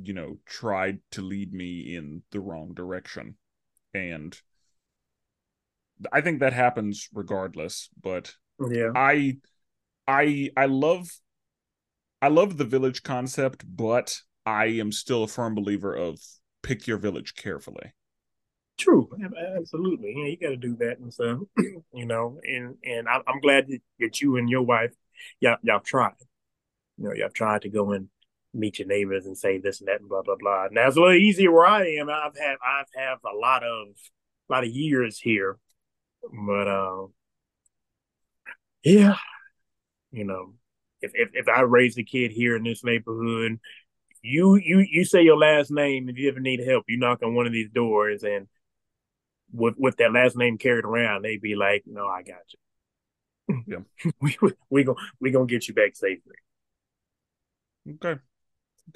you 0.00 0.12
know 0.12 0.38
tried 0.46 0.98
to 1.10 1.22
lead 1.22 1.52
me 1.52 1.94
in 1.94 2.22
the 2.30 2.40
wrong 2.40 2.72
direction 2.74 3.36
and 3.94 4.40
i 6.12 6.20
think 6.20 6.40
that 6.40 6.52
happens 6.52 7.08
regardless 7.12 7.88
but 8.02 8.34
yeah 8.70 8.90
i 8.94 9.36
i 10.08 10.50
i 10.56 10.66
love 10.66 11.08
i 12.22 12.28
love 12.28 12.56
the 12.56 12.64
village 12.64 13.02
concept 13.02 13.64
but 13.68 14.20
I 14.46 14.66
am 14.66 14.92
still 14.92 15.24
a 15.24 15.28
firm 15.28 15.56
believer 15.56 15.92
of 15.92 16.20
pick 16.62 16.86
your 16.86 16.98
village 16.98 17.34
carefully. 17.34 17.92
True, 18.78 19.08
absolutely. 19.56 20.14
Yeah, 20.16 20.26
you 20.26 20.36
got 20.36 20.48
to 20.48 20.56
do 20.56 20.76
that 20.76 20.98
and 20.98 21.12
so 21.12 21.48
you 21.92 22.06
know. 22.06 22.38
And 22.44 22.76
and 22.84 23.08
I, 23.08 23.16
am 23.26 23.40
glad 23.40 23.68
that 24.00 24.20
you 24.20 24.36
and 24.36 24.50
your 24.50 24.62
wife, 24.62 24.92
y'all, 25.40 25.56
y'all 25.62 25.80
tried. 25.80 26.12
You 26.98 27.04
know, 27.04 27.14
y'all 27.14 27.30
tried 27.30 27.62
to 27.62 27.70
go 27.70 27.92
and 27.92 28.08
meet 28.52 28.78
your 28.78 28.88
neighbors 28.88 29.26
and 29.26 29.36
say 29.36 29.58
this 29.58 29.80
and 29.80 29.88
that 29.88 30.00
and 30.00 30.08
blah 30.08 30.22
blah 30.22 30.36
blah. 30.38 30.68
Now 30.70 30.88
it's 30.88 30.96
a 30.96 31.00
little 31.00 31.14
easier 31.14 31.50
where 31.52 31.66
I 31.66 31.86
am. 31.98 32.10
I've 32.10 32.36
had 32.36 32.56
I've 32.64 32.86
have 32.96 33.18
a 33.24 33.36
lot 33.36 33.62
of 33.62 33.88
a 34.48 34.52
lot 34.52 34.64
of 34.64 34.70
years 34.70 35.18
here, 35.18 35.56
but 36.46 36.68
uh, 36.68 37.06
yeah, 38.84 39.16
you 40.12 40.24
know, 40.24 40.52
if 41.00 41.12
if 41.14 41.30
if 41.32 41.48
I 41.48 41.62
raised 41.62 41.98
a 41.98 42.04
kid 42.04 42.30
here 42.30 42.56
in 42.56 42.64
this 42.64 42.84
neighborhood 42.84 43.58
you 44.22 44.56
you 44.56 44.80
you 44.80 45.04
say 45.04 45.22
your 45.22 45.36
last 45.36 45.70
name 45.70 46.08
if 46.08 46.18
you 46.18 46.28
ever 46.28 46.40
need 46.40 46.60
help. 46.66 46.84
You 46.88 46.98
knock 46.98 47.22
on 47.22 47.34
one 47.34 47.46
of 47.46 47.52
these 47.52 47.70
doors, 47.70 48.24
and 48.24 48.48
with 49.52 49.74
with 49.78 49.96
that 49.98 50.12
last 50.12 50.36
name 50.36 50.58
carried 50.58 50.84
around, 50.84 51.22
they'd 51.22 51.40
be 51.40 51.56
like, 51.56 51.84
"No, 51.86 52.06
I 52.06 52.22
got 52.22 52.36
you. 52.52 52.58
Yeah, 53.66 54.10
we 54.20 54.36
we 54.70 54.84
gonna 54.84 54.98
we 55.20 55.30
gonna 55.30 55.46
get 55.46 55.68
you 55.68 55.74
back 55.74 55.94
safely." 55.94 56.34
Okay, 57.94 58.20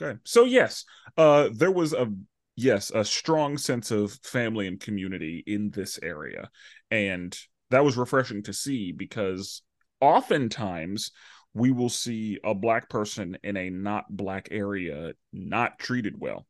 okay. 0.01 0.19
So 0.25 0.45
yes, 0.45 0.85
uh, 1.17 1.51
there 1.53 1.71
was 1.71 1.93
a 1.93 2.13
yes 2.57 2.91
a 2.95 3.05
strong 3.05 3.59
sense 3.59 3.91
of 3.91 4.13
family 4.25 4.67
and 4.67 4.81
community 4.81 5.43
in 5.47 5.71
this 5.71 5.99
area, 6.03 6.51
and 6.91 7.37
that 7.71 7.85
was 7.85 7.97
refreshing 7.97 8.43
to 8.45 8.53
see 8.53 8.93
because 8.93 9.63
oftentimes 10.01 11.13
we 11.55 11.71
will 11.71 11.89
see 11.89 12.39
a 12.45 12.55
black 12.55 12.89
person 12.89 13.37
in 13.43 13.57
a 13.57 13.71
not 13.71 14.05
black 14.09 14.49
area 14.51 15.13
not 15.33 15.79
treated 15.79 16.15
well. 16.19 16.47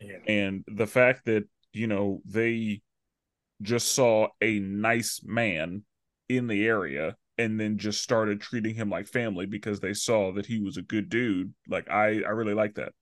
Yeah. 0.00 0.18
And 0.26 0.64
the 0.68 0.86
fact 0.86 1.24
that, 1.26 1.44
you 1.72 1.86
know, 1.86 2.22
they 2.24 2.82
just 3.62 3.94
saw 3.94 4.28
a 4.40 4.58
nice 4.58 5.20
man 5.24 5.82
in 6.28 6.46
the 6.46 6.66
area 6.66 7.16
and 7.38 7.58
then 7.58 7.78
just 7.78 8.02
started 8.02 8.40
treating 8.40 8.74
him 8.74 8.90
like 8.90 9.06
family 9.06 9.46
because 9.46 9.80
they 9.80 9.94
saw 9.94 10.32
that 10.32 10.46
he 10.46 10.60
was 10.60 10.76
a 10.76 10.82
good 10.82 11.08
dude. 11.08 11.54
Like 11.68 11.88
I 11.88 12.22
I 12.22 12.30
really 12.30 12.54
like 12.54 12.74
that. 12.74 12.92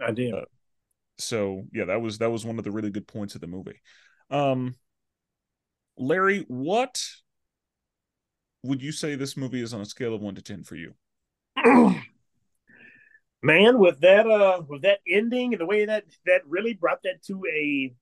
I 0.00 0.12
did. 0.12 0.34
Uh, 0.34 0.44
so 1.18 1.64
yeah, 1.72 1.86
that 1.86 2.00
was 2.00 2.18
that 2.18 2.30
was 2.30 2.44
one 2.44 2.58
of 2.58 2.64
the 2.64 2.70
really 2.70 2.90
good 2.90 3.08
points 3.08 3.34
of 3.34 3.40
the 3.40 3.46
movie. 3.46 3.80
Um 4.30 4.76
Larry, 5.96 6.44
what 6.48 7.02
would 8.62 8.82
you 8.82 8.92
say 8.92 9.14
this 9.14 9.36
movie 9.36 9.62
is 9.62 9.72
on 9.72 9.80
a 9.80 9.86
scale 9.86 10.14
of 10.14 10.20
one 10.20 10.34
to 10.34 10.42
ten 10.42 10.64
for 10.64 10.76
you? 10.76 10.94
Man, 13.42 13.78
with 13.78 14.00
that 14.00 14.26
uh 14.26 14.62
with 14.68 14.82
that 14.82 15.00
ending 15.08 15.52
and 15.54 15.60
the 15.60 15.66
way 15.66 15.84
that 15.86 16.04
that 16.26 16.46
really 16.46 16.74
brought 16.74 17.02
that 17.04 17.22
to 17.24 17.42
a 17.46 17.94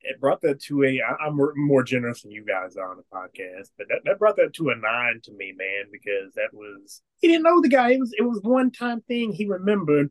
it 0.00 0.20
brought 0.20 0.40
that 0.42 0.60
to 0.62 0.84
a 0.84 1.00
I'm 1.02 1.38
more 1.56 1.82
generous 1.82 2.22
than 2.22 2.30
you 2.30 2.44
guys 2.44 2.76
are 2.76 2.90
on 2.90 2.96
the 2.96 3.02
podcast, 3.12 3.70
but 3.76 3.88
that, 3.88 4.00
that 4.04 4.18
brought 4.18 4.36
that 4.36 4.54
to 4.54 4.70
a 4.70 4.76
nine 4.76 5.20
to 5.24 5.32
me, 5.32 5.52
man, 5.56 5.86
because 5.90 6.32
that 6.34 6.50
was 6.52 7.02
he 7.20 7.28
didn't 7.28 7.42
know 7.42 7.60
the 7.60 7.68
guy. 7.68 7.92
It 7.92 8.00
was 8.00 8.14
it 8.16 8.22
was 8.22 8.40
one 8.42 8.70
time 8.70 9.02
thing 9.02 9.32
he 9.32 9.46
remembered, 9.46 10.10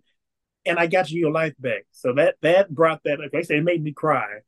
and 0.65 0.80
I 0.80 0.88
got 0.88 1.12
you 1.12 1.19
your 1.19 1.32
life 1.32 1.54
back. 1.60 1.86
So 1.91 2.13
that 2.13 2.36
that 2.41 2.74
brought 2.74 3.02
that 3.06 3.19
like 3.19 3.34
I 3.34 3.41
said, 3.41 3.58
it 3.58 3.63
made 3.63 3.84
me 3.84 3.93
cry. 3.93 4.39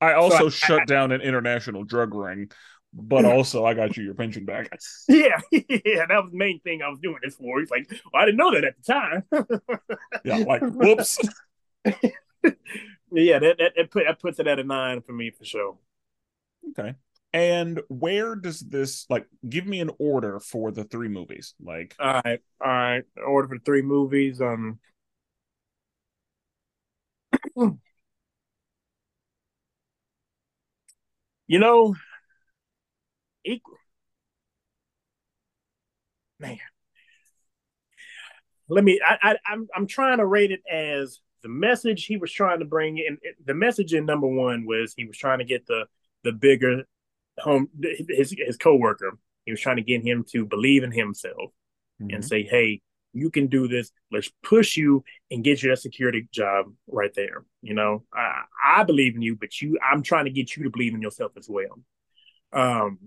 I 0.00 0.14
also 0.14 0.38
so 0.38 0.46
I, 0.46 0.50
shut 0.50 0.80
I, 0.82 0.84
down 0.86 1.12
an 1.12 1.20
international 1.20 1.84
drug 1.84 2.14
ring 2.14 2.50
but 2.94 3.24
also 3.24 3.64
I 3.64 3.74
got 3.74 3.96
you 3.96 4.04
your 4.04 4.14
pension 4.14 4.44
back. 4.44 4.70
Yeah, 5.08 5.40
yeah, 5.50 6.06
that 6.06 6.22
was 6.22 6.30
the 6.30 6.38
main 6.38 6.60
thing 6.60 6.82
I 6.82 6.88
was 6.88 6.98
doing 7.00 7.18
this 7.22 7.34
for. 7.34 7.60
He's 7.60 7.70
like, 7.70 7.90
well, 8.12 8.22
I 8.22 8.26
didn't 8.26 8.38
know 8.38 8.52
that 8.52 8.64
at 8.64 8.74
the 8.76 8.92
time. 8.92 9.24
yeah, 10.24 10.36
like 10.38 10.62
whoops. 10.74 11.18
Yeah, 13.12 13.38
that 13.38 13.58
that, 13.58 13.72
that, 13.76 13.90
put, 13.90 14.04
that 14.06 14.20
puts 14.20 14.38
it 14.38 14.46
at 14.46 14.58
a 14.58 14.64
nine 14.64 15.02
for 15.02 15.12
me 15.12 15.30
for 15.30 15.44
sure. 15.44 15.76
Okay. 16.70 16.94
And 17.32 17.80
where 17.88 18.34
does 18.34 18.60
this 18.60 19.06
like 19.08 19.26
give 19.48 19.66
me 19.66 19.80
an 19.80 19.90
order 19.98 20.38
for 20.38 20.70
the 20.70 20.84
three 20.84 21.08
movies? 21.08 21.54
Like 21.62 21.94
All 21.98 22.20
right, 22.24 22.40
all 22.60 22.68
right. 22.68 23.04
Order 23.26 23.48
for 23.48 23.58
three 23.58 23.82
movies. 23.82 24.40
Um 24.40 24.78
you 31.46 31.58
know, 31.58 31.94
equal. 33.44 33.78
Man, 36.38 36.58
let 38.68 38.84
me. 38.84 39.00
I, 39.04 39.16
I 39.22 39.36
I'm 39.46 39.68
I'm 39.74 39.86
trying 39.86 40.18
to 40.18 40.26
rate 40.26 40.50
it 40.50 40.62
as 40.70 41.20
the 41.42 41.48
message 41.48 42.06
he 42.06 42.16
was 42.16 42.32
trying 42.32 42.60
to 42.60 42.64
bring 42.64 42.98
in. 42.98 43.18
The 43.44 43.54
message 43.54 43.94
in 43.94 44.06
number 44.06 44.26
one 44.26 44.66
was 44.66 44.94
he 44.96 45.04
was 45.04 45.16
trying 45.16 45.38
to 45.38 45.44
get 45.44 45.66
the 45.66 45.86
the 46.24 46.32
bigger 46.32 46.84
home 47.38 47.68
his 48.08 48.34
his 48.36 48.56
coworker. 48.56 49.18
He 49.44 49.52
was 49.52 49.60
trying 49.60 49.76
to 49.76 49.82
get 49.82 50.02
him 50.02 50.24
to 50.30 50.44
believe 50.44 50.84
in 50.84 50.92
himself 50.92 51.50
mm-hmm. 52.00 52.14
and 52.14 52.24
say, 52.24 52.42
"Hey, 52.44 52.80
you 53.12 53.30
can 53.30 53.46
do 53.46 53.68
this. 53.68 53.90
Let's 54.10 54.30
push 54.42 54.76
you 54.76 55.04
and 55.30 55.44
get 55.44 55.62
you 55.62 55.70
that 55.70 55.80
security 55.80 56.28
job 56.32 56.66
right 56.86 57.12
there. 57.14 57.44
You 57.60 57.74
know, 57.74 58.04
I, 58.12 58.42
I 58.64 58.84
believe 58.84 59.14
in 59.14 59.22
you, 59.22 59.36
but 59.36 59.60
you, 59.60 59.78
I'm 59.82 60.02
trying 60.02 60.24
to 60.24 60.30
get 60.30 60.56
you 60.56 60.64
to 60.64 60.70
believe 60.70 60.94
in 60.94 61.02
yourself 61.02 61.32
as 61.36 61.48
well. 61.48 61.80
Um, 62.52 62.98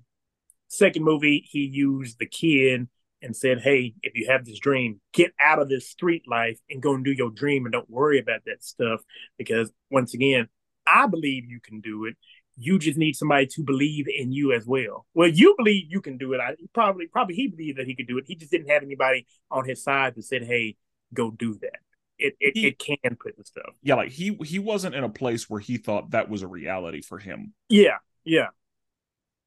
second 0.68 1.04
movie, 1.04 1.46
he 1.50 1.62
used 1.66 2.20
the 2.20 2.26
kid 2.26 2.88
and 3.22 3.36
said, 3.36 3.61
Hey, 3.61 3.93
if 4.03 4.16
you 4.16 4.28
have 4.30 4.45
this 4.45 4.59
dream, 4.59 5.01
get 5.13 5.32
out 5.39 5.59
of 5.59 5.70
this 5.70 5.89
street 5.89 6.24
life 6.28 6.59
and 6.70 6.82
go 6.82 6.93
and 6.93 7.03
do 7.03 7.11
your 7.11 7.32
dream 7.32 7.66
and 7.66 7.74
don't 7.74 7.89
worry 7.89 8.20
about 8.20 8.41
that 8.45 8.63
stuff. 8.63 9.01
Because 9.38 9.72
once 9.89 10.13
again, 10.13 10.47
I 10.86 11.07
believe 11.07 11.45
you 11.45 11.59
can 11.59 11.82
do 11.82 12.05
it. 12.05 12.16
You 12.57 12.80
just 12.80 12.97
need 12.97 13.16
somebody 13.16 13.47
to 13.47 13.63
believe 13.63 14.05
in 14.07 14.32
you 14.32 14.53
as 14.53 14.66
well. 14.66 15.05
Well, 15.13 15.28
you 15.28 15.55
believe 15.57 15.88
you 15.89 15.99
can 15.99 16.18
do 16.18 16.34
it. 16.34 16.39
I 16.39 16.55
probably 16.74 17.07
probably 17.07 17.36
he 17.36 17.47
believed 17.47 17.80
that 17.80 17.88
he 17.88 17.95
could 17.95 18.07
do 18.07 18.18
it. 18.18 18.26
He 18.28 18.36
just 18.36 18.51
didn't 18.51 18.70
have 18.70 18.84
anybody 18.84 19.28
on 19.51 19.66
his 19.66 19.84
side 19.84 20.16
that 20.16 20.24
said, 20.24 20.43
Hey, 20.43 20.78
go 21.13 21.32
do 21.32 21.55
that. 21.61 21.80
It 22.18 22.36
it, 22.39 22.53
he, 22.55 22.68
it 22.68 22.80
can 22.80 23.18
put 23.22 23.36
the 23.38 23.43
stuff. 23.43 23.74
Yeah, 23.82 23.95
like 23.95 24.11
he 24.11 24.38
he 24.45 24.59
wasn't 24.59 24.95
in 24.95 25.03
a 25.03 25.09
place 25.09 25.49
where 25.49 25.59
he 25.59 25.78
thought 25.78 26.11
that 26.11 26.30
was 26.30 26.43
a 26.43 26.47
reality 26.47 27.01
for 27.01 27.18
him. 27.18 27.53
Yeah, 27.68 27.97
yeah 28.24 28.47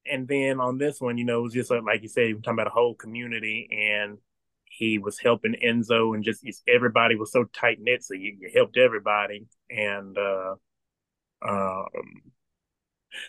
and 0.05 0.27
then 0.27 0.59
on 0.59 0.77
this 0.77 0.99
one, 0.99 1.17
you 1.17 1.25
know, 1.25 1.39
it 1.39 1.43
was 1.43 1.53
just 1.53 1.71
like, 1.71 1.83
like 1.83 2.01
you 2.01 2.09
said, 2.09 2.33
we're 2.33 2.41
talking 2.41 2.53
about 2.53 2.67
a 2.67 2.71
whole 2.71 2.95
community, 2.95 3.67
and 3.71 4.17
he 4.65 4.97
was 4.97 5.19
helping 5.19 5.55
Enzo, 5.63 6.15
and 6.15 6.23
just 6.23 6.45
everybody 6.67 7.15
was 7.15 7.31
so 7.31 7.45
tight 7.45 7.79
knit, 7.81 8.03
so 8.03 8.13
you, 8.13 8.37
you, 8.39 8.49
helped 8.53 8.77
everybody, 8.77 9.45
and 9.69 10.17
uh, 10.17 10.55
um, 11.47 12.21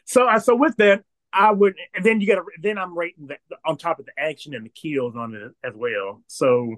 so 0.04 0.26
I 0.26 0.38
so 0.38 0.54
with 0.54 0.76
that, 0.76 1.04
I 1.32 1.52
would, 1.52 1.74
and 1.94 2.04
then 2.04 2.20
you 2.20 2.26
got 2.26 2.36
to, 2.36 2.44
then 2.60 2.78
I'm 2.78 2.96
rating 2.96 3.28
that 3.28 3.40
on 3.64 3.76
top 3.76 3.98
of 3.98 4.06
the 4.06 4.12
action 4.18 4.54
and 4.54 4.64
the 4.66 4.70
kills 4.70 5.16
on 5.16 5.34
it 5.34 5.52
as 5.66 5.74
well. 5.74 6.22
So 6.26 6.74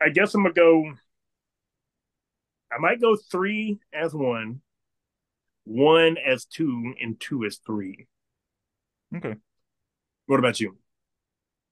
I 0.00 0.10
guess 0.10 0.34
I'm 0.34 0.42
gonna 0.42 0.54
go. 0.54 0.92
I 2.72 2.78
might 2.78 3.00
go 3.00 3.16
three 3.16 3.78
as 3.92 4.12
one, 4.12 4.60
one 5.64 6.16
as 6.18 6.44
two, 6.44 6.94
and 7.00 7.18
two 7.18 7.44
as 7.44 7.58
three. 7.64 8.06
Okay. 9.14 9.34
What 10.26 10.38
about 10.38 10.60
you? 10.60 10.76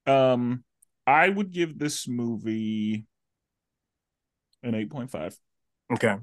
Um, 0.07 0.65
I 1.07 1.29
would 1.29 1.51
give 1.51 1.79
this 1.79 2.07
movie 2.07 3.07
an 4.63 4.75
eight 4.75 4.91
point 4.91 5.11
five. 5.11 5.37
Okay. 5.93 6.17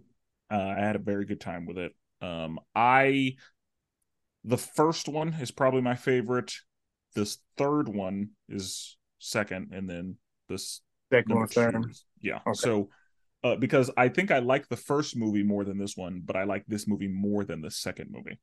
Uh, 0.49 0.73
I 0.77 0.79
had 0.79 0.95
a 0.95 0.99
very 0.99 1.25
good 1.25 1.41
time 1.41 1.65
with 1.65 1.77
it. 1.77 1.93
Um, 2.21 2.59
I 2.75 3.35
the 4.43 4.57
first 4.57 5.07
one 5.07 5.33
is 5.33 5.51
probably 5.51 5.81
my 5.81 5.95
favorite. 5.95 6.53
This 7.15 7.37
third 7.57 7.87
one 7.89 8.29
is 8.49 8.97
second, 9.19 9.71
and 9.73 9.89
then 9.89 10.17
this 10.49 10.81
second 11.11 11.35
one 11.35 11.47
third. 11.47 11.85
Yeah. 12.21 12.39
Okay. 12.47 12.53
So, 12.53 12.89
uh, 13.43 13.55
because 13.55 13.91
I 13.97 14.09
think 14.09 14.31
I 14.31 14.39
like 14.39 14.67
the 14.67 14.77
first 14.77 15.15
movie 15.15 15.43
more 15.43 15.63
than 15.63 15.77
this 15.77 15.95
one, 15.97 16.21
but 16.23 16.35
I 16.35 16.43
like 16.43 16.65
this 16.67 16.87
movie 16.87 17.07
more 17.07 17.43
than 17.43 17.61
the 17.61 17.71
second 17.71 18.11
movie. 18.11 18.39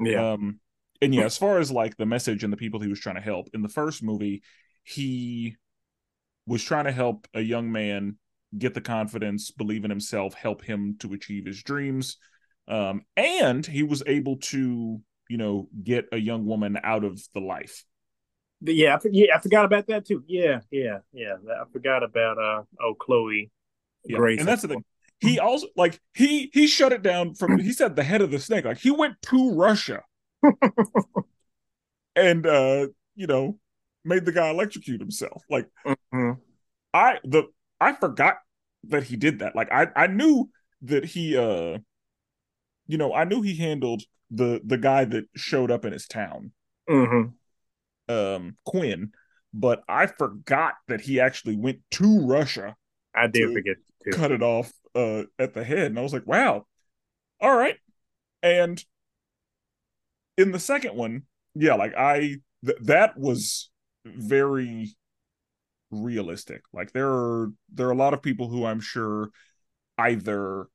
Yeah. 0.00 0.32
Um, 0.32 0.60
and 1.02 1.14
yeah, 1.14 1.24
as 1.24 1.36
far 1.36 1.58
as 1.58 1.70
like 1.70 1.96
the 1.96 2.06
message 2.06 2.44
and 2.44 2.52
the 2.52 2.56
people 2.56 2.80
he 2.80 2.88
was 2.88 3.00
trying 3.00 3.16
to 3.16 3.20
help 3.20 3.48
in 3.52 3.62
the 3.62 3.68
first 3.68 4.02
movie, 4.02 4.42
he 4.84 5.56
was 6.46 6.62
trying 6.62 6.84
to 6.84 6.92
help 6.92 7.26
a 7.34 7.40
young 7.40 7.72
man 7.72 8.16
get 8.56 8.74
the 8.74 8.80
confidence, 8.80 9.50
believe 9.50 9.84
in 9.84 9.90
himself, 9.90 10.34
help 10.34 10.62
him 10.62 10.96
to 11.00 11.12
achieve 11.12 11.44
his 11.44 11.62
dreams. 11.62 12.18
Um, 12.68 13.02
and 13.16 13.66
he 13.66 13.82
was 13.82 14.02
able 14.06 14.36
to, 14.36 15.00
you 15.28 15.36
know, 15.36 15.68
get 15.82 16.06
a 16.12 16.18
young 16.18 16.46
woman 16.46 16.78
out 16.82 17.04
of 17.04 17.20
the 17.34 17.40
life. 17.40 17.84
Yeah, 18.60 18.94
I, 18.94 19.08
yeah, 19.10 19.36
I 19.36 19.40
forgot 19.40 19.64
about 19.64 19.88
that 19.88 20.06
too. 20.06 20.22
Yeah, 20.28 20.60
yeah, 20.70 20.98
yeah. 21.12 21.34
I 21.50 21.64
forgot 21.72 22.04
about 22.04 22.38
uh 22.38 22.62
oh 22.80 22.94
Chloe 22.94 23.50
yeah. 24.04 24.16
Grace. 24.16 24.38
And 24.38 24.46
that's 24.46 24.62
the 24.62 24.68
thing. 24.68 24.84
He 25.18 25.40
also 25.40 25.66
like 25.76 26.00
he 26.14 26.50
he 26.52 26.68
shut 26.68 26.92
it 26.92 27.02
down 27.02 27.34
from 27.34 27.58
he 27.58 27.72
said 27.72 27.96
the 27.96 28.04
head 28.04 28.22
of 28.22 28.30
the 28.30 28.38
snake. 28.38 28.64
Like 28.64 28.78
he 28.78 28.92
went 28.92 29.20
to 29.22 29.52
Russia 29.54 30.02
and 32.16 32.46
uh, 32.46 32.86
you 33.14 33.26
know, 33.26 33.58
made 34.04 34.24
the 34.24 34.32
guy 34.32 34.50
electrocute 34.50 35.00
himself. 35.00 35.42
Like 35.48 35.68
mm-hmm. 35.86 36.32
I 36.92 37.18
the 37.24 37.44
I 37.80 37.92
forgot 37.92 38.38
that 38.84 39.04
he 39.04 39.16
did 39.16 39.40
that. 39.40 39.54
Like 39.54 39.70
I 39.72 39.88
I 39.94 40.06
knew 40.06 40.50
that 40.82 41.04
he 41.04 41.36
uh 41.36 41.78
you 42.86 42.98
know, 42.98 43.14
I 43.14 43.24
knew 43.24 43.42
he 43.42 43.56
handled 43.56 44.02
the 44.30 44.60
the 44.64 44.78
guy 44.78 45.04
that 45.04 45.24
showed 45.36 45.70
up 45.70 45.84
in 45.84 45.92
his 45.92 46.06
town. 46.06 46.52
Mm-hmm. 46.88 48.14
Um 48.14 48.56
Quinn, 48.66 49.12
but 49.54 49.82
I 49.88 50.06
forgot 50.06 50.74
that 50.88 51.02
he 51.02 51.20
actually 51.20 51.56
went 51.56 51.80
to 51.92 52.26
Russia. 52.26 52.76
I 53.14 53.26
did 53.26 53.52
forget 53.52 53.76
to 54.04 54.10
cut 54.10 54.32
it 54.32 54.42
off 54.42 54.72
uh 54.94 55.24
at 55.38 55.54
the 55.54 55.64
head 55.64 55.86
and 55.86 55.98
I 55.98 56.02
was 56.02 56.12
like, 56.12 56.26
"Wow. 56.26 56.66
All 57.40 57.56
right." 57.56 57.76
And 58.42 58.82
in 60.36 60.52
the 60.52 60.58
second 60.58 60.94
one, 60.96 61.22
yeah, 61.54 61.74
like 61.74 61.94
I 61.96 62.36
th- 62.64 62.78
that 62.82 63.18
was 63.18 63.70
very 64.04 64.96
realistic. 65.90 66.62
Like 66.72 66.92
there 66.92 67.10
are 67.10 67.52
there 67.72 67.88
are 67.88 67.92
a 67.92 67.96
lot 67.96 68.14
of 68.14 68.22
people 68.22 68.48
who 68.48 68.64
I'm 68.64 68.80
sure 68.80 69.30
either 69.98 70.66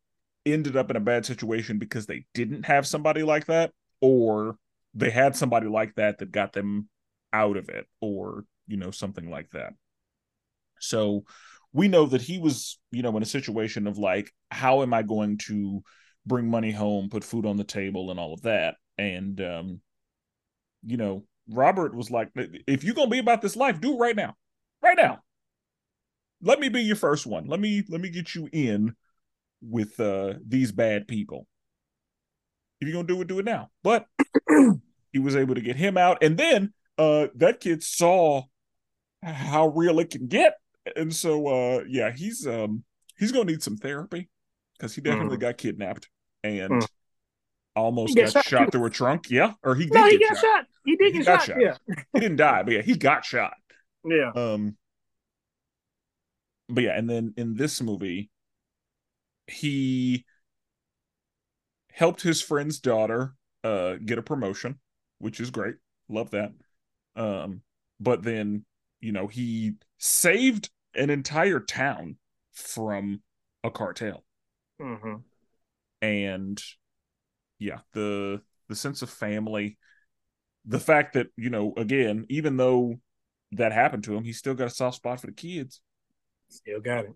ended 0.45 0.78
up 0.78 0.89
in 0.89 0.95
a 0.95 1.01
bad 1.01 1.26
situation 1.26 1.80
because 1.80 2.05
they 2.05 2.26
didn't 2.34 2.66
have 2.66 2.88
somebody 2.88 3.24
like 3.24 3.47
that 3.47 3.72
or 3.99 4.58
they 4.93 5.10
had 5.10 5.36
somebody 5.36 5.68
like 5.68 5.95
that 5.95 6.20
that 6.20 6.32
got 6.32 6.53
them 6.53 6.88
out 7.34 7.58
of 7.58 7.68
it 7.70 7.86
or 7.99 8.45
you 8.68 8.78
know 8.78 8.91
something 8.91 9.30
like 9.30 9.49
that. 9.51 9.74
So 10.80 11.26
we 11.74 11.88
know 11.88 12.05
that 12.05 12.22
he 12.22 12.38
was, 12.38 12.80
you 12.91 13.01
know, 13.01 13.16
in 13.18 13.24
a 13.24 13.26
situation 13.26 13.88
of 13.88 13.97
like 13.97 14.32
how 14.51 14.84
am 14.84 14.93
I 14.93 15.01
going 15.01 15.39
to 15.47 15.84
bring 16.26 16.49
money 16.49 16.72
home, 16.72 17.10
put 17.10 17.24
food 17.24 17.45
on 17.45 17.58
the 17.58 17.64
table 17.64 18.12
and 18.12 18.20
all 18.20 18.34
of 18.34 18.41
that 18.43 18.76
and 18.98 19.41
um 19.41 19.82
you 20.86 20.98
know 20.98 21.24
robert 21.50 21.95
was 21.95 22.12
like 22.12 22.30
if 22.36 22.84
you're 22.84 22.95
gonna 22.95 23.10
be 23.10 23.20
about 23.20 23.41
this 23.41 23.56
life 23.56 23.80
do 23.80 23.93
it 23.93 23.98
right 23.98 24.16
now 24.16 24.36
right 24.82 24.98
now. 24.98 25.20
Let 26.41 26.60
me 26.60 26.70
be 26.70 26.82
your 26.82 26.95
first 26.95 27.26
one. 27.26 27.48
Let 27.48 27.60
me 27.60 27.84
let 27.89 28.02
me 28.02 28.10
get 28.10 28.36
you 28.36 28.48
in 28.52 28.95
with 29.62 30.00
uh 30.00 30.36
these 30.45 30.72
bad 30.72 31.08
people. 31.08 31.48
If 32.80 32.88
you're 32.88 32.95
gonna 32.95 33.08
do 33.08 33.22
it 33.22 33.28
do 33.28 33.39
it 33.39 33.45
now. 33.45 33.70
But 33.84 34.06
he 35.12 35.20
was 35.20 35.36
able 35.36 35.56
to 35.56 35.62
get 35.62 35.76
him 35.76 35.98
out. 35.98 36.24
And 36.24 36.38
then 36.38 36.74
uh 36.98 37.28
that 37.36 37.60
kid 37.60 37.84
saw 37.84 38.43
how 39.24 39.70
real 39.70 40.00
it 40.00 40.12
can 40.12 40.28
get. 40.28 40.56
And 40.95 41.14
so 41.14 41.48
uh 41.48 41.84
yeah 41.88 42.12
he's 42.16 42.45
um 42.45 42.84
he's 43.18 43.32
gonna 43.32 43.45
need 43.45 43.64
some 43.64 43.78
therapy 43.78 44.30
because 44.78 44.93
he 44.93 45.02
definitely 45.02 45.38
mm. 45.38 45.41
got 45.41 45.58
kidnapped. 45.58 46.10
And 46.43 46.72
mm 46.72 46.88
almost 47.78 48.15
got 48.15 48.32
shot, 48.32 48.45
shot 48.45 48.71
through 48.71 48.86
a 48.86 48.89
trunk. 48.89 49.30
Yeah, 49.30 49.53
or 49.63 49.75
he. 49.75 49.86
No, 49.88 50.05
he 50.05 50.17
got 50.17 50.36
shot. 50.36 50.41
shot. 50.41 50.65
He 50.86 50.95
did 50.95 51.13
he 51.13 51.19
get 51.19 51.25
shot. 51.25 51.43
shot. 51.43 51.61
Yeah, 51.61 51.75
he 52.13 52.19
didn't 52.19 52.38
die, 52.38 52.63
but 52.63 52.73
yeah, 52.73 52.82
he 52.82 52.97
got 52.97 53.23
shot. 53.23 53.53
Yeah. 54.03 54.32
Um. 54.36 54.78
But 56.69 56.84
yeah, 56.84 56.97
and 56.97 57.09
then 57.09 57.34
in 57.38 57.55
this 57.55 57.82
movie, 57.82 58.30
he 59.47 60.25
helped 61.91 62.21
his 62.21 62.41
friend's 62.41 62.80
daughter 62.80 63.34
uh 63.63 63.95
get 63.95 64.17
a 64.17 64.21
promotion, 64.21 64.80
which 65.19 65.39
is 65.39 65.51
great. 65.51 65.75
Love 66.09 66.32
that. 66.32 66.51
Um, 67.15 67.61
but 67.99 68.23
then 68.23 68.65
you 68.99 69.11
know 69.11 69.28
he 69.28 69.75
saved 69.97 70.69
an 70.93 71.09
entire 71.09 71.59
town 71.59 72.17
from 72.53 73.21
a 73.63 73.71
cartel. 73.71 74.23
Mm-hmm. 74.82 75.15
And 76.01 76.61
yeah, 77.60 77.80
the 77.93 78.41
the 78.70 78.76
sense 78.76 79.01
of 79.01 79.10
family, 79.10 79.78
the 80.66 80.80
fact 80.80 81.14
that 81.14 81.28
you 81.36 81.49
know, 81.49 81.74
again, 81.78 82.26
even 82.30 82.58
though 82.58 82.99
that 83.53 83.72
happened 83.72 84.03
to 84.05 84.16
him, 84.16 84.24
he 84.24 84.34
still 84.34 84.53
got 84.53 84.68
a 84.68 84.72
soft 84.72 84.97
spot 84.97 85.22
for 85.22 85.28
the 85.28 85.34
kids. 85.34 85.82
Still 86.49 86.80
got 86.80 87.05
it. 87.05 87.14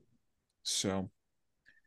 So, 0.63 1.09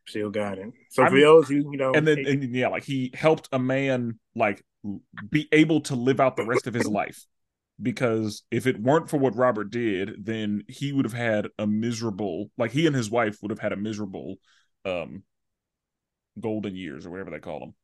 still 0.06 0.30
got 0.30 0.58
it. 0.58 0.72
So 0.90 1.02
I 1.02 1.08
for 1.08 1.14
mean, 1.14 1.24
those 1.24 1.50
you 1.50 1.70
you 1.72 1.78
know, 1.78 1.92
and 1.94 2.06
then 2.06 2.26
and 2.26 2.54
yeah, 2.54 2.68
like 2.68 2.84
he 2.84 3.10
helped 3.14 3.48
a 3.52 3.58
man 3.58 4.18
like 4.34 4.62
be 5.30 5.48
able 5.52 5.80
to 5.82 5.94
live 5.94 6.20
out 6.20 6.36
the 6.36 6.46
rest 6.46 6.66
of 6.66 6.74
his 6.74 6.86
life. 6.86 7.24
Because 7.82 8.44
if 8.52 8.68
it 8.68 8.80
weren't 8.80 9.10
for 9.10 9.16
what 9.16 9.34
Robert 9.34 9.70
did, 9.70 10.24
then 10.24 10.62
he 10.68 10.92
would 10.92 11.04
have 11.04 11.12
had 11.12 11.48
a 11.58 11.66
miserable, 11.66 12.52
like 12.56 12.70
he 12.70 12.86
and 12.86 12.94
his 12.94 13.10
wife 13.10 13.38
would 13.42 13.50
have 13.50 13.58
had 13.58 13.72
a 13.72 13.76
miserable, 13.76 14.36
um, 14.84 15.24
golden 16.38 16.76
years 16.76 17.04
or 17.04 17.10
whatever 17.10 17.30
they 17.30 17.40
call 17.40 17.58
them. 17.58 17.74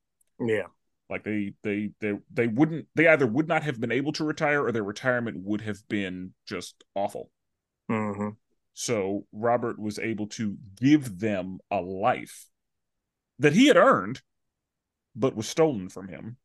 Yeah. 0.47 0.67
Like 1.09 1.23
they 1.23 1.53
they 1.61 1.91
they 1.99 2.13
they 2.33 2.47
wouldn't 2.47 2.87
they 2.95 3.07
either 3.07 3.27
would 3.27 3.47
not 3.47 3.63
have 3.63 3.81
been 3.81 3.91
able 3.91 4.13
to 4.13 4.23
retire 4.23 4.65
or 4.65 4.71
their 4.71 4.83
retirement 4.83 5.37
would 5.43 5.61
have 5.61 5.79
been 5.89 6.33
just 6.47 6.83
awful. 6.95 7.29
Mm-hmm. 7.89 8.29
So 8.73 9.25
Robert 9.33 9.77
was 9.77 9.99
able 9.99 10.27
to 10.27 10.57
give 10.79 11.19
them 11.19 11.59
a 11.69 11.81
life 11.81 12.47
that 13.39 13.51
he 13.51 13.67
had 13.67 13.75
earned, 13.75 14.21
but 15.13 15.35
was 15.35 15.49
stolen 15.49 15.89
from 15.89 16.07
him. 16.07 16.37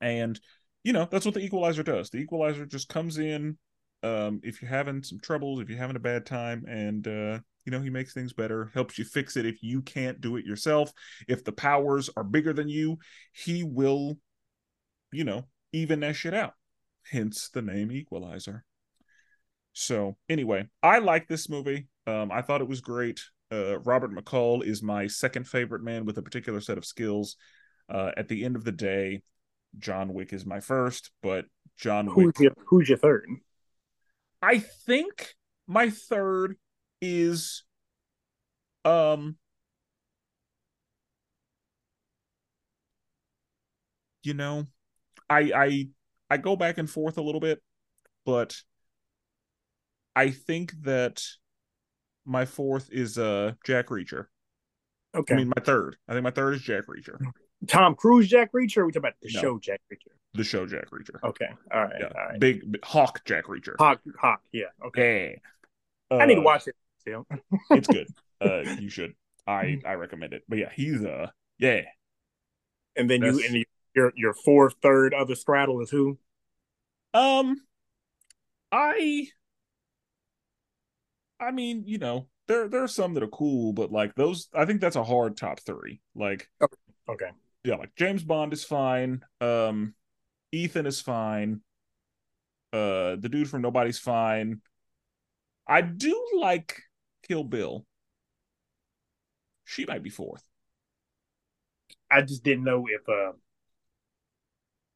And 0.00 0.40
you 0.82 0.94
know 0.94 1.06
that's 1.10 1.26
what 1.26 1.34
the 1.34 1.44
Equalizer 1.44 1.82
does. 1.82 2.08
The 2.08 2.18
Equalizer 2.18 2.64
just 2.64 2.88
comes 2.88 3.18
in 3.18 3.58
um, 4.06 4.40
if 4.42 4.60
you're 4.60 4.70
having 4.70 5.02
some 5.02 5.18
troubles, 5.20 5.60
if 5.60 5.68
you're 5.68 5.78
having 5.78 5.96
a 5.96 6.00
bad 6.00 6.26
time, 6.26 6.64
and 6.68 7.06
uh, 7.06 7.38
you 7.64 7.72
know 7.72 7.80
he 7.80 7.90
makes 7.90 8.14
things 8.14 8.32
better 8.32 8.70
helps 8.72 8.96
you 8.96 9.04
fix 9.04 9.36
it 9.36 9.44
if 9.44 9.62
you 9.62 9.82
can't 9.82 10.20
do 10.20 10.36
it 10.36 10.44
yourself 10.46 10.92
if 11.28 11.44
the 11.44 11.52
powers 11.52 12.08
are 12.16 12.22
bigger 12.22 12.52
than 12.52 12.68
you 12.68 12.96
he 13.32 13.64
will 13.64 14.16
you 15.12 15.24
know 15.24 15.44
even 15.72 16.00
that 16.00 16.14
shit 16.14 16.32
out 16.32 16.54
hence 17.10 17.50
the 17.52 17.60
name 17.60 17.90
equalizer 17.90 18.64
So 19.78 20.16
anyway, 20.30 20.68
I 20.82 21.00
like 21.00 21.28
this 21.28 21.50
movie. 21.50 21.88
Um, 22.06 22.32
I 22.32 22.40
thought 22.40 22.62
it 22.62 22.68
was 22.68 22.80
great. 22.80 23.20
Uh, 23.52 23.78
Robert 23.80 24.10
McCall 24.10 24.64
is 24.64 24.82
my 24.82 25.06
second 25.06 25.46
favorite 25.46 25.82
man 25.82 26.06
with 26.06 26.16
a 26.16 26.22
particular 26.22 26.62
set 26.62 26.78
of 26.78 26.86
skills. 26.86 27.36
Uh, 27.88 28.10
at 28.16 28.28
the 28.28 28.44
end 28.44 28.56
of 28.56 28.64
the 28.64 28.72
day, 28.72 29.22
John 29.78 30.14
Wick 30.14 30.32
is 30.32 30.46
my 30.46 30.60
first, 30.60 31.10
but 31.22 31.44
John 31.76 32.06
who's 32.06 32.26
Wick. 32.26 32.40
Your, 32.40 32.52
who's 32.66 32.88
your 32.88 32.96
third? 32.96 33.28
I 34.46 34.58
think 34.60 35.34
my 35.66 35.90
third 35.90 36.56
is 37.02 37.64
um 38.84 39.36
you 44.22 44.34
know 44.34 44.68
I 45.28 45.50
I 45.52 45.88
I 46.30 46.36
go 46.36 46.54
back 46.54 46.78
and 46.78 46.88
forth 46.88 47.18
a 47.18 47.22
little 47.22 47.40
bit, 47.40 47.60
but 48.24 48.56
I 50.14 50.30
think 50.30 50.74
that 50.82 51.24
my 52.24 52.44
fourth 52.44 52.88
is 52.92 53.18
uh 53.18 53.54
Jack 53.64 53.88
Reacher. 53.88 54.26
Okay. 55.12 55.34
I 55.34 55.38
mean 55.38 55.48
my 55.56 55.62
third. 55.64 55.96
I 56.06 56.12
think 56.12 56.22
my 56.22 56.30
third 56.30 56.54
is 56.54 56.62
Jack 56.62 56.84
Reacher. 56.86 57.18
Tom 57.66 57.96
Cruise 57.96 58.28
Jack 58.28 58.52
Reacher, 58.52 58.86
we 58.86 58.92
talk 58.92 59.00
about 59.00 59.14
the 59.20 59.28
No. 59.34 59.40
show 59.40 59.58
Jack 59.58 59.80
Reacher? 59.92 60.14
The 60.36 60.44
show 60.44 60.66
Jack 60.66 60.90
Reacher. 60.90 61.22
Okay. 61.22 61.48
All 61.72 61.82
right. 61.84 61.94
yeah. 61.98 62.06
All 62.14 62.26
right. 62.28 62.40
Big, 62.40 62.70
big 62.70 62.84
Hawk 62.84 63.24
Jack 63.24 63.44
Reacher. 63.46 63.74
Hawk 63.78 64.00
Hawk, 64.20 64.40
yeah. 64.52 64.64
Okay. 64.84 65.40
Yeah. 66.10 66.16
I 66.18 66.26
need 66.26 66.34
to 66.36 66.40
Uh, 66.40 66.44
watch 66.44 66.68
it 66.68 66.76
still. 67.00 67.26
it's 67.70 67.88
good. 67.88 68.08
Uh 68.40 68.60
you 68.78 68.88
should. 68.90 69.14
I 69.46 69.80
I 69.86 69.94
recommend 69.94 70.32
it. 70.34 70.44
But 70.48 70.58
yeah, 70.58 70.70
he's 70.74 71.04
uh 71.04 71.28
yeah. 71.58 71.82
And 72.96 73.08
then 73.10 73.22
you 73.22 73.42
and 73.46 73.64
your 73.94 74.12
your 74.16 74.34
fourth, 74.34 74.74
third 74.82 75.14
other 75.14 75.34
straddle 75.34 75.80
is 75.80 75.90
who? 75.90 76.18
Um, 77.14 77.62
I, 78.70 79.28
I 81.40 81.50
mean, 81.50 81.84
you 81.86 81.98
know, 81.98 82.28
there 82.46 82.68
there 82.68 82.82
are 82.82 82.88
some 82.88 83.14
that 83.14 83.22
are 83.22 83.28
cool, 83.28 83.72
but 83.72 83.90
like 83.92 84.14
those, 84.14 84.48
I 84.54 84.64
think 84.66 84.80
that's 84.80 84.96
a 84.96 85.04
hard 85.04 85.36
top 85.36 85.60
three. 85.60 86.00
Like, 86.14 86.48
Okay. 87.08 87.30
yeah, 87.64 87.76
like 87.76 87.94
James 87.96 88.22
Bond 88.22 88.52
is 88.52 88.64
fine. 88.64 89.22
Um, 89.40 89.94
Ethan 90.52 90.86
is 90.86 91.00
fine. 91.00 91.60
Uh, 92.72 93.16
the 93.16 93.28
dude 93.30 93.48
from 93.48 93.62
Nobody's 93.62 93.98
fine. 93.98 94.60
I 95.66 95.80
do 95.80 96.26
like 96.38 96.82
Kill 97.26 97.44
Bill. 97.44 97.86
She 99.64 99.84
might 99.84 100.02
be 100.02 100.10
fourth. 100.10 100.44
I 102.10 102.22
just 102.22 102.44
didn't 102.44 102.64
know 102.64 102.86
if 102.88 103.08
uh, 103.08 103.32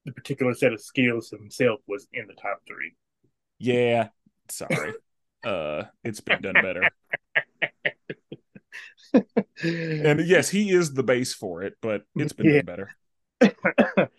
the 0.04 0.12
particular 0.12 0.54
set 0.54 0.72
of 0.72 0.80
skills 0.80 1.30
himself 1.30 1.80
was 1.86 2.06
in 2.12 2.26
the 2.26 2.34
top 2.34 2.60
three. 2.66 2.94
Yeah, 3.58 4.08
sorry. 4.48 4.94
uh, 5.44 5.84
it's 6.04 6.20
been 6.20 6.40
done 6.40 6.60
better. 6.60 6.92
And 9.62 10.26
yes, 10.26 10.48
he 10.48 10.70
is 10.70 10.94
the 10.94 11.02
base 11.02 11.34
for 11.34 11.62
it, 11.62 11.74
but 11.82 12.04
it's 12.16 12.32
been 12.32 12.46
Yeah. 12.46 12.62
done 12.62 12.64
better. 12.64 14.10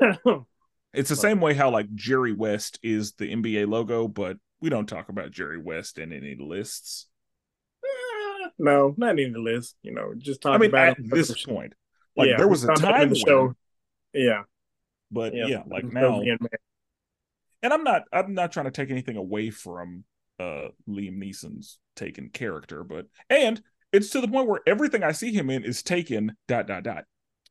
It's 0.94 1.08
the 1.08 1.16
same 1.16 1.40
way 1.40 1.54
how 1.54 1.70
like 1.70 1.92
Jerry 1.94 2.32
West 2.32 2.78
is 2.82 3.12
the 3.12 3.32
NBA 3.32 3.68
logo, 3.68 4.08
but 4.08 4.36
we 4.60 4.68
don't 4.68 4.86
talk 4.86 5.08
about 5.08 5.30
Jerry 5.30 5.58
West 5.58 5.98
in 5.98 6.12
any 6.12 6.36
lists. 6.38 7.08
no, 8.58 8.94
not 8.96 9.18
in 9.18 9.32
the 9.32 9.40
list. 9.40 9.76
You 9.82 9.92
know, 9.92 10.12
just 10.16 10.42
talk 10.42 10.54
I 10.54 10.58
mean, 10.58 10.70
about 10.70 10.90
at 10.90 10.96
this 11.10 11.44
point, 11.44 11.72
like 12.16 12.28
Yeah, 12.28 12.36
there 12.36 12.48
was 12.48 12.64
a 12.64 12.74
time 12.74 13.08
the 13.08 13.14
when, 13.14 13.14
show. 13.14 13.56
Yeah, 14.12 14.42
but 15.10 15.34
yeah, 15.34 15.46
yeah, 15.46 15.62
like 15.66 15.84
now, 15.84 16.20
and 17.62 17.72
I'm 17.72 17.84
not, 17.84 18.02
I'm 18.12 18.34
not 18.34 18.52
trying 18.52 18.66
to 18.66 18.70
take 18.70 18.90
anything 18.90 19.16
away 19.16 19.50
from 19.50 20.04
uh 20.38 20.68
Liam 20.88 21.18
Neeson's 21.18 21.78
taken 21.96 22.28
character, 22.28 22.84
but 22.84 23.06
and 23.30 23.62
it's 23.92 24.10
to 24.10 24.20
the 24.20 24.28
point 24.28 24.48
where 24.48 24.60
everything 24.66 25.02
I 25.02 25.12
see 25.12 25.32
him 25.32 25.50
in 25.50 25.64
is 25.64 25.82
taken 25.82 26.36
dot 26.48 26.66
dot 26.66 26.82
dot. 26.82 27.04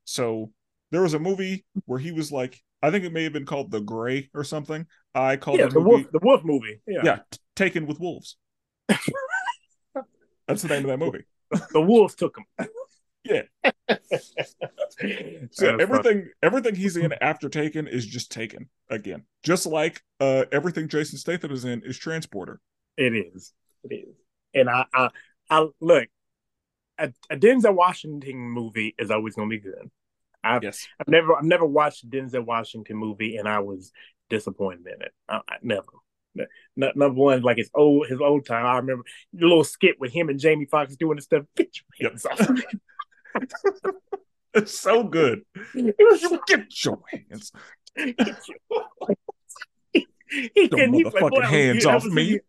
So 0.05 0.51
there 0.91 1.01
was 1.01 1.13
a 1.13 1.19
movie 1.19 1.65
where 1.85 1.99
he 1.99 2.11
was 2.11 2.31
like, 2.31 2.61
I 2.81 2.91
think 2.91 3.05
it 3.05 3.13
may 3.13 3.23
have 3.23 3.33
been 3.33 3.45
called 3.45 3.71
The 3.71 3.79
Grey 3.81 4.29
or 4.33 4.43
something. 4.43 4.85
I 5.13 5.37
called 5.37 5.59
Yeah, 5.59 5.67
the 5.67 5.79
movie, 5.79 5.89
wolf, 6.03 6.11
the 6.11 6.19
wolf 6.21 6.43
movie. 6.43 6.81
Yeah, 6.87 7.01
yeah, 7.03 7.19
T- 7.29 7.39
Taken 7.55 7.85
with 7.85 7.99
Wolves. 7.99 8.37
That's 10.47 10.63
the 10.63 10.67
name 10.69 10.85
of 10.85 10.87
that 10.87 10.99
movie. 10.99 11.25
the 11.73 11.81
wolves 11.81 12.15
took 12.15 12.37
him. 12.37 12.67
Yeah. 13.23 13.43
So 15.51 15.77
everything 15.77 16.29
everything 16.43 16.75
he's 16.75 16.97
in 16.97 17.13
after 17.21 17.49
Taken 17.49 17.87
is 17.87 18.05
just 18.05 18.31
Taken 18.31 18.67
again. 18.89 19.23
Just 19.43 19.65
like 19.65 20.01
uh 20.19 20.45
everything 20.51 20.87
Jason 20.87 21.17
Statham 21.17 21.51
is 21.51 21.65
in 21.65 21.81
is 21.83 21.97
Transporter. 21.97 22.59
It 22.97 23.15
is. 23.15 23.53
It 23.83 23.93
is. 23.95 24.15
And 24.53 24.69
I, 24.69 24.85
I, 24.93 25.09
I 25.49 25.67
look. 25.79 26.07
A, 26.97 27.11
a 27.29 27.35
Denzel 27.37 27.73
Washington 27.75 28.37
movie 28.37 28.93
is 28.99 29.09
always 29.11 29.35
going 29.35 29.49
to 29.49 29.55
be 29.55 29.61
good. 29.61 29.89
I've, 30.43 30.63
Yes. 30.63 30.87
I've 30.99 31.07
never, 31.07 31.35
I've 31.35 31.43
never 31.43 31.65
watched 31.65 32.09
Denzel 32.09 32.45
Washington 32.45 32.97
movie, 32.97 33.37
and 33.37 33.47
I 33.47 33.59
was 33.59 33.91
disappointed 34.29 34.87
in 34.87 35.01
it. 35.01 35.11
I, 35.29 35.37
I 35.47 35.55
never. 35.61 35.87
N- 36.37 36.47
number 36.95 37.09
one, 37.21 37.41
like 37.41 37.57
his 37.57 37.69
old, 37.73 38.07
his 38.07 38.21
old 38.21 38.45
time. 38.45 38.65
I 38.65 38.77
remember 38.77 39.03
the 39.33 39.45
little 39.47 39.63
skit 39.63 39.99
with 39.99 40.11
him 40.13 40.29
and 40.29 40.39
Jamie 40.39 40.65
Foxx 40.65 40.95
doing 40.95 41.17
the 41.17 41.21
stuff. 41.21 41.43
Get 41.55 41.69
your 41.99 42.09
hands 42.11 42.25
off 42.25 42.49
me. 42.49 42.63
It's 44.53 44.77
so 44.77 45.03
good. 45.05 45.43
It 45.73 45.95
was 45.97 46.39
get 46.47 46.83
your 46.83 46.99
hands. 47.09 47.53
Get 47.95 48.17
your- 48.49 49.15
he 50.53 50.67
couldn't. 50.67 50.91
Like, 50.93 51.05
motherfucking 51.13 51.29
"Boy, 51.29 51.41
hands 51.41 51.85
off 51.85 52.03
me." 52.05 52.39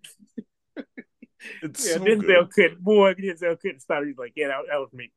It's 1.62 1.86
Yeah, 1.88 1.94
so 1.94 2.00
Denzel 2.00 2.26
good. 2.26 2.50
couldn't. 2.52 2.82
Boy, 2.82 3.14
Denzel 3.14 3.58
couldn't 3.60 3.80
stop. 3.80 4.04
He's 4.04 4.16
like, 4.18 4.32
yeah, 4.36 4.48
that, 4.48 4.58
that 4.68 4.78
was 4.78 4.92
me. 4.92 5.10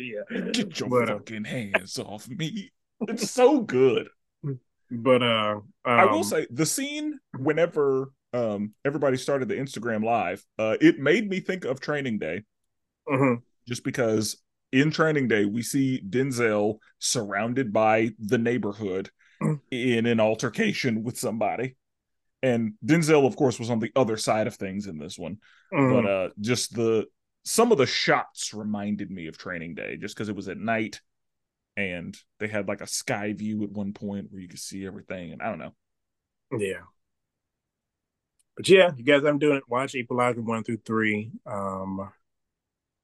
Yeah, 0.00 0.50
Get 0.52 0.80
your 0.80 0.88
but, 0.88 1.10
uh, 1.10 1.18
fucking 1.18 1.44
hands 1.44 1.98
off 1.98 2.28
me. 2.28 2.70
It's 3.02 3.30
so 3.30 3.60
good. 3.60 4.08
but 4.90 5.22
uh, 5.22 5.56
um, 5.56 5.64
I 5.84 6.06
will 6.06 6.24
say 6.24 6.46
the 6.50 6.66
scene 6.66 7.18
whenever 7.38 8.12
um 8.32 8.74
everybody 8.84 9.16
started 9.16 9.48
the 9.48 9.54
Instagram 9.54 10.04
live, 10.04 10.44
uh 10.58 10.76
it 10.80 10.98
made 10.98 11.28
me 11.28 11.40
think 11.40 11.64
of 11.64 11.80
training 11.80 12.18
day 12.18 12.42
mhm. 13.08 13.40
just 13.66 13.84
because 13.84 14.36
in 14.72 14.90
training 14.90 15.28
day 15.28 15.44
we 15.46 15.62
see 15.62 16.02
Denzel 16.06 16.78
surrounded 16.98 17.72
by 17.72 18.10
the 18.18 18.38
neighborhood 18.38 19.10
Mm. 19.40 19.60
in 19.70 20.06
an 20.06 20.18
altercation 20.18 21.04
with 21.04 21.16
somebody. 21.16 21.76
And 22.42 22.72
Denzel 22.84 23.24
of 23.24 23.36
course 23.36 23.60
was 23.60 23.70
on 23.70 23.78
the 23.78 23.92
other 23.94 24.16
side 24.16 24.48
of 24.48 24.56
things 24.56 24.88
in 24.88 24.98
this 24.98 25.16
one. 25.16 25.36
But 25.70 26.06
uh 26.06 26.28
just 26.40 26.74
the 26.74 27.06
some 27.44 27.72
of 27.72 27.78
the 27.78 27.86
shots 27.86 28.52
reminded 28.52 29.10
me 29.10 29.26
of 29.26 29.38
training 29.38 29.74
day 29.74 29.96
just 29.96 30.14
because 30.14 30.28
it 30.28 30.36
was 30.36 30.48
at 30.48 30.58
night 30.58 31.00
and 31.76 32.16
they 32.40 32.48
had 32.48 32.68
like 32.68 32.80
a 32.80 32.86
sky 32.86 33.32
view 33.32 33.62
at 33.62 33.70
one 33.70 33.92
point 33.92 34.26
where 34.30 34.40
you 34.40 34.48
could 34.48 34.58
see 34.58 34.86
everything 34.86 35.32
and 35.32 35.40
I 35.40 35.46
don't 35.46 35.58
know. 35.58 35.74
yeah. 36.58 36.80
But 38.56 38.68
yeah, 38.68 38.90
you 38.96 39.04
guys, 39.04 39.24
I'm 39.24 39.38
doing 39.38 39.58
it. 39.58 39.68
Watch 39.68 39.94
Equalizer 39.94 40.42
one 40.42 40.64
through 40.64 40.80
three. 40.84 41.30
Um, 41.46 42.10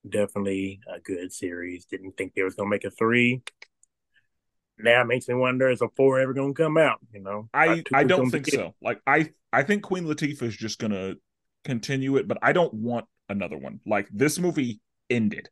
definitely 0.09 0.80
a 0.93 0.99
good 0.99 1.32
series. 1.32 1.85
Didn't 1.85 2.16
think 2.16 2.35
they 2.35 2.43
was 2.43 2.57
gonna 2.57 2.68
make 2.68 2.85
a 2.85 2.91
three. 2.91 3.43
Now 4.78 5.03
it 5.03 5.07
makes 5.07 5.28
me 5.28 5.35
wonder: 5.35 5.70
is 5.70 5.80
a 5.80 5.89
four 5.97 6.18
ever 6.18 6.35
gonna 6.35 6.55
come 6.55 6.76
out? 6.76 6.99
You 7.12 7.20
know, 7.20 7.49
I 7.55 7.85
I 7.93 8.03
don't 8.03 8.30
think 8.30 8.49
so. 8.49 8.74
Like 8.82 9.01
I 9.07 9.30
I 9.53 9.62
think 9.62 9.85
Queen 9.85 10.05
Latifah 10.07 10.43
is 10.43 10.57
just 10.57 10.80
gonna 10.80 11.14
continue 11.64 12.16
it, 12.16 12.26
but 12.26 12.39
I 12.43 12.53
don't 12.53 12.74
want 12.74 13.07
another 13.29 13.57
one. 13.59 13.81
Like 13.87 14.09
this 14.12 14.39
movie 14.39 14.81
ended. 15.11 15.49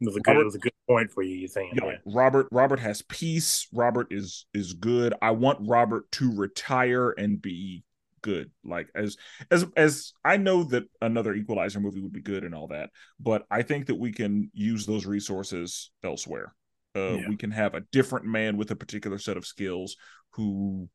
It 0.00 0.06
was 0.06 0.16
a 0.16 0.20
good. 0.20 0.30
Robert- 0.32 0.40
It 0.42 0.44
was 0.46 0.54
a 0.56 0.58
good 0.58 0.72
point 0.88 1.10
for 1.10 1.22
you. 1.22 1.34
You 1.36 1.48
saying 1.48 1.72
yeah. 1.74 1.96
Robert 2.04 2.48
Robert 2.50 2.80
has 2.80 3.02
peace. 3.02 3.68
Robert 3.72 4.08
is 4.10 4.46
is 4.52 4.72
good. 4.74 5.14
I 5.22 5.30
want 5.30 5.58
Robert 5.62 6.10
to 6.12 6.34
retire 6.34 7.10
and 7.10 7.40
be 7.40 7.84
good. 8.20 8.50
Like 8.64 8.88
as 8.94 9.16
as 9.50 9.66
as 9.76 10.12
I 10.24 10.36
know 10.38 10.64
that 10.64 10.84
another 11.00 11.34
Equalizer 11.34 11.80
movie 11.80 12.00
would 12.00 12.12
be 12.12 12.20
good 12.22 12.44
and 12.44 12.54
all 12.54 12.68
that, 12.68 12.90
but 13.20 13.44
I 13.50 13.62
think 13.62 13.86
that 13.86 13.94
we 13.96 14.12
can 14.12 14.50
use 14.54 14.86
those 14.86 15.06
resources 15.06 15.90
elsewhere. 16.02 16.54
Uh, 16.96 17.14
Yeah. 17.18 17.28
We 17.28 17.36
can 17.36 17.52
have 17.52 17.74
a 17.74 17.80
different 17.92 18.26
man 18.26 18.56
with 18.56 18.70
a 18.70 18.76
particular 18.76 19.18
set 19.18 19.36
of 19.36 19.46
skills 19.46 19.96
who, 20.32 20.88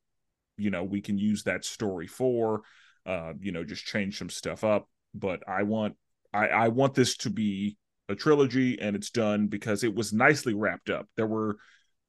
you 0.56 0.70
know, 0.70 0.84
we 0.84 1.00
can 1.00 1.16
use 1.18 1.44
that 1.44 1.64
story 1.64 2.06
for. 2.06 2.62
Uh, 3.06 3.32
you 3.40 3.52
know, 3.52 3.64
just 3.64 3.86
change 3.86 4.18
some 4.18 4.28
stuff 4.28 4.64
up. 4.64 4.86
But 5.14 5.42
I 5.48 5.62
want 5.64 5.96
I 6.32 6.48
I 6.48 6.68
want 6.68 6.94
this 6.94 7.16
to 7.18 7.30
be 7.30 7.76
a 8.08 8.14
trilogy 8.14 8.80
and 8.80 8.96
it's 8.96 9.10
done 9.10 9.48
because 9.48 9.84
it 9.84 9.94
was 9.94 10.12
nicely 10.12 10.54
wrapped 10.54 10.90
up. 10.90 11.06
There 11.16 11.26
were 11.26 11.56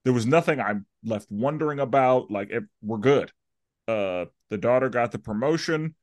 there 0.06 0.14
was 0.14 0.26
nothing 0.26 0.60
I'm 0.60 0.86
left 1.04 1.28
wondering 1.30 1.80
about. 1.80 2.32
Like 2.32 2.52
it, 2.52 2.64
we're 2.82 2.97
good. 3.00 3.32
Uh, 3.88 4.26
the 4.50 4.58
daughter 4.58 4.89
got 4.89 5.12
the 5.12 5.20
promotion. 5.20 5.95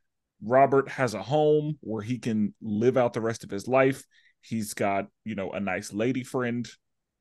Robert 0.43 0.89
has 0.91 1.15
a 1.15 1.23
home 1.23 1.79
where 1.81 2.03
he 2.03 2.19
can 2.19 2.55
live 2.61 2.97
out 2.97 3.13
the 3.15 3.21
rest 3.21 3.45
of 3.45 3.51
his 3.51 3.67
life. 3.69 4.05
He's 4.43 4.75
got 4.75 5.07
you 5.25 5.35
know 5.35 5.51
a 5.53 5.61
nice 5.61 5.93
lady 5.93 6.25
friend 6.25 6.69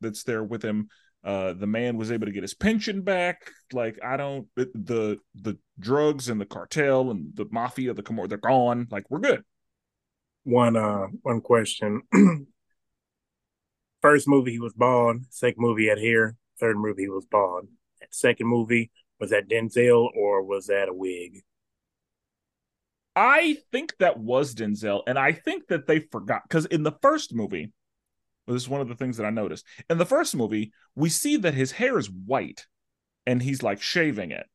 that's 0.02 0.24
there 0.24 0.44
with 0.44 0.64
him. 0.64 0.90
uh, 1.24 1.54
the 1.54 1.68
man 1.68 1.98
was 1.98 2.12
able 2.12 2.28
to 2.28 2.32
get 2.32 2.44
his 2.44 2.54
pension 2.54 3.02
back. 3.02 3.52
Like 3.74 3.98
I 4.04 4.16
don't 4.18 4.48
the 4.56 5.18
the 5.34 5.58
drugs 5.80 6.30
and 6.30 6.40
the 6.40 6.46
cartel 6.46 7.10
and 7.12 7.32
the 7.36 7.46
mafia, 7.52 7.94
the 7.94 8.04
Camorra, 8.04 8.30
they're 8.30 8.38
gone. 8.38 8.88
Like 8.92 9.06
we're 9.10 9.20
good. 9.20 9.44
One 10.46 10.78
uh 10.78 11.08
one 11.24 11.42
question. 11.42 12.04
First 14.02 14.28
movie 14.28 14.52
he 14.52 14.60
was 14.60 14.74
bald. 14.74 15.22
Second 15.32 15.62
movie 15.62 15.88
had 15.88 16.00
hair. 16.00 16.36
Third 16.60 16.78
movie 16.78 17.04
he 17.04 17.10
was 17.10 17.26
bald. 17.26 17.68
That 18.00 18.14
second 18.14 18.48
movie 18.48 18.92
was 19.20 19.32
that 19.32 19.50
Denzel 19.50 20.10
or 20.16 20.44
was 20.44 20.68
that 20.68 20.88
a 20.88 20.94
wig? 20.94 21.42
I 23.16 23.58
think 23.72 23.96
that 24.00 24.20
was 24.20 24.54
Denzel, 24.54 25.02
and 25.08 25.18
I 25.18 25.32
think 25.32 25.68
that 25.68 25.88
they 25.88 26.00
forgot 26.00 26.44
because 26.48 26.66
in 26.66 26.84
the 26.84 26.92
first 27.02 27.34
movie, 27.34 27.72
this 28.46 28.64
is 28.64 28.70
one 28.70 28.82
of 28.82 28.90
the 28.90 28.96
things 28.96 29.18
that 29.18 29.26
I 29.26 29.30
noticed. 29.30 29.66
In 29.90 29.98
the 29.98 30.06
first 30.06 30.36
movie, 30.36 30.74
we 30.96 31.10
see 31.10 31.38
that 31.38 31.54
his 31.54 31.72
hair 31.72 31.98
is 31.98 32.10
white 32.10 32.68
and 33.26 33.42
he's 33.42 33.64
like 33.64 33.82
shaving 33.82 34.32
it 34.32 34.46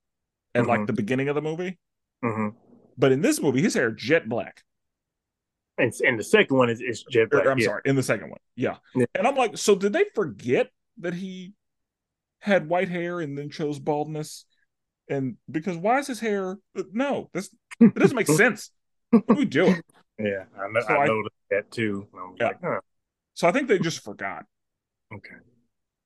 at 0.55 0.63
mm-hmm. 0.63 0.69
like 0.69 0.87
the 0.87 0.93
beginning 0.93 1.29
of 1.29 1.35
the 1.35 1.43
movie. 1.43 1.79
Mm-hmm. 2.25 2.57
But 2.99 3.13
in 3.13 3.23
this 3.23 3.41
movie, 3.41 3.63
his 3.63 3.75
hair 3.75 3.91
jet 3.91 4.29
black. 4.29 4.63
And, 5.81 5.93
and 6.07 6.19
the 6.19 6.25
second 6.25 6.57
one 6.57 6.71
is, 6.71 6.81
is 6.81 7.05
jet 7.11 7.31
black. 7.31 7.47
I'm 7.47 7.59
yeah. 7.59 7.67
sorry, 7.67 7.83
in 7.85 7.97
the 7.97 8.03
second 8.03 8.31
one. 8.31 8.41
Yeah. 8.57 8.77
yeah. 8.95 9.07
And 9.15 9.27
I'm 9.27 9.37
like, 9.37 9.57
so 9.57 9.75
did 9.75 9.93
they 9.93 10.05
forget 10.15 10.71
that 10.99 11.15
he 11.15 11.55
had 12.41 12.69
white 12.69 12.89
hair 12.89 13.21
and 13.21 13.37
then 13.37 13.51
chose 13.51 13.79
baldness? 13.79 14.45
And 15.09 15.37
because 15.51 15.77
why 15.77 15.99
is 15.99 16.07
his 16.07 16.21
hair? 16.21 16.59
No, 16.93 17.31
this 17.33 17.55
it 17.81 17.95
doesn't 17.95 18.17
make 18.17 18.27
sense. 18.29 18.71
What 19.11 19.25
are 19.29 19.35
we 19.35 19.45
doing? 19.45 19.81
Yeah, 20.19 20.45
I, 20.55 20.71
know, 20.71 20.81
so 20.87 20.95
I 20.95 21.07
noticed 21.07 21.35
that 21.51 21.71
too. 21.71 22.07
yeah. 22.39 22.47
Like, 22.47 22.59
huh. 22.63 22.81
So 23.35 23.49
I 23.49 23.53
think 23.53 23.69
they 23.69 23.79
just 23.79 24.05
forgot. 24.05 24.45
Okay. 25.15 25.37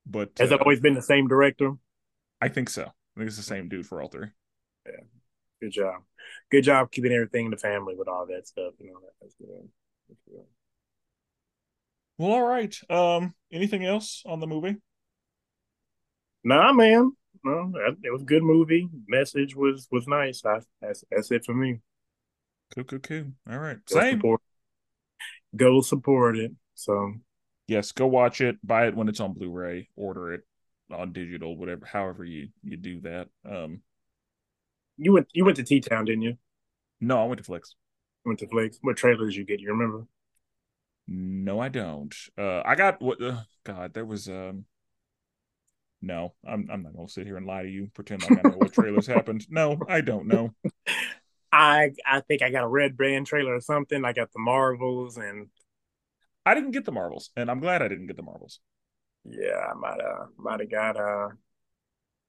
But 0.06 0.30
has 0.38 0.52
uh, 0.52 0.56
it 0.56 0.60
always 0.60 0.80
been 0.80 0.94
the 0.94 1.02
same 1.02 1.28
director? 1.28 1.72
I 2.40 2.48
think 2.48 2.70
so. 2.70 2.82
I 2.82 3.18
think 3.20 3.28
it's 3.28 3.36
the 3.36 3.42
same 3.42 3.68
dude 3.68 3.86
for 3.86 4.00
all 4.00 4.08
three. 4.08 4.28
Yeah. 4.86 5.04
Good 5.60 5.72
job. 5.72 6.02
Good 6.50 6.64
job 6.64 6.90
keeping 6.90 7.12
everything 7.12 7.46
in 7.46 7.50
the 7.50 7.56
family 7.56 7.94
with 7.96 8.08
all 8.08 8.26
that 8.26 8.46
stuff. 8.46 8.74
You 8.78 8.88
know 8.88 9.00
that's 9.20 9.34
good. 9.34 9.68
That's 10.08 10.20
good. 10.28 10.44
Well, 12.18 12.30
all 12.30 12.42
right. 12.42 12.76
Um, 12.88 13.34
anything 13.52 13.84
else 13.84 14.22
on 14.26 14.40
the 14.40 14.46
movie? 14.46 14.76
Nah, 16.44 16.72
man. 16.72 17.12
No, 17.44 17.72
it 18.02 18.10
was 18.12 18.22
a 18.22 18.26
good 18.26 18.42
movie. 18.42 18.88
Message 19.06 19.54
was 19.54 19.88
was 19.90 20.06
nice. 20.06 20.42
I, 20.44 20.60
that's 20.80 21.04
that's 21.10 21.30
it 21.30 21.44
for 21.44 21.54
me. 21.54 21.80
Cool, 22.74 22.84
cool, 22.84 22.98
cool. 23.00 23.24
All 23.50 23.58
right. 23.58 23.78
Go 23.86 24.00
Same. 24.00 24.18
Support. 24.18 24.40
Go 25.56 25.80
support 25.80 26.36
it. 26.36 26.52
So 26.74 27.14
yes, 27.68 27.92
go 27.92 28.06
watch 28.06 28.40
it. 28.40 28.56
Buy 28.66 28.86
it 28.86 28.96
when 28.96 29.08
it's 29.08 29.20
on 29.20 29.34
Blu-ray. 29.34 29.88
Order 29.96 30.34
it 30.34 30.40
on 30.90 31.12
digital, 31.12 31.56
whatever. 31.56 31.86
However 31.86 32.24
you 32.24 32.48
you 32.62 32.76
do 32.76 33.00
that. 33.02 33.28
Um, 33.48 33.80
you 34.96 35.12
went 35.12 35.28
you 35.32 35.44
went 35.44 35.56
to 35.56 35.62
T 35.62 35.80
Town, 35.80 36.04
didn't 36.04 36.22
you? 36.22 36.36
No, 37.00 37.22
I 37.22 37.26
went 37.26 37.38
to 37.38 37.44
Flicks. 37.44 37.74
Went 38.24 38.38
to 38.40 38.48
Flicks. 38.48 38.78
What 38.82 38.96
trailers 38.96 39.34
did 39.34 39.38
you 39.38 39.44
get? 39.44 39.60
You 39.60 39.70
remember? 39.70 40.06
No, 41.06 41.60
I 41.60 41.68
don't. 41.68 42.14
Uh, 42.38 42.62
I 42.64 42.74
got 42.74 43.02
what? 43.02 43.22
Uh, 43.22 43.42
God, 43.64 43.94
there 43.94 44.04
was 44.04 44.28
um. 44.28 44.64
No, 46.00 46.34
I'm 46.46 46.68
I'm 46.70 46.82
not 46.82 46.94
gonna 46.94 47.08
sit 47.08 47.26
here 47.26 47.36
and 47.36 47.46
lie 47.46 47.62
to 47.62 47.70
you. 47.70 47.90
Pretend 47.94 48.22
like 48.22 48.44
I 48.44 48.48
know 48.48 48.56
what 48.56 48.72
trailers 48.72 49.06
happened. 49.06 49.46
No, 49.50 49.78
I 49.88 50.00
don't 50.00 50.26
know. 50.26 50.54
I 51.52 51.92
I 52.04 52.20
think 52.20 52.42
I 52.42 52.50
got 52.50 52.64
a 52.64 52.68
red 52.68 52.96
band 52.96 53.26
trailer 53.26 53.54
or 53.54 53.60
something. 53.60 54.04
I 54.04 54.12
got 54.12 54.32
the 54.32 54.40
Marvels 54.40 55.16
and 55.16 55.48
I 56.46 56.54
didn't 56.54 56.72
get 56.72 56.84
the 56.84 56.92
marbles, 56.92 57.30
and 57.36 57.50
I'm 57.50 57.60
glad 57.60 57.80
I 57.80 57.88
didn't 57.88 58.06
get 58.06 58.16
the 58.16 58.22
marbles. 58.22 58.60
Yeah, 59.24 59.58
I 59.70 59.74
might 59.74 60.00
uh 60.00 60.26
might 60.36 60.60
have 60.60 60.70
got 60.70 60.96
uh 60.96 61.28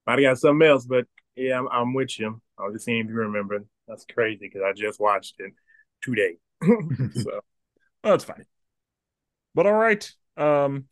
might 0.08 0.20
have 0.20 0.32
got 0.32 0.38
something 0.38 0.68
else, 0.68 0.86
but 0.86 1.06
yeah, 1.36 1.60
I'm, 1.60 1.68
I'm 1.72 1.94
with 1.94 2.18
you. 2.20 2.42
I 2.58 2.64
was 2.64 2.74
just 2.74 2.86
seeing 2.86 3.02
if 3.02 3.08
you 3.08 3.16
remember. 3.16 3.66
That's 3.88 4.06
crazy 4.12 4.40
because 4.48 4.62
I 4.66 4.74
just 4.74 5.00
watched 5.00 5.36
it 5.40 5.54
today. 6.02 6.38
so 6.64 7.42
well, 8.04 8.14
that's 8.14 8.24
fine. 8.24 8.46
But 9.54 9.66
all 9.66 9.74
right. 9.74 10.10
Um 10.38 10.86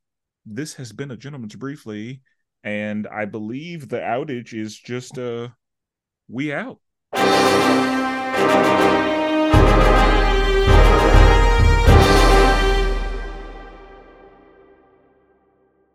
this 0.46 0.74
has 0.76 0.92
been 0.92 1.12
a 1.12 1.18
gentleman's 1.18 1.56
briefly, 1.56 2.22
and 2.64 3.08
I 3.08 3.26
believe 3.26 3.88
the 3.88 4.00
outage 4.00 4.54
is 4.54 4.78
just 4.78 5.18
uh 5.18 5.50
we 6.28 6.54
out. 6.54 6.80